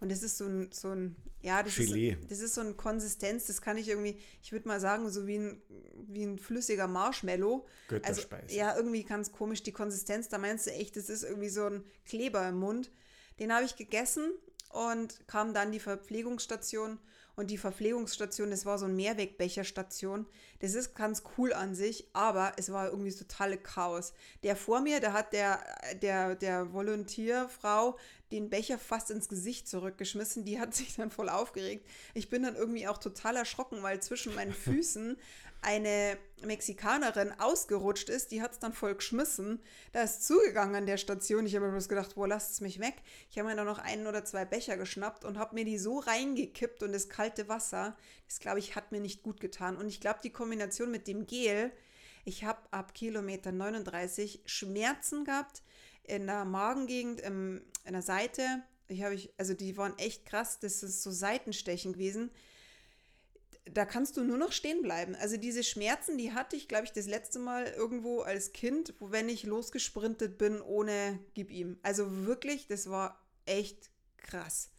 Und 0.00 0.10
das 0.10 0.22
ist 0.22 0.38
so 0.38 0.46
ein, 0.46 0.70
so 0.72 0.90
ein 0.90 1.16
ja, 1.40 1.62
das 1.62 1.78
ist, 1.78 1.94
das 2.28 2.40
ist 2.40 2.54
so 2.54 2.60
eine 2.60 2.74
Konsistenz, 2.74 3.46
das 3.46 3.62
kann 3.62 3.76
ich 3.76 3.88
irgendwie, 3.88 4.18
ich 4.42 4.52
würde 4.52 4.66
mal 4.66 4.80
sagen, 4.80 5.08
so 5.10 5.26
wie 5.26 5.38
ein, 5.38 5.62
wie 6.08 6.24
ein 6.24 6.38
flüssiger 6.38 6.86
Marshmallow. 6.86 7.66
Götterspeise. 7.88 8.42
Also, 8.44 8.56
ja, 8.56 8.76
irgendwie 8.76 9.04
ganz 9.04 9.32
komisch 9.32 9.62
die 9.62 9.72
Konsistenz, 9.72 10.28
da 10.28 10.38
meinst 10.38 10.66
du 10.66 10.72
echt, 10.72 10.96
das 10.96 11.08
ist 11.08 11.22
irgendwie 11.22 11.48
so 11.48 11.66
ein 11.66 11.84
Kleber 12.06 12.48
im 12.48 12.58
Mund. 12.58 12.90
Den 13.38 13.52
habe 13.52 13.64
ich 13.64 13.76
gegessen 13.76 14.32
und 14.70 15.26
kam 15.26 15.54
dann 15.54 15.72
die 15.72 15.80
Verpflegungsstation 15.80 16.98
und 17.36 17.50
die 17.50 17.58
Verpflegungsstation, 17.58 18.50
das 18.50 18.64
war 18.64 18.78
so 18.78 18.84
eine 18.84 18.94
Mehrwegbecherstation. 18.94 20.26
Das 20.60 20.74
ist 20.74 20.94
ganz 20.94 21.22
cool 21.36 21.52
an 21.52 21.74
sich, 21.74 22.08
aber 22.12 22.52
es 22.56 22.70
war 22.70 22.86
irgendwie 22.86 23.10
das 23.10 23.18
totale 23.18 23.56
Chaos. 23.56 24.12
Der 24.42 24.56
vor 24.56 24.80
mir, 24.80 25.00
da 25.00 25.12
hat 25.12 25.32
der, 25.32 25.60
der, 26.00 26.36
der 26.36 26.72
Volontierfrau 26.72 27.96
den 28.32 28.50
Becher 28.50 28.78
fast 28.78 29.10
ins 29.10 29.28
Gesicht 29.28 29.68
zurückgeschmissen. 29.68 30.44
Die 30.44 30.58
hat 30.58 30.74
sich 30.74 30.96
dann 30.96 31.10
voll 31.10 31.28
aufgeregt. 31.28 31.86
Ich 32.14 32.30
bin 32.30 32.42
dann 32.42 32.56
irgendwie 32.56 32.88
auch 32.88 32.98
total 32.98 33.36
erschrocken, 33.36 33.82
weil 33.82 34.00
zwischen 34.00 34.34
meinen 34.34 34.52
Füßen 34.54 35.16
eine 35.64 36.18
Mexikanerin 36.44 37.32
ausgerutscht 37.38 38.10
ist, 38.10 38.30
die 38.30 38.42
hat 38.42 38.52
es 38.52 38.58
dann 38.58 38.74
voll 38.74 38.94
geschmissen. 38.94 39.60
Da 39.92 40.02
ist 40.02 40.26
zugegangen 40.26 40.74
an 40.74 40.86
der 40.86 40.98
Station. 40.98 41.46
Ich 41.46 41.56
habe 41.56 41.64
mir 41.64 41.72
bloß 41.72 41.88
gedacht, 41.88 42.16
wo 42.16 42.26
lasst 42.26 42.52
es 42.52 42.60
mich 42.60 42.80
weg. 42.80 42.96
Ich 43.30 43.38
habe 43.38 43.48
mir 43.48 43.56
dann 43.56 43.66
noch 43.66 43.78
einen 43.78 44.06
oder 44.06 44.26
zwei 44.26 44.44
Becher 44.44 44.76
geschnappt 44.76 45.24
und 45.24 45.38
habe 45.38 45.54
mir 45.54 45.64
die 45.64 45.78
so 45.78 46.00
reingekippt 46.00 46.82
und 46.82 46.92
das 46.92 47.08
kalte 47.08 47.48
Wasser, 47.48 47.96
das 48.28 48.40
glaube 48.40 48.58
ich, 48.58 48.76
hat 48.76 48.92
mir 48.92 49.00
nicht 49.00 49.22
gut 49.22 49.40
getan. 49.40 49.76
Und 49.76 49.88
ich 49.88 50.00
glaube, 50.00 50.20
die 50.22 50.30
Kombination 50.30 50.90
mit 50.90 51.08
dem 51.08 51.26
Gel, 51.26 51.72
ich 52.26 52.44
habe 52.44 52.60
ab 52.70 52.94
Kilometer 52.94 53.50
39 53.50 54.42
Schmerzen 54.44 55.24
gehabt 55.24 55.62
in 56.04 56.26
der 56.26 56.44
Magengegend, 56.44 57.20
im, 57.20 57.62
in 57.84 57.92
der 57.92 58.02
Seite. 58.02 58.42
Ich 58.88 59.02
habe 59.02 59.14
ich, 59.14 59.32
also 59.38 59.54
die 59.54 59.76
waren 59.76 59.98
echt 59.98 60.26
krass, 60.26 60.58
das 60.58 60.82
ist 60.82 61.02
so 61.02 61.10
Seitenstechen 61.10 61.92
gewesen 61.92 62.30
da 63.72 63.84
kannst 63.86 64.16
du 64.16 64.24
nur 64.24 64.36
noch 64.36 64.52
stehen 64.52 64.82
bleiben. 64.82 65.14
Also 65.14 65.36
diese 65.36 65.64
Schmerzen, 65.64 66.18
die 66.18 66.32
hatte 66.32 66.56
ich, 66.56 66.68
glaube 66.68 66.84
ich, 66.84 66.92
das 66.92 67.06
letzte 67.06 67.38
Mal 67.38 67.66
irgendwo 67.66 68.20
als 68.20 68.52
Kind, 68.52 68.94
wo 68.98 69.10
wenn 69.10 69.28
ich 69.28 69.44
losgesprintet 69.44 70.38
bin 70.38 70.60
ohne 70.60 71.18
Gib 71.34 71.50
ihm. 71.50 71.78
Also 71.82 72.26
wirklich, 72.26 72.66
das 72.66 72.90
war 72.90 73.22
echt 73.46 73.90
krass. 74.18 74.70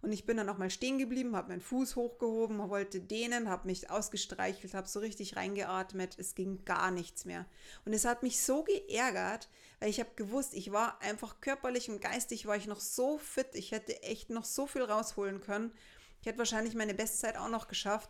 Und 0.00 0.10
ich 0.10 0.26
bin 0.26 0.36
dann 0.36 0.48
auch 0.48 0.58
mal 0.58 0.70
stehen 0.70 0.98
geblieben, 0.98 1.36
habe 1.36 1.50
meinen 1.50 1.60
Fuß 1.60 1.94
hochgehoben, 1.94 2.58
wollte 2.68 3.00
dehnen, 3.00 3.48
habe 3.48 3.68
mich 3.68 3.88
ausgestreichelt, 3.88 4.74
habe 4.74 4.88
so 4.88 4.98
richtig 4.98 5.36
reingeatmet. 5.36 6.18
Es 6.18 6.34
ging 6.34 6.64
gar 6.64 6.90
nichts 6.90 7.24
mehr. 7.24 7.46
Und 7.84 7.92
es 7.92 8.04
hat 8.04 8.24
mich 8.24 8.40
so 8.40 8.64
geärgert, 8.64 9.48
weil 9.82 9.90
ich 9.90 9.98
habe 9.98 10.10
gewusst, 10.14 10.54
ich 10.54 10.70
war 10.70 11.00
einfach 11.00 11.40
körperlich 11.40 11.90
und 11.90 12.00
geistig 12.00 12.46
war 12.46 12.54
ich 12.54 12.68
noch 12.68 12.78
so 12.78 13.18
fit. 13.18 13.48
Ich 13.54 13.72
hätte 13.72 14.00
echt 14.04 14.30
noch 14.30 14.44
so 14.44 14.68
viel 14.68 14.82
rausholen 14.82 15.40
können. 15.40 15.74
Ich 16.20 16.28
hätte 16.28 16.38
wahrscheinlich 16.38 16.76
meine 16.76 16.94
Bestzeit 16.94 17.36
auch 17.36 17.48
noch 17.48 17.66
geschafft. 17.66 18.08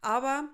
Aber 0.00 0.48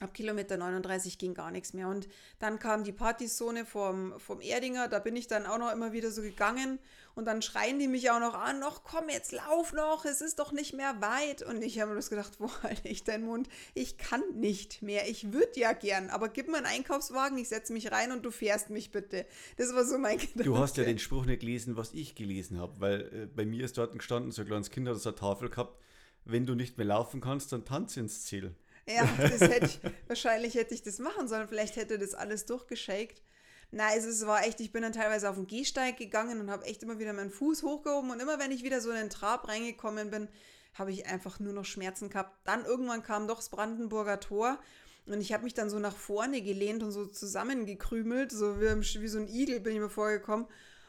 ab 0.00 0.12
Kilometer 0.14 0.56
39 0.56 1.18
ging 1.18 1.34
gar 1.34 1.50
nichts 1.50 1.72
mehr. 1.72 1.88
Und 1.88 2.08
dann 2.38 2.58
kam 2.58 2.84
die 2.84 2.92
Partyzone 2.92 3.64
vom, 3.64 4.18
vom 4.18 4.40
Erdinger, 4.40 4.88
da 4.88 4.98
bin 4.98 5.16
ich 5.16 5.26
dann 5.26 5.46
auch 5.46 5.58
noch 5.58 5.72
immer 5.72 5.92
wieder 5.92 6.10
so 6.10 6.22
gegangen. 6.22 6.78
Und 7.14 7.26
dann 7.26 7.42
schreien 7.42 7.78
die 7.78 7.86
mich 7.86 8.10
auch 8.10 8.18
noch 8.18 8.34
an, 8.34 8.58
noch 8.58 8.82
komm, 8.82 9.08
jetzt 9.08 9.30
lauf 9.30 9.72
noch, 9.72 10.04
es 10.04 10.20
ist 10.20 10.40
doch 10.40 10.50
nicht 10.50 10.74
mehr 10.74 11.00
weit. 11.00 11.42
Und 11.42 11.62
ich 11.62 11.78
habe 11.78 11.90
mir 11.90 11.94
bloß 11.94 12.10
gedacht, 12.10 12.32
wo 12.38 12.50
halte 12.62 12.88
ich 12.88 13.04
deinen 13.04 13.24
Mund? 13.24 13.48
Ich 13.74 13.96
kann 13.96 14.22
nicht 14.34 14.82
mehr, 14.82 15.08
ich 15.08 15.32
würde 15.32 15.60
ja 15.60 15.72
gern, 15.72 16.10
aber 16.10 16.28
gib 16.28 16.48
mir 16.48 16.56
einen 16.56 16.66
Einkaufswagen, 16.66 17.38
ich 17.38 17.48
setze 17.48 17.72
mich 17.72 17.92
rein 17.92 18.10
und 18.10 18.24
du 18.24 18.30
fährst 18.30 18.70
mich 18.70 18.90
bitte. 18.90 19.26
Das 19.56 19.74
war 19.74 19.84
so 19.84 19.98
mein 19.98 20.18
Gedanke. 20.18 20.44
Du 20.44 20.58
hast 20.58 20.76
ja 20.76 20.84
den 20.84 20.98
Spruch 20.98 21.24
nicht 21.24 21.40
gelesen, 21.40 21.76
was 21.76 21.92
ich 21.92 22.14
gelesen 22.14 22.58
habe, 22.58 22.80
weil 22.80 23.00
äh, 23.00 23.26
bei 23.26 23.46
mir 23.46 23.64
ist 23.64 23.78
dort 23.78 23.92
gestanden, 23.92 24.32
so 24.32 24.42
ein 24.42 24.48
kleines 24.48 24.70
Kind 24.70 24.88
hat 24.88 24.96
so 24.96 25.08
eine 25.08 25.16
Tafel 25.16 25.48
gehabt, 25.48 25.80
wenn 26.24 26.46
du 26.46 26.54
nicht 26.54 26.78
mehr 26.78 26.86
laufen 26.86 27.20
kannst, 27.20 27.52
dann 27.52 27.64
tanz 27.64 27.96
ins 27.96 28.24
Ziel. 28.24 28.54
Ja, 28.86 29.08
das 29.18 29.40
hätte 29.40 29.66
ich, 29.66 29.80
wahrscheinlich 30.08 30.54
hätte 30.54 30.74
ich 30.74 30.82
das 30.82 30.98
machen 30.98 31.28
sollen. 31.28 31.48
Vielleicht 31.48 31.76
hätte 31.76 31.98
das 31.98 32.14
alles 32.14 32.46
durchgeschakt. 32.46 33.22
Nein, 33.70 33.98
es 33.98 34.26
war 34.26 34.44
echt, 34.46 34.60
ich 34.60 34.72
bin 34.72 34.82
dann 34.82 34.92
teilweise 34.92 35.28
auf 35.28 35.36
den 35.36 35.46
Gehsteig 35.46 35.96
gegangen 35.96 36.40
und 36.40 36.50
habe 36.50 36.64
echt 36.64 36.82
immer 36.82 36.98
wieder 36.98 37.12
meinen 37.12 37.30
Fuß 37.30 37.64
hochgehoben 37.64 38.10
und 38.10 38.20
immer 38.20 38.38
wenn 38.38 38.52
ich 38.52 38.62
wieder 38.62 38.80
so 38.80 38.90
in 38.90 38.96
den 38.96 39.10
Trab 39.10 39.48
reingekommen 39.48 40.10
bin, 40.10 40.28
habe 40.74 40.92
ich 40.92 41.06
einfach 41.06 41.40
nur 41.40 41.52
noch 41.52 41.64
Schmerzen 41.64 42.08
gehabt. 42.08 42.36
Dann 42.46 42.64
irgendwann 42.64 43.02
kam 43.02 43.26
doch 43.26 43.36
das 43.36 43.48
Brandenburger 43.48 44.20
Tor 44.20 44.58
und 45.06 45.20
ich 45.20 45.32
habe 45.32 45.44
mich 45.44 45.54
dann 45.54 45.70
so 45.70 45.80
nach 45.80 45.96
vorne 45.96 46.40
gelehnt 46.40 46.82
und 46.82 46.92
so 46.92 47.06
zusammengekrümelt, 47.06 48.30
so 48.30 48.60
wie, 48.60 49.00
wie 49.00 49.08
so 49.08 49.18
ein 49.18 49.28
Igel 49.28 49.60
bin 49.60 49.74
ich 49.74 49.80
mir 49.80 49.90
vorgekommen 49.90 50.46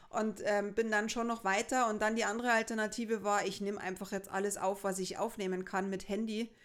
und 0.10 0.42
ähm, 0.46 0.74
bin 0.74 0.92
dann 0.92 1.10
schon 1.10 1.28
noch 1.28 1.44
weiter 1.44 1.90
und 1.90 2.02
dann 2.02 2.16
die 2.16 2.26
andere 2.26 2.52
Alternative 2.52 3.24
war, 3.24 3.46
ich 3.46 3.62
nehme 3.62 3.80
einfach 3.82 4.12
jetzt 4.12 4.30
alles 4.30 4.58
auf, 4.58 4.84
was 4.84 5.00
ich 5.00 5.18
aufnehmen 5.18 5.66
kann 5.66 5.90
mit 5.90 6.08
Handy 6.08 6.56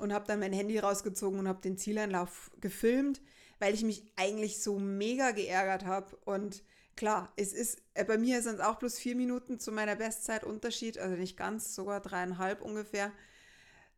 und 0.00 0.12
habe 0.12 0.26
dann 0.26 0.40
mein 0.40 0.52
Handy 0.52 0.78
rausgezogen 0.78 1.38
und 1.38 1.48
habe 1.48 1.60
den 1.60 1.76
Zieleinlauf 1.76 2.50
gefilmt, 2.60 3.20
weil 3.58 3.74
ich 3.74 3.84
mich 3.84 4.04
eigentlich 4.16 4.62
so 4.62 4.78
mega 4.78 5.30
geärgert 5.30 5.84
habe 5.84 6.16
und 6.24 6.62
klar, 6.96 7.32
es 7.36 7.52
ist, 7.52 7.82
äh, 7.94 8.04
bei 8.04 8.18
mir 8.18 8.42
sind 8.42 8.56
es 8.56 8.60
auch 8.60 8.78
plus 8.78 8.98
vier 8.98 9.16
Minuten 9.16 9.58
zu 9.58 9.72
meiner 9.72 9.96
Bestzeit 9.96 10.44
Unterschied, 10.44 10.98
also 10.98 11.16
nicht 11.16 11.36
ganz, 11.36 11.74
sogar 11.74 12.00
dreieinhalb 12.00 12.60
ungefähr. 12.60 13.12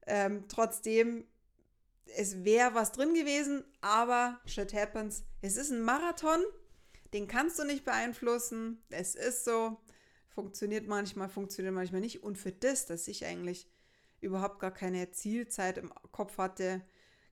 Ähm, 0.06 0.44
trotzdem, 0.48 1.24
es 2.16 2.44
wäre 2.44 2.74
was 2.74 2.92
drin 2.92 3.14
gewesen, 3.14 3.64
aber 3.80 4.40
shit 4.46 4.72
happens. 4.72 5.24
Es 5.40 5.56
ist 5.56 5.70
ein 5.70 5.82
Marathon, 5.82 6.40
den 7.12 7.26
kannst 7.26 7.58
du 7.58 7.64
nicht 7.64 7.84
beeinflussen. 7.84 8.82
Es 8.90 9.14
ist 9.14 9.44
so, 9.44 9.78
funktioniert 10.28 10.86
manchmal, 10.86 11.28
funktioniert 11.28 11.74
manchmal 11.74 12.00
nicht. 12.00 12.22
Und 12.22 12.38
für 12.38 12.52
das, 12.52 12.86
dass 12.86 13.08
ich 13.08 13.24
eigentlich 13.26 13.68
überhaupt 14.22 14.58
gar 14.60 14.72
keine 14.72 15.10
Zielzeit 15.10 15.78
im 15.78 15.92
Kopf 16.10 16.38
hatte, 16.38 16.82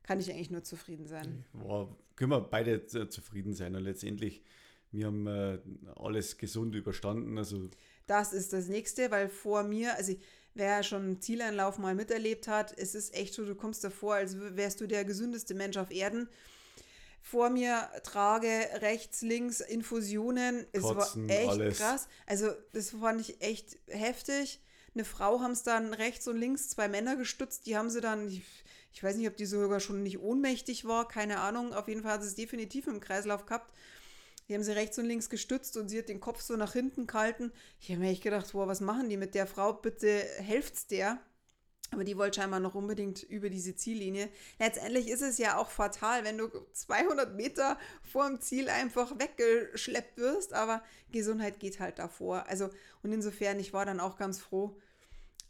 kann 0.02 0.20
ich 0.20 0.30
eigentlich 0.30 0.50
nur 0.50 0.64
zufrieden 0.64 1.06
sein. 1.06 1.44
Boah, 1.52 1.96
können 2.16 2.30
wir 2.30 2.40
beide 2.40 2.86
zufrieden 2.86 3.54
sein 3.54 3.74
und 3.76 3.84
letztendlich, 3.84 4.42
wir 4.90 5.06
haben 5.06 5.26
äh, 5.26 5.58
alles 5.96 6.36
gesund 6.36 6.74
überstanden. 6.74 7.38
Also 7.38 7.68
das 8.06 8.32
ist 8.32 8.52
das 8.52 8.66
Nächste, 8.66 9.10
weil 9.10 9.28
vor 9.28 9.62
mir, 9.62 9.94
also 9.96 10.14
wer 10.54 10.82
schon 10.82 11.02
einen 11.02 11.20
Zieleinlauf 11.20 11.78
mal 11.78 11.94
miterlebt 11.94 12.48
hat, 12.48 12.76
es 12.76 12.94
ist 12.94 13.14
echt 13.14 13.34
so, 13.34 13.44
du 13.44 13.54
kommst 13.54 13.84
davor, 13.84 14.14
als 14.14 14.36
wärst 14.38 14.80
du 14.80 14.86
der 14.86 15.04
gesündeste 15.04 15.54
Mensch 15.54 15.76
auf 15.76 15.90
Erden. 15.90 16.28
Vor 17.22 17.50
mir 17.50 17.88
trage 18.02 18.48
rechts, 18.80 19.22
links 19.22 19.60
Infusionen. 19.60 20.66
Es 20.72 20.82
Kotzen, 20.82 21.28
war 21.28 21.36
echt 21.36 21.48
alles. 21.48 21.78
krass. 21.78 22.08
Also, 22.26 22.48
das 22.72 22.90
fand 22.90 23.20
ich 23.20 23.42
echt 23.42 23.78
heftig. 23.86 24.60
Eine 24.94 25.04
Frau 25.04 25.40
haben 25.40 25.52
es 25.52 25.62
dann 25.62 25.94
rechts 25.94 26.26
und 26.26 26.36
links 26.36 26.68
zwei 26.68 26.88
Männer 26.88 27.16
gestützt. 27.16 27.66
Die 27.66 27.76
haben 27.76 27.90
sie 27.90 28.00
dann, 28.00 28.28
ich, 28.28 28.42
ich 28.92 29.02
weiß 29.02 29.16
nicht, 29.16 29.28
ob 29.28 29.36
die 29.36 29.46
sogar 29.46 29.80
schon 29.80 30.02
nicht 30.02 30.18
ohnmächtig 30.18 30.84
war, 30.84 31.06
keine 31.06 31.40
Ahnung. 31.40 31.72
Auf 31.72 31.88
jeden 31.88 32.02
Fall 32.02 32.12
hat 32.12 32.22
sie 32.22 32.28
es 32.28 32.34
definitiv 32.34 32.86
im 32.86 33.00
Kreislauf 33.00 33.46
gehabt. 33.46 33.72
Die 34.48 34.54
haben 34.54 34.64
sie 34.64 34.72
rechts 34.74 34.98
und 34.98 35.04
links 35.04 35.30
gestützt 35.30 35.76
und 35.76 35.88
sie 35.88 35.98
hat 35.98 36.08
den 36.08 36.18
Kopf 36.18 36.40
so 36.40 36.56
nach 36.56 36.72
hinten 36.72 37.06
gehalten. 37.06 37.52
Ich 37.80 37.88
habe 37.88 38.00
mir 38.00 38.10
echt 38.10 38.24
gedacht, 38.24 38.50
boah, 38.50 38.66
was 38.66 38.80
machen 38.80 39.08
die 39.08 39.16
mit 39.16 39.36
der 39.36 39.46
Frau? 39.46 39.72
Bitte 39.74 40.24
helft's 40.38 40.88
der. 40.88 41.20
Aber 41.92 42.04
die 42.04 42.16
wollte 42.16 42.40
scheinbar 42.40 42.60
noch 42.60 42.74
unbedingt 42.74 43.22
über 43.24 43.50
diese 43.50 43.74
Ziellinie. 43.74 44.28
Letztendlich 44.58 45.08
ist 45.08 45.22
es 45.22 45.38
ja 45.38 45.56
auch 45.56 45.70
fatal, 45.70 46.24
wenn 46.24 46.38
du 46.38 46.48
200 46.72 47.34
Meter 47.34 47.78
vor 48.04 48.28
dem 48.28 48.40
Ziel 48.40 48.68
einfach 48.68 49.18
weggeschleppt 49.18 50.16
wirst. 50.16 50.52
Aber 50.52 50.82
Gesundheit 51.10 51.58
geht 51.58 51.80
halt 51.80 51.98
davor. 51.98 52.46
Also, 52.48 52.70
und 53.02 53.12
insofern, 53.12 53.58
ich 53.58 53.72
war 53.72 53.86
dann 53.86 53.98
auch 53.98 54.16
ganz 54.16 54.38
froh. 54.38 54.76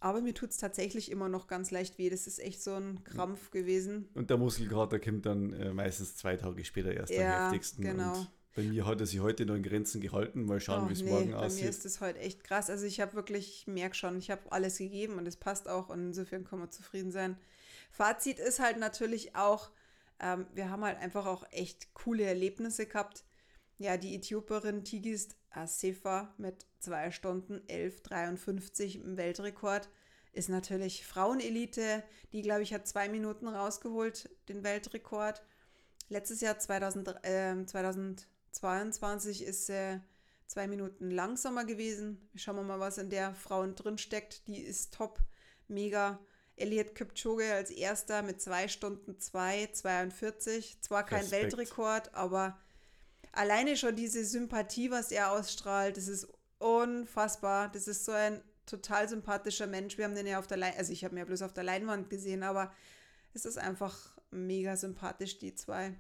Aber 0.03 0.23
mir 0.23 0.33
tut 0.33 0.51
es 0.51 0.57
tatsächlich 0.57 1.11
immer 1.11 1.29
noch 1.29 1.47
ganz 1.47 1.71
leicht 1.71 1.99
weh. 1.99 2.09
Das 2.09 2.27
ist 2.27 2.39
echt 2.39 2.63
so 2.63 2.75
ein 2.75 3.05
Krampf 3.05 3.51
gewesen. 3.51 4.09
Und 4.15 4.31
der 4.31 4.39
Muskelkater 4.39 4.99
kommt 4.99 5.27
dann 5.27 5.53
äh, 5.53 5.75
meistens 5.75 6.17
zwei 6.17 6.37
Tage 6.37 6.65
später 6.65 6.95
erst 6.95 7.13
ja, 7.13 7.49
am 7.49 7.53
heftigsten. 7.53 7.85
Genau. 7.85 8.15
Und 8.15 8.31
bei 8.55 8.63
mir 8.63 8.85
hat 8.85 9.01
er 9.01 9.07
sich 9.07 9.21
heute 9.21 9.47
noch 9.47 9.55
in 9.55 9.63
Grenzen 9.63 10.01
gehalten. 10.01 10.45
Mal 10.45 10.61
schauen, 10.61 10.89
wie 10.89 10.93
es 10.93 11.03
nee, 11.03 11.11
morgen 11.11 11.35
aussieht. 11.35 11.61
Bei 11.61 11.65
mir 11.65 11.71
ist 11.71 11.85
das 11.85 12.01
heute 12.01 12.19
echt 12.19 12.43
krass. 12.43 12.69
Also 12.69 12.85
ich 12.85 13.01
habe 13.01 13.15
wirklich, 13.15 13.61
ich 13.61 13.67
merke 13.67 13.95
schon, 13.95 14.19
ich 14.19 14.31
habe 14.31 14.51
alles 14.51 14.79
gegeben 14.79 15.19
und 15.19 15.27
es 15.27 15.37
passt 15.37 15.69
auch 15.69 15.89
und 15.89 16.01
insofern 16.01 16.45
können 16.45 16.63
wir 16.63 16.71
zufrieden 16.71 17.13
sein. 17.13 17.37
Fazit 17.91 18.39
ist 18.39 18.59
halt 18.59 18.79
natürlich 18.79 19.37
auch, 19.37 19.71
ähm, 20.19 20.47
wir 20.53 20.71
haben 20.71 20.85
halt 20.85 20.99
einfach 20.99 21.27
auch 21.27 21.45
echt 21.53 21.95
coole 21.95 22.25
Erlebnisse 22.25 22.87
gehabt. 22.87 23.25
Ja, 23.79 23.97
die 23.97 24.15
Äthioperin 24.17 24.85
Tigis 24.85 25.29
Asefa 25.51 26.35
mit 26.37 26.67
2 26.81 27.13
Stunden 27.13 27.61
11,53 27.69 29.03
im 29.03 29.17
Weltrekord 29.17 29.89
ist 30.33 30.49
natürlich 30.49 31.07
Frauenelite. 31.07 32.03
Die, 32.33 32.43
glaube 32.43 32.63
ich, 32.63 32.73
hat 32.73 32.87
zwei 32.87 33.09
Minuten 33.09 33.49
rausgeholt, 33.49 34.29
den 34.49 34.63
Weltrekord. 34.63 35.43
Letztes 36.09 36.41
Jahr 36.41 36.59
2000, 36.59 37.25
äh, 37.25 37.65
2000 37.65 38.29
22 38.53 39.45
ist 39.45 39.67
sie 39.67 40.01
zwei 40.47 40.67
Minuten 40.67 41.11
langsamer 41.11 41.65
gewesen. 41.65 42.29
Schauen 42.35 42.57
wir 42.57 42.63
mal, 42.63 42.81
was 42.81 42.99
in 42.99 43.11
der 43.11 43.35
Frau 43.35 43.67
drin 43.67 43.99
steckt. 43.99 44.47
Die 44.49 44.61
ist 44.61 44.95
top, 44.95 45.21
mega. 45.69 46.19
Elliot 46.57 46.95
Kipchoge 46.95 47.55
als 47.55 47.71
erster 47.71 48.23
mit 48.23 48.43
2 48.43 48.69
Stunden 48.69 49.19
2, 49.19 49.71
42. 49.73 50.83
Zwar 50.83 51.07
kein 51.07 51.21
Respekt. 51.21 51.57
Weltrekord, 51.57 52.15
aber 52.15 52.59
alleine 53.33 53.79
schon 53.79 53.97
diese 53.97 54.25
Sympathie, 54.25 54.91
was 54.91 55.11
er 55.11 55.33
ausstrahlt, 55.33 55.97
das 55.97 56.07
ist 56.07 56.29
unfassbar. 56.59 57.71
Das 57.71 57.89
ist 57.89 58.05
so 58.05 58.13
ein 58.13 58.43
total 58.67 59.09
sympathischer 59.09 59.67
Mensch. 59.67 59.97
Wir 59.97 60.05
haben 60.05 60.15
den 60.15 60.27
ja 60.27 60.39
auf 60.39 60.47
der 60.47 60.59
Leinwand, 60.59 60.79
also 60.79 60.93
ich 60.93 61.03
habe 61.05 61.15
ihn 61.15 61.19
ja 61.19 61.25
bloß 61.25 61.43
auf 61.43 61.55
der 61.55 61.65
Leinwand 61.65 62.11
gesehen, 62.11 62.43
aber 62.43 62.73
es 63.33 63.47
ist 63.47 63.57
einfach 63.57 64.15
mega 64.31 64.77
sympathisch, 64.77 65.39
die 65.39 65.55
zwei. 65.55 65.95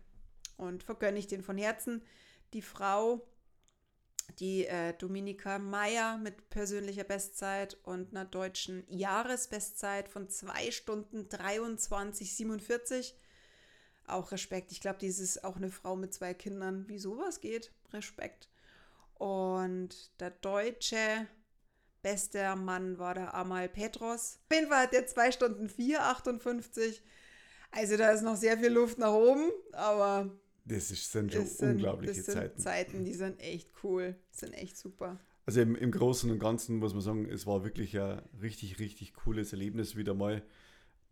Und 0.56 0.82
vergönne 0.82 1.18
ich 1.18 1.26
den 1.26 1.42
von 1.42 1.56
Herzen 1.56 2.02
die 2.52 2.62
Frau, 2.62 3.26
die 4.38 4.66
äh, 4.66 4.94
Dominika 4.94 5.58
Meyer 5.58 6.18
mit 6.18 6.50
persönlicher 6.50 7.04
Bestzeit 7.04 7.76
und 7.84 8.10
einer 8.10 8.24
deutschen 8.24 8.84
Jahresbestzeit 8.88 10.08
von 10.08 10.28
2 10.28 10.70
Stunden 10.70 11.28
23,47. 11.28 13.14
Auch 14.06 14.32
Respekt. 14.32 14.72
Ich 14.72 14.80
glaube, 14.80 14.98
dies 15.00 15.18
ist 15.18 15.44
auch 15.44 15.56
eine 15.56 15.70
Frau 15.70 15.94
mit 15.94 16.12
zwei 16.12 16.34
Kindern. 16.34 16.88
Wie 16.88 16.98
sowas 16.98 17.40
geht, 17.40 17.72
Respekt. 17.92 18.48
Und 19.14 20.10
der 20.20 20.30
deutsche 20.30 21.28
beste 22.02 22.56
Mann 22.56 22.98
war 22.98 23.14
der 23.14 23.34
Amal 23.34 23.68
Petros. 23.68 24.40
Auf 24.48 24.56
jeden 24.56 24.68
Fall 24.68 24.84
hat 24.84 24.92
der 24.92 25.06
2 25.06 25.32
Stunden 25.32 25.68
4,58. 25.68 27.00
Also 27.70 27.96
da 27.96 28.10
ist 28.10 28.22
noch 28.22 28.36
sehr 28.36 28.58
viel 28.58 28.70
Luft 28.70 28.98
nach 28.98 29.12
oben, 29.12 29.50
aber 29.72 30.30
das 30.70 30.90
ist, 30.90 31.12
sind 31.12 31.32
schon 31.32 31.46
sind, 31.46 31.70
unglaubliche 31.72 32.14
das 32.14 32.26
sind 32.26 32.34
Zeiten. 32.34 32.60
Zeiten, 32.60 33.04
die 33.04 33.14
sind 33.14 33.40
echt 33.40 33.70
cool, 33.82 34.14
sind 34.30 34.52
echt 34.54 34.76
super. 34.76 35.18
Also 35.46 35.60
im, 35.60 35.74
im 35.74 35.90
Großen 35.90 36.30
und 36.30 36.38
Ganzen 36.38 36.76
muss 36.76 36.92
man 36.92 37.02
sagen, 37.02 37.28
es 37.28 37.46
war 37.46 37.64
wirklich 37.64 37.98
ein 37.98 38.22
richtig, 38.40 38.78
richtig 38.78 39.14
cooles 39.14 39.52
Erlebnis 39.52 39.96
wieder 39.96 40.14
mal. 40.14 40.42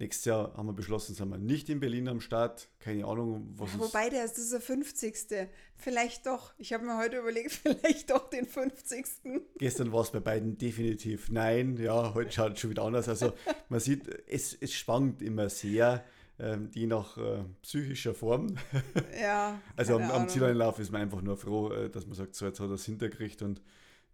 Nächstes 0.00 0.26
Jahr 0.26 0.56
haben 0.56 0.66
wir 0.66 0.74
beschlossen, 0.74 1.16
sind 1.16 1.28
wir 1.28 1.38
nicht 1.38 1.68
in 1.68 1.80
Berlin 1.80 2.06
am 2.06 2.20
Start. 2.20 2.68
Keine 2.78 3.04
Ahnung, 3.04 3.52
was 3.56 3.72
ja, 3.72 3.80
Wobei, 3.80 4.08
der 4.10 4.24
ist 4.24 4.52
der 4.52 4.60
50. 4.60 5.48
Vielleicht 5.74 6.24
doch. 6.26 6.54
Ich 6.56 6.72
habe 6.72 6.84
mir 6.84 6.96
heute 6.98 7.16
überlegt, 7.16 7.50
vielleicht 7.62 8.10
doch 8.10 8.30
den 8.30 8.46
50. 8.46 9.06
Gestern 9.58 9.92
war 9.92 10.02
es 10.02 10.12
bei 10.12 10.20
beiden 10.20 10.56
definitiv 10.56 11.30
nein. 11.30 11.76
Ja, 11.78 12.14
heute 12.14 12.30
schaut 12.30 12.52
es 12.52 12.60
schon 12.60 12.70
wieder 12.70 12.84
anders. 12.84 13.08
Also 13.08 13.32
man 13.68 13.80
sieht, 13.80 14.06
es, 14.28 14.56
es 14.60 14.72
schwankt 14.72 15.20
immer 15.20 15.48
sehr 15.48 16.04
ähm, 16.38 16.70
die 16.70 16.86
nach 16.86 17.16
äh, 17.18 17.44
psychischer 17.62 18.14
Form. 18.14 18.56
Ja. 19.20 19.60
also 19.76 19.96
am, 19.96 20.10
am 20.10 20.28
Zieleinlauf 20.28 20.78
ist 20.78 20.92
man 20.92 21.02
einfach 21.02 21.22
nur 21.22 21.36
froh, 21.36 21.72
äh, 21.72 21.90
dass 21.90 22.06
man 22.06 22.14
sagt, 22.14 22.34
so 22.34 22.46
jetzt 22.46 22.60
hat 22.60 22.68
er 22.68 22.74
es 22.74 22.84
hinterkriegt 22.84 23.42
und 23.42 23.60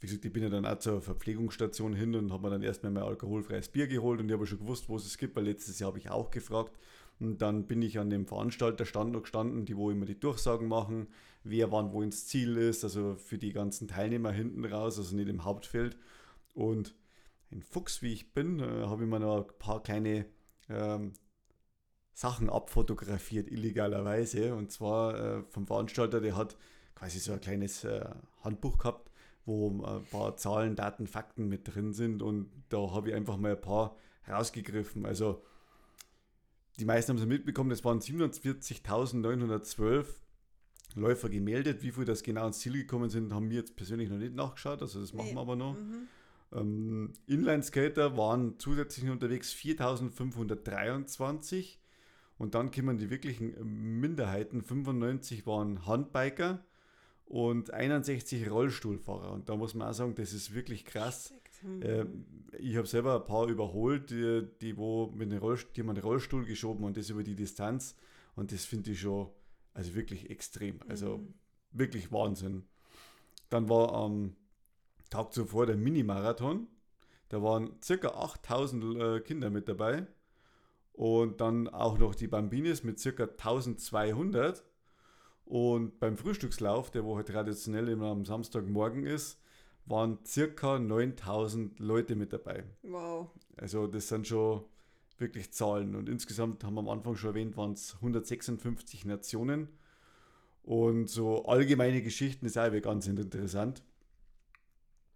wie 0.01 0.07
gesagt, 0.07 0.25
ich 0.25 0.33
bin 0.33 0.43
ja 0.43 0.49
dann 0.49 0.67
auch 0.67 0.79
zur 0.79 1.01
Verpflegungsstation 1.01 1.95
hin 1.95 2.15
und 2.15 2.33
habe 2.33 2.43
mir 2.43 2.51
dann 2.51 2.63
erstmal 2.63 2.93
mein 2.93 3.05
alkoholfreies 3.05 3.69
Bier 3.69 3.87
geholt 3.87 4.21
und 4.21 4.29
ich 4.29 4.35
habe 4.35 4.47
schon 4.47 4.59
gewusst, 4.59 4.89
wo 4.89 4.97
es 4.97 5.17
gibt, 5.19 5.37
weil 5.37 5.45
letztes 5.45 5.79
Jahr 5.79 5.89
habe 5.89 5.99
ich 5.99 6.11
auch 6.11 6.31
gefragt. 6.31 6.77
Und 7.21 7.41
dann 7.41 7.67
bin 7.67 7.81
ich 7.81 7.99
an 7.99 8.11
dem 8.11 8.27
Veranstalterstand 8.27 9.13
noch 9.13 9.23
gestanden, 9.23 9.65
die 9.65 9.77
wo 9.77 9.91
immer 9.91 10.05
die 10.05 10.19
Durchsagen 10.19 10.69
machen, 10.69 11.09
wer 11.43 11.71
wann 11.71 11.93
wo 11.93 12.03
ins 12.03 12.27
Ziel 12.27 12.57
ist, 12.57 12.85
also 12.85 13.15
für 13.15 13.39
die 13.39 13.53
ganzen 13.53 13.89
Teilnehmer 13.89 14.33
hinten 14.33 14.65
raus, 14.65 14.99
also 14.99 15.15
nicht 15.15 15.29
im 15.29 15.45
Hauptfeld. 15.45 15.97
Und 16.55 16.95
ein 17.53 17.63
Fuchs, 17.63 18.03
wie 18.03 18.13
ich 18.13 18.33
bin, 18.33 18.59
äh, 18.59 18.87
habe 18.87 19.05
ich 19.05 19.09
mir 19.09 19.21
noch 19.21 19.49
ein 19.49 19.59
paar 19.59 19.83
kleine 19.83 20.27
ähm, 20.69 21.13
Sachen 22.15 22.49
abfotografiert, 22.49 23.51
illegalerweise. 23.51 24.55
Und 24.55 24.71
zwar 24.71 25.19
äh, 25.19 25.43
vom 25.51 25.67
Veranstalter, 25.67 26.21
der 26.21 26.37
hat 26.37 26.57
quasi 26.95 27.19
so 27.19 27.33
ein 27.33 27.41
kleines 27.41 27.85
äh, 27.85 28.09
Handbuch 28.43 28.79
gehabt, 28.79 29.11
wo 29.45 29.69
ein 29.85 30.05
paar 30.07 30.37
Zahlen, 30.37 30.77
Daten, 30.77 31.07
Fakten 31.07 31.49
mit 31.49 31.75
drin 31.75 31.93
sind. 31.93 32.23
Und 32.23 32.51
da 32.69 32.93
habe 32.93 33.11
ich 33.11 33.15
einfach 33.15 33.37
mal 33.37 33.53
ein 33.53 33.61
paar 33.61 33.97
rausgegriffen. 34.29 35.05
Also 35.05 35.43
die 36.79 36.85
meisten 36.85 37.13
haben 37.13 37.19
es 37.19 37.27
mitbekommen, 37.27 37.73
es 37.73 37.85
waren 37.85 38.01
47.912 38.01 40.07
Läufer 40.95 41.29
gemeldet. 41.29 41.83
Wie 41.83 41.91
viel 41.91 42.05
das 42.05 42.23
genau 42.23 42.47
ins 42.47 42.61
Ziel 42.61 42.75
gekommen 42.75 43.11
sind, 43.11 43.33
haben 43.33 43.51
wir 43.51 43.59
jetzt 43.59 43.75
persönlich 43.75 44.09
noch 44.09 44.19
nicht 44.19 44.35
nachgeschaut. 44.35 44.83
Also 44.83 45.01
das 45.01 45.13
machen 45.13 45.31
nee. 45.31 45.35
wir 45.35 45.41
aber 45.41 45.57
noch. 45.57 45.75
Mhm. 45.75 46.07
Ähm, 46.53 47.13
Inline-Skater 47.27 48.17
waren 48.17 48.57
zusätzlich 48.59 49.11
unterwegs 49.11 49.53
4.523. 49.53 51.79
Und 52.39 52.55
dann 52.55 52.71
kommen 52.71 52.99
die 52.99 53.11
wirklichen 53.11 54.01
Minderheiten. 54.01 54.63
95 54.63 55.47
waren 55.47 55.87
Handbiker 55.87 56.65
und 57.27 57.73
61 57.73 58.51
Rollstuhlfahrer. 58.51 59.33
Und 59.33 59.49
da 59.49 59.57
muss 59.57 59.75
man 59.75 59.89
auch 59.89 59.95
sagen, 59.95 60.15
das 60.15 60.33
ist 60.33 60.55
wirklich 60.55 60.85
krass. 60.85 61.33
Äh, 61.81 62.05
ich 62.59 62.77
habe 62.77 62.87
selber 62.87 63.17
ein 63.17 63.25
paar 63.25 63.49
überholt, 63.49 64.11
die, 64.11 64.47
die, 64.61 64.77
wo 64.77 65.11
mit 65.15 65.33
dem 65.33 65.39
Rollstuhl, 65.39 65.73
die 65.75 65.81
haben 65.81 65.91
einen 65.91 66.03
Rollstuhl 66.03 66.45
geschoben 66.45 66.85
und 66.85 66.97
das 66.97 67.11
über 67.11 67.23
die 67.23 67.35
Distanz. 67.35 67.97
Und 68.37 68.53
das 68.53 68.65
finde 68.65 68.91
ich 68.91 69.01
schon, 69.01 69.31
also 69.73 69.95
wirklich 69.95 70.31
extrem. 70.31 70.81
Also 70.89 71.19
mhm. 71.19 71.35
wirklich 71.73 72.13
Wahnsinn. 72.13 72.65
Dann 73.49 73.69
war 73.69 73.93
am 73.95 74.37
Tag 75.11 75.33
zuvor 75.33 75.67
der 75.67 75.77
Mini-Marathon. 75.77 76.67
Da 77.29 77.43
waren 77.43 77.77
circa 77.83 78.09
8000 78.09 79.01
äh, 79.01 79.21
Kinder 79.21 79.51
mit 79.51 79.69
dabei. 79.69 80.07
Und 80.95 81.41
dann 81.41 81.69
auch 81.69 81.99
noch 81.99 82.15
die 82.15 82.29
Bambinis 82.29 82.85
mit 82.85 82.99
circa 82.99 83.25
1200. 83.25 84.65
Und 85.45 85.99
beim 85.99 86.17
Frühstückslauf, 86.17 86.91
der 86.91 87.05
wo 87.05 87.17
halt 87.17 87.29
traditionell 87.29 87.89
immer 87.89 88.07
am 88.07 88.25
Samstagmorgen 88.25 89.05
ist, 89.05 89.41
waren 89.87 90.19
circa 90.25 90.79
9000 90.79 91.79
Leute 91.81 92.15
mit 92.15 92.33
dabei. 92.33 92.65
Wow. 92.83 93.29
Also 93.57 93.87
das 93.87 94.09
sind 94.09 94.27
schon 94.27 94.65
wirklich 95.19 95.53
Zahlen. 95.53 95.95
Und 95.97 96.09
insgesamt 96.09 96.65
haben 96.65 96.75
wir 96.75 96.81
am 96.81 96.89
Anfang 96.89 97.17
schon 97.17 97.31
erwähnt, 97.31 97.57
waren 97.57 97.73
es 97.73 97.97
156 97.97 99.05
Nationen. 99.05 99.69
Und 100.63 101.11
so 101.11 101.45
allgemeine 101.45 102.03
Geschichten 102.03 102.47
ist 102.47 102.57
auch 102.57 102.71
ganz 102.81 103.07
interessant. 103.07 103.83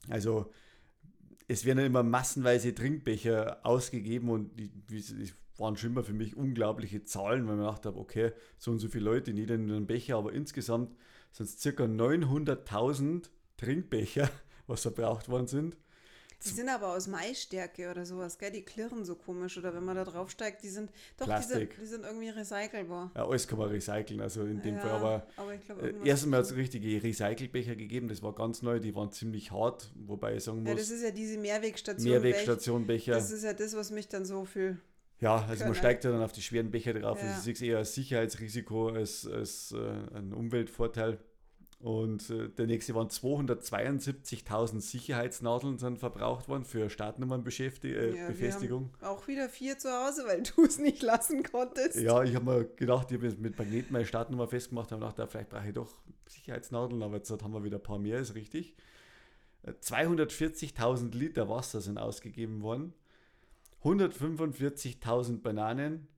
Also 0.08 0.50
es 1.46 1.64
werden 1.64 1.84
immer 1.84 2.02
massenweise 2.02 2.74
Trinkbecher 2.74 3.64
ausgegeben 3.64 4.28
und 4.28 4.58
die, 4.58 4.68
die 4.68 5.32
waren 5.58 5.76
schon 5.76 5.90
immer 5.90 6.04
für 6.04 6.12
mich 6.12 6.36
unglaubliche 6.36 7.04
Zahlen, 7.04 7.46
weil 7.46 7.56
man 7.56 7.66
gedacht 7.66 7.86
habe, 7.86 7.98
okay, 7.98 8.32
so 8.58 8.70
und 8.70 8.78
so 8.78 8.88
viele 8.88 9.04
Leute, 9.04 9.30
in 9.30 9.50
einem 9.50 9.86
Becher, 9.86 10.16
aber 10.16 10.32
insgesamt 10.32 10.96
sind 11.32 11.46
es 11.46 11.60
circa 11.60 11.84
900.000 11.84 13.28
Trinkbecher, 13.56 14.30
was 14.66 14.82
verbraucht 14.82 15.28
worden 15.28 15.46
sind. 15.46 15.76
Die 16.44 16.50
sind 16.50 16.68
aber 16.68 16.94
aus 16.94 17.08
Maisstärke 17.08 17.90
oder 17.90 18.06
sowas, 18.06 18.38
gell? 18.38 18.52
Die 18.52 18.62
klirren 18.62 19.04
so 19.04 19.16
komisch. 19.16 19.58
Oder 19.58 19.74
wenn 19.74 19.84
man 19.84 19.96
da 19.96 20.04
draufsteigt, 20.04 20.62
die 20.62 20.68
sind 20.68 20.90
doch, 21.16 21.26
die 21.26 21.42
sind, 21.42 21.70
die 21.80 21.86
sind, 21.86 22.04
irgendwie 22.04 22.28
recycelbar. 22.28 23.10
Ja, 23.16 23.26
alles 23.26 23.48
kann 23.48 23.58
man 23.58 23.68
recyceln, 23.68 24.20
also 24.20 24.44
in 24.44 24.62
dem 24.62 24.76
ja, 24.76 24.80
Fall. 24.80 24.90
Aber, 24.90 25.26
aber 25.36 25.54
ich 25.54 25.62
glaub, 25.62 25.82
äh, 25.82 25.94
erstmal 26.04 26.38
hat 26.38 26.46
es 26.46 26.54
richtige 26.54 27.02
Recycelbecher 27.02 27.74
gegeben, 27.74 28.06
das 28.06 28.22
war 28.22 28.34
ganz 28.36 28.62
neu, 28.62 28.78
die 28.78 28.94
waren 28.94 29.10
ziemlich 29.10 29.50
hart, 29.50 29.90
wobei 29.96 30.36
ich 30.36 30.44
sagen 30.44 30.60
muss. 30.60 30.68
Ja, 30.68 30.74
das 30.76 30.90
ist 30.90 31.02
ja 31.02 31.10
diese 31.10 31.38
Mehrwegstation. 31.38 32.08
Mehrwegstation 32.08 32.86
Becher. 32.86 33.14
Das 33.14 33.32
ist 33.32 33.42
ja 33.42 33.52
das, 33.52 33.74
was 33.74 33.90
mich 33.90 34.06
dann 34.06 34.24
so 34.24 34.44
viel. 34.44 34.78
Ja, 35.20 35.44
also 35.48 35.64
man 35.64 35.74
steigt 35.74 36.04
ja 36.04 36.12
dann 36.12 36.22
auf 36.22 36.32
die 36.32 36.42
schweren 36.42 36.70
Becher 36.70 36.94
drauf. 36.94 37.20
Ja. 37.20 37.28
Das 37.28 37.46
ist 37.46 37.60
eher 37.60 37.78
ein 37.78 37.84
Sicherheitsrisiko 37.84 38.88
als, 38.88 39.26
als 39.26 39.72
äh, 39.72 40.16
ein 40.16 40.32
Umweltvorteil. 40.32 41.18
Und 41.80 42.28
äh, 42.30 42.48
der 42.48 42.66
nächste 42.66 42.94
waren 42.96 43.08
272.000 43.08 44.80
Sicherheitsnadeln 44.80 45.78
sind 45.78 46.00
verbraucht 46.00 46.48
worden 46.48 46.64
für 46.64 46.90
Startnummernbefestigung. 46.90 47.96
Äh, 47.96 48.16
ja, 48.16 48.26
Befestigung. 48.26 48.90
auch 49.00 49.28
wieder 49.28 49.48
vier 49.48 49.78
zu 49.78 49.88
Hause, 49.88 50.24
weil 50.26 50.42
du 50.42 50.64
es 50.64 50.78
nicht 50.78 51.02
lassen 51.02 51.44
konntest. 51.44 51.96
Ja, 51.96 52.24
ich 52.24 52.34
habe 52.34 52.44
mir 52.44 52.64
gedacht, 52.64 53.12
ich 53.12 53.18
habe 53.18 53.30
mit 53.38 53.56
Magneten 53.56 53.92
meine 53.92 54.06
Startnummer 54.06 54.48
festgemacht, 54.48 54.90
habe 54.90 55.06
gedacht, 55.06 55.30
vielleicht 55.30 55.50
brauche 55.50 55.68
ich 55.68 55.74
doch 55.74 55.92
Sicherheitsnadeln, 56.26 57.00
aber 57.02 57.16
jetzt 57.16 57.30
haben 57.30 57.52
wir 57.52 57.62
wieder 57.62 57.78
ein 57.78 57.82
paar 57.82 58.00
mehr, 58.00 58.18
ist 58.18 58.34
richtig. 58.34 58.74
240.000 59.64 61.12
äh, 61.12 61.16
Liter 61.16 61.48
Wasser 61.48 61.80
sind 61.80 61.98
ausgegeben 61.98 62.62
worden, 62.62 62.92
145.000 63.84 65.40
Bananen 65.40 66.08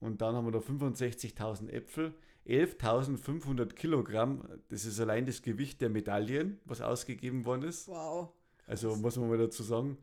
und 0.00 0.20
dann 0.20 0.34
haben 0.34 0.46
wir 0.46 0.52
noch 0.52 0.64
65.000 0.64 1.68
Äpfel. 1.70 2.14
11.500 2.46 3.74
Kilogramm, 3.74 4.44
das 4.68 4.84
ist 4.84 4.98
allein 4.98 5.26
das 5.26 5.42
Gewicht 5.42 5.80
der 5.80 5.90
Medaillen, 5.90 6.58
was 6.64 6.80
ausgegeben 6.80 7.44
worden 7.44 7.62
ist. 7.62 7.86
Wow. 7.86 8.32
Also 8.66 8.96
muss 8.96 9.16
man 9.16 9.28
mal 9.28 9.38
dazu 9.38 9.62
sagen, 9.62 9.96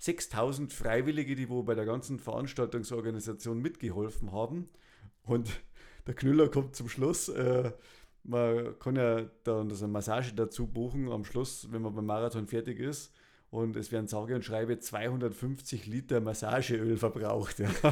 6.000 0.00 0.72
Freiwillige, 0.72 1.36
die 1.36 1.48
wo 1.48 1.62
bei 1.62 1.76
der 1.76 1.86
ganzen 1.86 2.18
Veranstaltungsorganisation 2.18 3.62
mitgeholfen 3.62 4.32
haben. 4.32 4.68
Und 5.22 5.60
der 6.08 6.14
Knüller 6.14 6.48
kommt 6.48 6.74
zum 6.74 6.88
Schluss. 6.88 7.28
Äh, 7.28 7.72
man 8.24 8.76
kann 8.80 8.96
ja 8.96 9.30
da 9.44 9.60
eine 9.60 9.74
Massage 9.86 10.34
dazu 10.34 10.66
buchen 10.66 11.08
am 11.12 11.24
Schluss, 11.24 11.70
wenn 11.70 11.82
man 11.82 11.94
beim 11.94 12.06
Marathon 12.06 12.48
fertig 12.48 12.80
ist 12.80 13.12
und 13.56 13.74
es 13.76 13.90
werden 13.90 14.06
sage 14.06 14.34
und 14.34 14.44
schreibe 14.44 14.78
250 14.78 15.86
Liter 15.86 16.20
Massageöl 16.20 16.98
verbraucht. 16.98 17.58
Ja. 17.58 17.68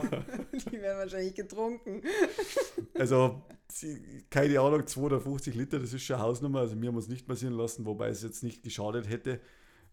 Die 0.70 0.80
werden 0.80 0.98
wahrscheinlich 0.98 1.34
getrunken. 1.34 2.02
Also, 2.96 3.42
keine 4.30 4.60
Ahnung, 4.60 4.86
250 4.86 5.56
Liter, 5.56 5.80
das 5.80 5.92
ist 5.92 6.04
schon 6.04 6.14
eine 6.14 6.24
Hausnummer. 6.24 6.60
Also, 6.60 6.80
wir 6.80 6.88
haben 6.88 6.94
uns 6.94 7.08
nicht 7.08 7.26
massieren 7.26 7.54
lassen, 7.54 7.84
wobei 7.86 8.08
es 8.08 8.22
jetzt 8.22 8.44
nicht 8.44 8.62
geschadet 8.62 9.08
hätte. 9.08 9.40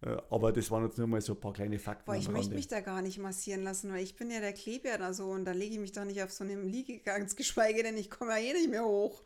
Äh, 0.02 0.18
aber 0.30 0.52
das 0.52 0.70
waren 0.70 0.84
jetzt 0.86 1.00
nur 1.00 1.08
mal 1.08 1.20
so 1.20 1.34
ein 1.34 1.40
paar 1.40 1.54
kleine 1.54 1.80
Fakten. 1.80 2.06
Boah, 2.06 2.16
ich 2.16 2.30
möchte 2.30 2.54
mich 2.54 2.68
da 2.68 2.82
gar 2.82 3.02
nicht 3.02 3.18
massieren 3.18 3.64
lassen, 3.64 3.92
weil 3.92 4.04
ich 4.04 4.16
bin 4.16 4.30
ja 4.30 4.40
der 4.40 4.54
Kleber 4.54 5.00
da 5.00 5.14
so 5.14 5.32
und 5.32 5.46
da 5.46 5.52
lege 5.52 5.74
ich 5.74 5.80
mich 5.80 5.94
doch 5.94 6.06
nicht 6.06 6.22
auf 6.22 6.32
so 6.32 6.44
einem 6.44 6.68
Liegegang, 6.68 7.28
geschweige 7.36 7.82
denn 7.82 7.98
ich 7.98 8.12
komme 8.12 8.32
ja 8.32 8.38
eh 8.38 8.54
nicht 8.54 8.70
mehr 8.70 8.86
hoch. 8.86 9.24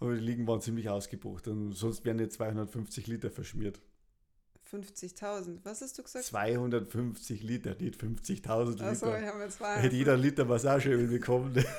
Aber 0.00 0.14
die 0.14 0.20
Liegen 0.20 0.48
waren 0.48 0.60
ziemlich 0.60 0.88
ausgebucht 0.88 1.46
und 1.46 1.74
sonst 1.74 2.04
wären 2.04 2.18
jetzt 2.18 2.34
250 2.34 3.06
Liter 3.06 3.30
verschmiert. 3.30 3.80
50.000. 4.72 5.58
Was 5.64 5.82
hast 5.82 5.98
du 5.98 6.02
gesagt? 6.02 6.24
250 6.24 7.42
Liter, 7.42 7.74
nicht 7.78 8.00
50.000 8.00 8.70
Liter. 8.70 8.86
Achso, 8.86 9.14
ich 9.14 9.24
habe 9.24 9.42
jetzt. 9.42 9.60
Hätte 9.60 9.96
jeder 9.96 10.16
Liter 10.16 10.44
Massageöl 10.44 11.06
bekommen. 11.08 11.64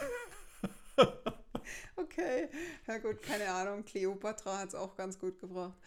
okay, 1.95 2.49
ja 2.87 2.97
gut, 2.99 3.21
keine 3.21 3.49
Ahnung. 3.49 3.83
Cleopatra 3.83 4.59
hat 4.59 4.69
es 4.69 4.75
auch 4.75 4.95
ganz 4.95 5.17
gut 5.19 5.39
gebracht. 5.39 5.77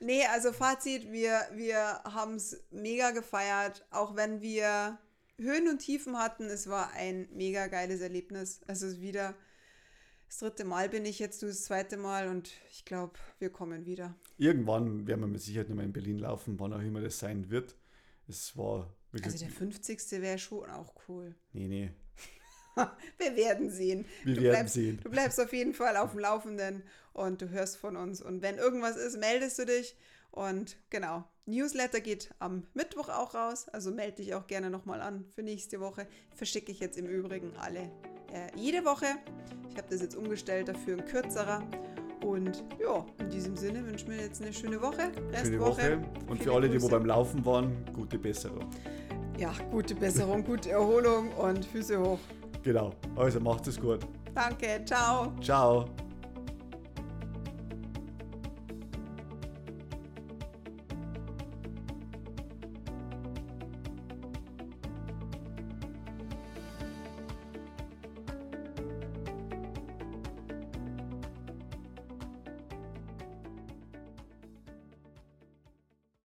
Nee, 0.00 0.24
also 0.26 0.52
Fazit, 0.52 1.12
wir, 1.12 1.40
wir 1.52 2.00
haben 2.04 2.34
es 2.34 2.64
mega 2.70 3.12
gefeiert, 3.12 3.86
auch 3.90 4.16
wenn 4.16 4.40
wir 4.40 4.98
Höhen 5.38 5.68
und 5.68 5.78
Tiefen 5.78 6.18
hatten. 6.18 6.46
Es 6.46 6.68
war 6.68 6.92
ein 6.92 7.28
mega 7.32 7.66
geiles 7.68 8.00
Erlebnis. 8.00 8.60
Also 8.66 9.00
wieder 9.00 9.34
das 10.26 10.38
dritte 10.38 10.64
Mal 10.64 10.88
bin 10.88 11.04
ich 11.04 11.18
jetzt, 11.18 11.42
du 11.42 11.46
das 11.46 11.64
zweite 11.64 11.96
Mal 11.96 12.28
und 12.28 12.50
ich 12.70 12.84
glaube, 12.84 13.14
wir 13.38 13.50
kommen 13.50 13.86
wieder. 13.86 14.14
Irgendwann 14.38 15.06
werden 15.06 15.20
wir 15.20 15.28
mit 15.28 15.40
Sicherheit 15.40 15.68
nochmal 15.68 15.84
in 15.84 15.92
Berlin 15.92 16.18
laufen, 16.18 16.58
wann 16.58 16.72
auch 16.72 16.80
immer 16.80 17.00
das 17.00 17.18
sein 17.18 17.50
wird. 17.50 17.76
Es 18.28 18.56
war 18.56 18.92
wirklich. 19.12 19.32
Also 19.32 19.44
der 19.44 19.54
50. 19.54 20.00
wäre 20.20 20.38
schon 20.38 20.68
auch 20.70 20.94
cool. 21.08 21.34
Nee, 21.52 21.68
nee. 21.68 21.90
wir 23.18 23.36
werden 23.36 23.70
sehen. 23.70 24.04
Wir 24.24 24.34
du 24.34 24.42
werden 24.42 24.52
bleibst, 24.52 24.74
sehen. 24.74 25.00
Du 25.02 25.10
bleibst 25.10 25.40
auf 25.40 25.52
jeden 25.54 25.72
Fall 25.72 25.96
auf 25.96 26.10
dem 26.10 26.20
Laufenden 26.20 26.82
und 27.14 27.40
du 27.40 27.48
hörst 27.48 27.78
von 27.78 27.96
uns. 27.96 28.20
Und 28.20 28.42
wenn 28.42 28.58
irgendwas 28.58 28.96
ist, 28.96 29.18
meldest 29.18 29.58
du 29.58 29.64
dich. 29.64 29.96
Und 30.30 30.76
genau, 30.90 31.24
Newsletter 31.46 32.02
geht 32.02 32.34
am 32.38 32.66
Mittwoch 32.74 33.08
auch 33.08 33.34
raus. 33.34 33.68
Also 33.70 33.90
melde 33.90 34.16
dich 34.16 34.34
auch 34.34 34.46
gerne 34.46 34.68
nochmal 34.68 35.00
an 35.00 35.24
für 35.34 35.42
nächste 35.42 35.80
Woche. 35.80 36.06
Verschicke 36.34 36.70
ich 36.70 36.80
jetzt 36.80 36.98
im 36.98 37.06
Übrigen 37.06 37.56
alle 37.56 37.90
äh, 38.32 38.48
jede 38.56 38.84
Woche. 38.84 39.06
Ich 39.70 39.76
habe 39.76 39.88
das 39.90 40.00
jetzt 40.00 40.16
umgestellt, 40.16 40.68
dafür 40.68 40.98
ein 40.98 41.04
kürzerer. 41.04 41.62
Und 42.24 42.64
ja, 42.80 43.04
in 43.20 43.30
diesem 43.30 43.56
Sinne 43.56 43.86
wünschen 43.86 44.10
wir 44.10 44.16
jetzt 44.16 44.42
eine 44.42 44.52
schöne 44.52 44.80
Woche. 44.80 45.12
Restwoche. 45.32 45.44
Schöne 45.44 45.60
Woche. 45.60 46.00
Und 46.28 46.42
für 46.42 46.52
alle, 46.54 46.68
die 46.68 46.80
wo 46.82 46.88
beim 46.88 47.06
Laufen 47.06 47.44
waren, 47.44 47.84
gute 47.92 48.18
Besserung. 48.18 48.68
Ja, 49.38 49.52
gute 49.70 49.94
Besserung, 49.94 50.42
gute 50.42 50.70
Erholung 50.70 51.30
und 51.32 51.64
Füße 51.64 52.00
hoch. 52.00 52.18
Genau. 52.62 52.90
Also 53.14 53.38
macht 53.38 53.66
es 53.66 53.78
gut. 53.78 54.00
Danke. 54.34 54.82
Ciao. 54.84 55.32
Ciao. 55.40 55.86